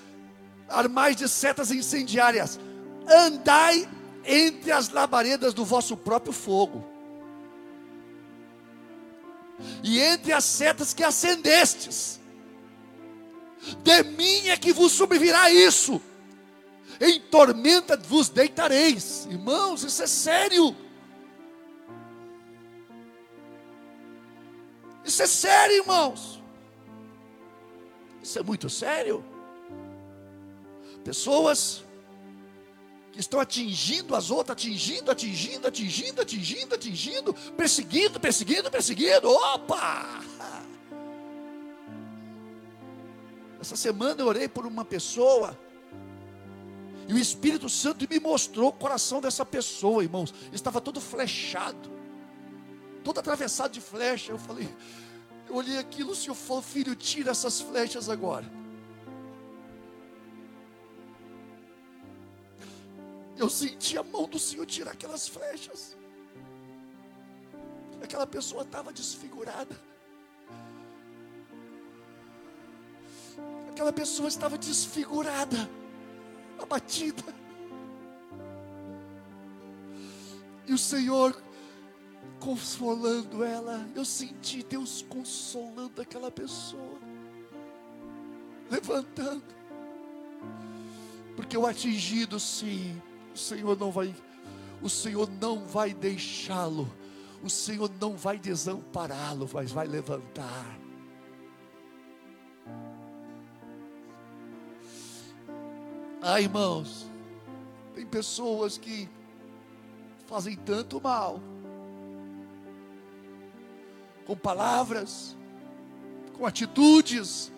armais 0.68 1.16
de 1.16 1.28
setas 1.28 1.72
incendiárias, 1.72 2.60
andai 3.08 3.88
entre 4.24 4.70
as 4.70 4.88
labaredas 4.90 5.54
do 5.54 5.64
vosso 5.64 5.96
próprio 5.96 6.32
fogo 6.32 6.84
e 9.82 10.00
entre 10.00 10.32
as 10.32 10.44
setas 10.44 10.94
que 10.94 11.02
acendestes, 11.02 12.20
de 13.82 14.02
mim 14.02 14.48
é 14.48 14.56
que 14.56 14.72
vos 14.72 14.92
sobrevirá 14.92 15.50
isso, 15.50 16.00
em 17.00 17.20
tormenta 17.20 17.96
vos 17.96 18.28
deitareis, 18.28 19.26
irmãos, 19.26 19.82
isso 19.82 20.02
é 20.02 20.06
sério. 20.06 20.76
Isso 25.04 25.22
é 25.22 25.26
sério, 25.26 25.76
irmãos. 25.76 26.42
Isso 28.22 28.38
é 28.38 28.42
muito 28.42 28.68
sério. 28.68 29.24
Pessoas 31.02 31.82
estão 33.20 33.38
atingindo 33.38 34.16
as 34.16 34.30
outras, 34.30 34.52
atingindo, 34.52 35.10
atingindo, 35.10 35.68
atingindo, 35.68 36.20
atingindo, 36.22 36.74
atingindo, 36.74 37.34
perseguindo, 37.56 38.18
perseguindo, 38.18 38.70
perseguindo. 38.70 39.28
Opa! 39.28 40.20
Essa 43.60 43.76
semana 43.76 44.20
eu 44.20 44.26
orei 44.26 44.48
por 44.48 44.66
uma 44.66 44.84
pessoa. 44.84 45.56
E 47.06 47.12
o 47.12 47.18
Espírito 47.18 47.68
Santo 47.68 48.06
me 48.08 48.18
mostrou 48.18 48.70
o 48.70 48.72
coração 48.72 49.20
dessa 49.20 49.44
pessoa, 49.44 50.02
irmãos. 50.02 50.32
Estava 50.52 50.80
todo 50.80 51.00
flechado, 51.00 51.90
todo 53.04 53.20
atravessado 53.20 53.72
de 53.72 53.80
flecha. 53.80 54.32
Eu 54.32 54.38
falei, 54.38 54.68
eu 55.48 55.56
olhei 55.56 55.76
aquilo, 55.76 56.12
o 56.12 56.16
Senhor 56.16 56.34
falou, 56.34 56.62
filho, 56.62 56.94
tira 56.94 57.32
essas 57.32 57.60
flechas 57.60 58.08
agora. 58.08 58.59
Eu 63.40 63.48
senti 63.48 63.96
a 63.96 64.02
mão 64.02 64.28
do 64.28 64.38
Senhor 64.38 64.66
tirar 64.66 64.90
aquelas 64.90 65.26
flechas. 65.26 65.96
Aquela 68.02 68.26
pessoa 68.26 68.64
estava 68.64 68.92
desfigurada. 68.92 69.80
Aquela 73.70 73.94
pessoa 73.94 74.28
estava 74.28 74.58
desfigurada, 74.58 75.56
abatida. 76.60 77.24
E 80.66 80.74
o 80.74 80.78
Senhor 80.78 81.34
consolando 82.38 83.42
ela. 83.42 83.88
Eu 83.94 84.04
senti 84.04 84.62
Deus 84.62 85.00
consolando 85.08 86.02
aquela 86.02 86.30
pessoa, 86.30 86.98
levantando. 88.70 89.54
Porque 91.34 91.56
o 91.56 91.66
atingido, 91.66 92.38
sim, 92.38 93.00
o 93.34 93.38
Senhor 93.38 93.78
não 93.78 93.90
vai, 93.90 94.14
o 94.82 94.88
Senhor 94.88 95.28
não 95.40 95.64
vai 95.66 95.94
deixá-lo, 95.94 96.90
o 97.42 97.48
Senhor 97.50 97.90
não 98.00 98.16
vai 98.16 98.38
desampará-lo, 98.38 99.48
mas 99.52 99.70
vai 99.70 99.86
levantar. 99.86 100.78
Ah, 106.22 106.40
irmãos, 106.40 107.10
tem 107.94 108.04
pessoas 108.04 108.76
que 108.76 109.08
fazem 110.26 110.54
tanto 110.54 111.00
mal, 111.00 111.40
com 114.26 114.36
palavras, 114.36 115.36
com 116.36 116.46
atitudes. 116.46 117.50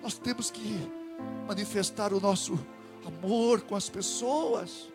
Nós 0.00 0.16
temos 0.16 0.50
que 0.50 0.97
manifestar 1.46 2.12
o 2.12 2.20
nosso 2.20 2.58
amor 3.06 3.62
com 3.62 3.74
as 3.74 3.88
pessoas. 3.88 4.88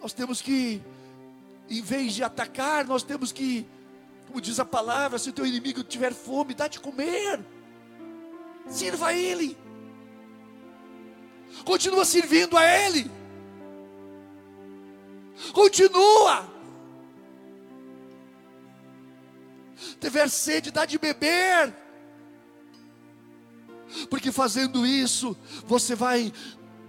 Nós 0.00 0.12
temos 0.12 0.40
que, 0.40 0.80
em 1.68 1.82
vez 1.82 2.14
de 2.14 2.22
atacar, 2.22 2.86
nós 2.86 3.02
temos 3.02 3.32
que, 3.32 3.66
como 4.26 4.40
diz 4.40 4.58
a 4.58 4.64
palavra, 4.64 5.18
se 5.18 5.30
o 5.30 5.32
teu 5.32 5.46
inimigo 5.46 5.82
tiver 5.82 6.14
fome, 6.14 6.54
dá 6.54 6.68
de 6.68 6.80
comer. 6.80 7.40
Sirva 8.68 9.08
a 9.08 9.14
ele. 9.14 9.56
Continua 11.64 12.04
servindo 12.04 12.56
a 12.56 12.64
ele. 12.64 13.10
Continua. 15.52 16.48
Tiver 20.00 20.28
sede, 20.28 20.70
dá 20.70 20.84
de 20.84 20.98
beber. 20.98 21.74
Porque 24.10 24.30
fazendo 24.30 24.86
isso, 24.86 25.36
você 25.66 25.94
vai 25.94 26.32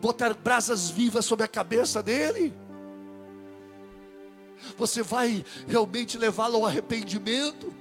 botar 0.01 0.33
brasas 0.33 0.89
vivas 0.89 1.25
sobre 1.25 1.45
a 1.45 1.47
cabeça 1.47 2.01
dele. 2.01 2.53
Você 4.77 5.01
vai 5.01 5.45
realmente 5.67 6.17
levá-lo 6.17 6.57
ao 6.57 6.65
arrependimento. 6.65 7.73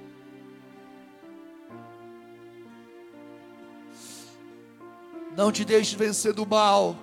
Não 5.35 5.51
te 5.51 5.63
deixe 5.63 5.95
vencer 5.95 6.33
do 6.33 6.45
mal, 6.45 6.97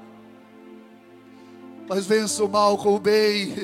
mas 1.89 2.05
vença 2.05 2.45
o 2.45 2.49
mal 2.49 2.77
com 2.77 2.95
o 2.95 3.01
bem. 3.01 3.55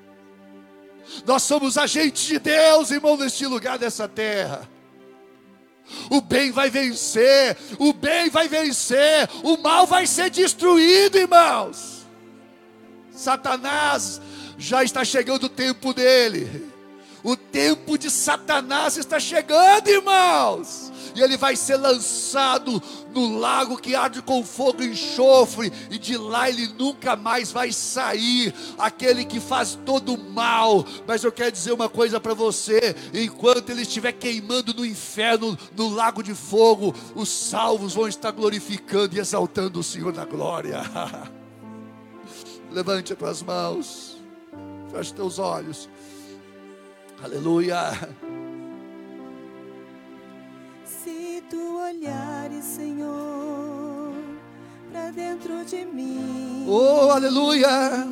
Nós 1.26 1.42
somos 1.42 1.76
agentes 1.76 2.24
de 2.24 2.38
Deus, 2.38 2.90
irmão, 2.90 3.16
neste 3.16 3.44
lugar 3.46 3.78
dessa 3.78 4.08
terra. 4.08 4.69
O 6.10 6.20
bem 6.20 6.50
vai 6.50 6.70
vencer, 6.70 7.56
o 7.78 7.92
bem 7.92 8.30
vai 8.30 8.48
vencer, 8.48 9.28
o 9.42 9.56
mal 9.56 9.86
vai 9.86 10.06
ser 10.06 10.30
destruído, 10.30 11.18
irmãos. 11.18 12.06
Satanás 13.12 14.20
já 14.56 14.82
está 14.82 15.04
chegando 15.04 15.44
o 15.44 15.48
tempo 15.48 15.92
dele. 15.92 16.69
O 17.22 17.36
tempo 17.36 17.98
de 17.98 18.10
Satanás 18.10 18.96
está 18.96 19.20
chegando, 19.20 19.88
irmãos. 19.88 20.90
E 21.14 21.20
ele 21.20 21.36
vai 21.36 21.56
ser 21.56 21.76
lançado 21.76 22.82
no 23.12 23.38
lago 23.38 23.76
que 23.76 23.94
arde 23.94 24.22
com 24.22 24.44
fogo 24.44 24.82
e 24.82 24.90
enxofre, 24.90 25.72
e 25.90 25.98
de 25.98 26.16
lá 26.16 26.48
ele 26.48 26.68
nunca 26.78 27.16
mais 27.16 27.50
vai 27.50 27.72
sair. 27.72 28.54
Aquele 28.78 29.24
que 29.24 29.40
faz 29.40 29.78
todo 29.84 30.14
o 30.14 30.30
mal. 30.30 30.84
Mas 31.06 31.24
eu 31.24 31.32
quero 31.32 31.52
dizer 31.52 31.72
uma 31.72 31.88
coisa 31.88 32.20
para 32.20 32.34
você: 32.34 32.94
enquanto 33.12 33.70
ele 33.70 33.82
estiver 33.82 34.12
queimando 34.12 34.72
no 34.72 34.86
inferno, 34.86 35.58
no 35.76 35.88
lago 35.88 36.22
de 36.22 36.34
fogo, 36.34 36.94
os 37.14 37.28
salvos 37.28 37.94
vão 37.94 38.08
estar 38.08 38.30
glorificando 38.30 39.16
e 39.16 39.20
exaltando 39.20 39.80
o 39.80 39.84
Senhor 39.84 40.12
na 40.14 40.24
glória. 40.24 40.80
Levante 42.70 43.12
as 43.12 43.18
tuas 43.18 43.42
mãos, 43.42 44.16
feche 44.92 45.12
teus 45.12 45.40
olhos. 45.40 45.88
Aleluia. 47.22 47.92
Se 50.84 51.42
tu 51.50 51.78
olhares, 51.78 52.64
Senhor, 52.64 54.12
para 54.92 55.10
dentro 55.10 55.64
de 55.64 55.84
mim, 55.84 56.66
Oh, 56.68 57.10
aleluia. 57.12 58.06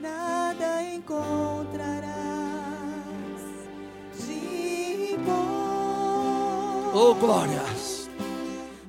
nada 0.00 0.82
encontrarás 0.82 2.12
de 4.26 5.16
bom. 5.24 6.90
Oh, 6.94 7.14
glórias. 7.14 8.08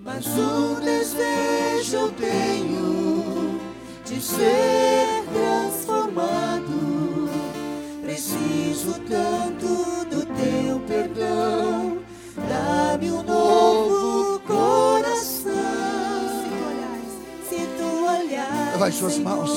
Mas 0.03 0.25
um 0.27 0.75
desejo 0.81 2.11
tenho 2.17 3.59
de 4.05 4.21
ser 4.21 5.23
transformado. 5.33 6.72
Preciso 8.23 8.93
tanto 9.01 10.05
do 10.05 10.25
teu 10.25 10.79
perdão. 10.87 11.97
Dá-me 12.37 13.11
um 13.11 13.21
novo 13.21 14.39
coração. 14.47 15.51
Se 17.49 17.67
tu 17.77 18.05
olhares, 18.05 18.71
Levante 18.71 18.95
suas 18.95 19.17
mãos. 19.17 19.51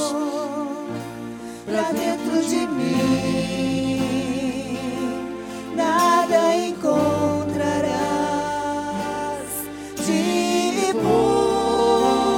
Pra 1.64 1.92
dentro 1.92 2.42
de 2.42 2.66
mim, 2.66 4.00
nada 5.76 6.56
encontrarás 6.56 7.86
de 10.04 10.92
bom. 10.92 12.34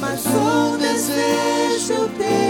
Mas 0.00 0.26
um 0.26 0.78
desejo 0.78 1.92
eu 1.92 2.08
tenho 2.18 2.43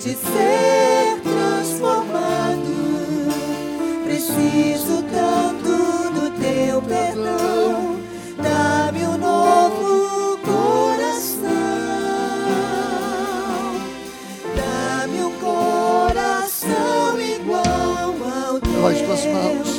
de 0.00 0.14
ser 0.14 1.20
transformado. 1.22 2.64
Preciso 4.04 5.02
tanto 5.02 6.10
do 6.14 6.30
teu 6.40 6.80
perdão. 6.80 8.00
Dá-me 8.42 9.04
um 9.04 9.18
novo 9.18 10.38
coração. 10.38 11.50
Dá-me 14.56 15.22
um 15.22 15.32
coração 15.32 17.20
igual 17.20 18.16
ao 18.46 18.58
teu. 18.58 18.82
Levante 18.82 19.69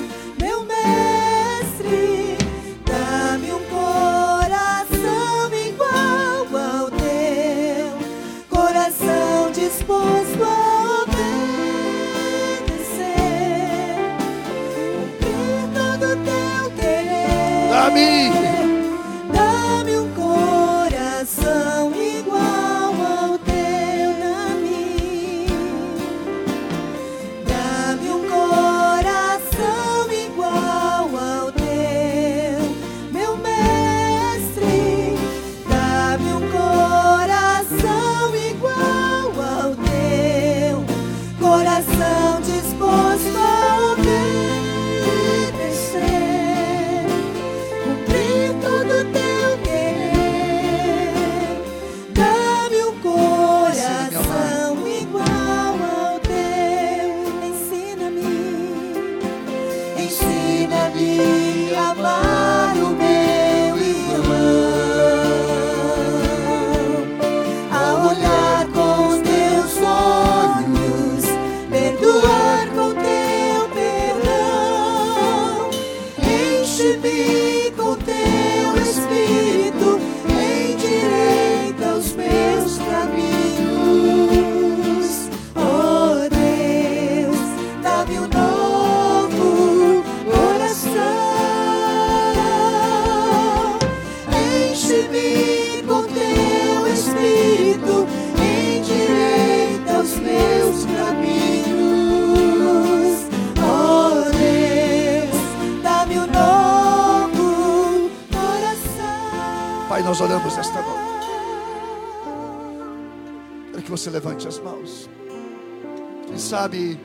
sabe 116.62 116.96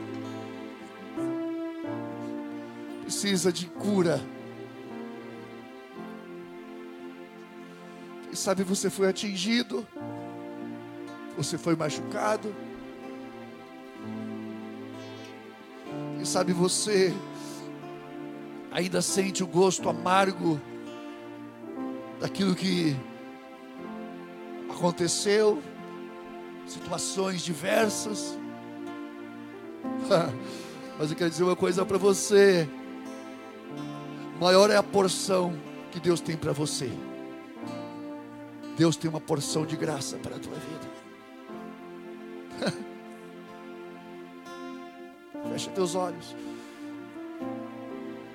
precisa 3.01 3.51
de 3.51 3.65
cura. 3.69 4.21
Quem 8.25 8.35
sabe 8.35 8.63
você 8.65 8.91
foi 8.91 9.09
atingido, 9.09 9.87
você 11.39 11.57
foi 11.57 11.75
machucado. 11.75 12.55
Quem 16.17 16.25
sabe 16.27 16.53
você 16.53 17.15
ainda 18.71 19.01
sente 19.01 19.43
o 19.43 19.47
gosto 19.47 19.89
amargo 19.89 20.61
daquilo 22.21 22.55
que 22.55 22.95
aconteceu, 24.69 25.63
situações 26.67 27.41
diversas. 27.41 28.37
Mas 30.99 31.11
eu 31.11 31.17
quero 31.17 31.31
dizer 31.31 31.45
uma 31.45 31.57
coisa 31.57 31.85
para 31.85 31.99
você: 31.99 32.69
maior 34.41 34.71
é 34.71 34.77
a 34.77 34.83
porção 34.83 35.55
que 35.91 36.01
Deus 36.01 36.21
tem 36.21 36.37
para 36.37 36.53
você. 36.53 36.91
Deus 38.77 38.97
tem 38.97 39.09
uma 39.09 39.21
porção 39.21 39.65
de 39.65 39.77
graça 39.77 40.17
para 40.19 40.37
a 40.37 40.39
tua 40.39 40.55
vida. 40.55 40.87
Fecha 45.51 45.71
teus 45.71 45.95
olhos. 45.95 46.37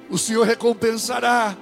O 0.09 0.17
Senhor 0.17 0.45
recompensará. 0.45 1.55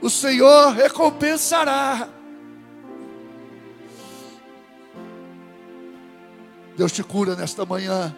O 0.00 0.08
Senhor 0.08 0.72
recompensará. 0.72 2.08
Deus 6.82 6.90
te 6.90 7.04
cura 7.04 7.36
nesta 7.36 7.64
manhã. 7.64 8.12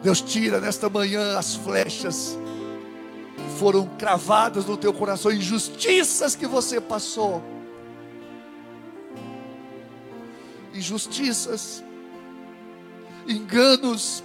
Deus 0.00 0.20
tira 0.20 0.60
nesta 0.60 0.88
manhã 0.88 1.36
as 1.36 1.56
flechas 1.56 2.38
que 3.34 3.58
foram 3.58 3.84
cravadas 3.98 4.66
no 4.66 4.76
teu 4.76 4.94
coração, 4.94 5.32
injustiças 5.32 6.36
que 6.36 6.46
você 6.46 6.80
passou. 6.80 7.42
Injustiças, 10.72 11.82
enganos, 13.26 14.22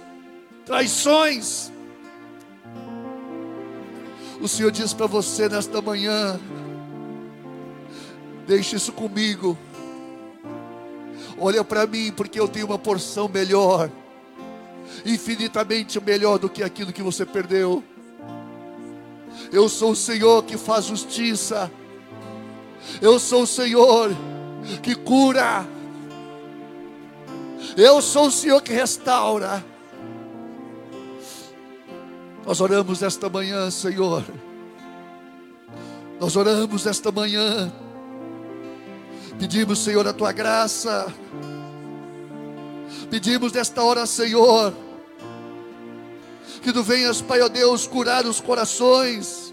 traições. 0.64 1.72
O 4.40 4.46
Senhor 4.46 4.70
diz 4.70 4.94
para 4.94 5.08
você 5.08 5.48
nesta 5.48 5.82
manhã: 5.82 6.38
deixe 8.46 8.76
isso 8.76 8.92
comigo. 8.92 9.58
Olha 11.38 11.64
para 11.64 11.86
mim, 11.86 12.12
porque 12.12 12.38
eu 12.38 12.48
tenho 12.48 12.66
uma 12.66 12.78
porção 12.78 13.28
melhor, 13.28 13.90
infinitamente 15.04 16.00
melhor 16.00 16.38
do 16.38 16.48
que 16.48 16.62
aquilo 16.62 16.92
que 16.92 17.02
você 17.02 17.26
perdeu. 17.26 17.82
Eu 19.52 19.68
sou 19.68 19.92
o 19.92 19.96
Senhor 19.96 20.44
que 20.44 20.56
faz 20.56 20.84
justiça. 20.84 21.70
Eu 23.00 23.18
sou 23.18 23.42
o 23.42 23.46
Senhor 23.46 24.10
que 24.82 24.94
cura. 24.94 25.66
Eu 27.76 28.00
sou 28.00 28.26
o 28.26 28.30
Senhor 28.30 28.60
que 28.62 28.72
restaura. 28.72 29.64
Nós 32.46 32.60
oramos 32.60 33.02
esta 33.02 33.28
manhã, 33.28 33.70
Senhor. 33.70 34.22
Nós 36.20 36.36
oramos 36.36 36.86
esta 36.86 37.10
manhã. 37.10 37.72
Pedimos, 39.38 39.80
Senhor, 39.80 40.06
a 40.06 40.12
tua 40.12 40.32
graça. 40.32 41.12
Pedimos 43.10 43.52
nesta 43.52 43.82
hora, 43.82 44.06
Senhor, 44.06 44.74
que 46.62 46.72
tu 46.72 46.82
venhas, 46.82 47.20
Pai, 47.20 47.40
ó 47.42 47.48
Deus, 47.48 47.86
curar 47.86 48.26
os 48.26 48.40
corações. 48.40 49.52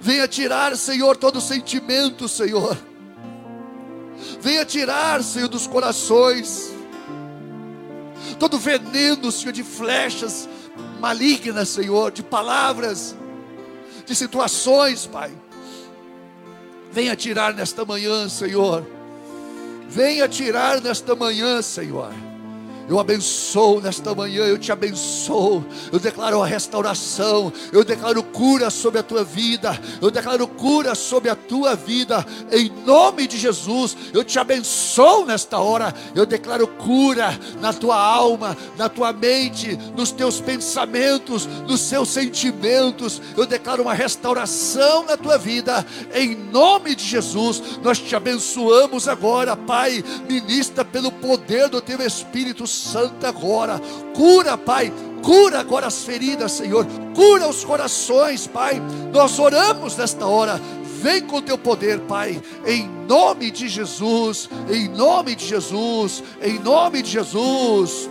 Venha 0.00 0.28
tirar, 0.28 0.76
Senhor, 0.76 1.16
todo 1.16 1.40
sentimento, 1.40 2.28
Senhor. 2.28 2.78
Venha 4.40 4.64
tirar, 4.64 5.22
Senhor, 5.22 5.48
dos 5.48 5.66
corações 5.66 6.78
todo 8.38 8.58
veneno, 8.58 9.30
Senhor, 9.30 9.52
de 9.52 9.62
flechas 9.62 10.48
malignas, 11.00 11.68
Senhor, 11.68 12.10
de 12.10 12.22
palavras, 12.22 13.16
de 14.06 14.14
situações, 14.14 15.06
Pai. 15.06 15.32
Venha 16.98 17.14
tirar 17.14 17.54
nesta 17.54 17.84
manhã, 17.84 18.28
Senhor. 18.28 18.84
Venha 19.88 20.26
tirar 20.26 20.80
nesta 20.80 21.14
manhã, 21.14 21.62
Senhor. 21.62 22.12
Eu 22.88 22.98
abençoo 22.98 23.82
nesta 23.82 24.14
manhã, 24.14 24.44
eu 24.44 24.56
te 24.56 24.72
abençoo. 24.72 25.62
Eu 25.92 25.98
declaro 25.98 26.42
a 26.42 26.46
restauração, 26.46 27.52
eu 27.70 27.84
declaro 27.84 28.22
cura 28.22 28.70
sobre 28.70 28.98
a 28.98 29.02
tua 29.02 29.22
vida, 29.22 29.78
eu 30.00 30.10
declaro 30.10 30.48
cura 30.48 30.94
sobre 30.94 31.28
a 31.28 31.36
tua 31.36 31.76
vida, 31.76 32.24
em 32.50 32.70
nome 32.86 33.26
de 33.26 33.36
Jesus. 33.36 33.94
Eu 34.14 34.24
te 34.24 34.38
abençoo 34.38 35.26
nesta 35.26 35.58
hora, 35.58 35.94
eu 36.14 36.24
declaro 36.24 36.66
cura 36.66 37.38
na 37.60 37.74
tua 37.74 37.94
alma, 37.94 38.56
na 38.78 38.88
tua 38.88 39.12
mente, 39.12 39.78
nos 39.94 40.10
teus 40.10 40.40
pensamentos, 40.40 41.44
nos 41.44 41.82
seus 41.82 42.08
sentimentos. 42.08 43.20
Eu 43.36 43.44
declaro 43.44 43.82
uma 43.82 43.92
restauração 43.92 45.04
na 45.04 45.16
tua 45.18 45.36
vida, 45.36 45.84
em 46.14 46.34
nome 46.34 46.94
de 46.94 47.04
Jesus. 47.04 47.62
Nós 47.82 47.98
te 47.98 48.16
abençoamos 48.16 49.06
agora, 49.06 49.54
Pai. 49.54 50.02
Ministra 50.26 50.86
pelo 50.86 51.12
poder 51.12 51.68
do 51.68 51.82
teu 51.82 52.00
Espírito 52.00 52.66
Santo 52.66 52.77
agora. 53.26 53.80
Cura, 54.14 54.56
Pai. 54.56 54.92
Cura 55.22 55.60
agora 55.60 55.86
as 55.86 56.04
feridas, 56.04 56.52
Senhor. 56.52 56.86
Cura 57.14 57.48
os 57.48 57.64
corações, 57.64 58.46
Pai. 58.46 58.80
Nós 59.12 59.38
oramos 59.38 59.96
nesta 59.96 60.26
hora. 60.26 60.60
Vem 61.00 61.20
com 61.22 61.40
teu 61.40 61.56
poder, 61.56 62.00
Pai, 62.00 62.42
em 62.66 62.88
nome 63.06 63.52
de 63.52 63.68
Jesus, 63.68 64.50
em 64.68 64.88
nome 64.88 65.36
de 65.36 65.46
Jesus, 65.46 66.24
em 66.42 66.58
nome 66.58 67.02
de 67.02 67.10
Jesus. 67.10 68.10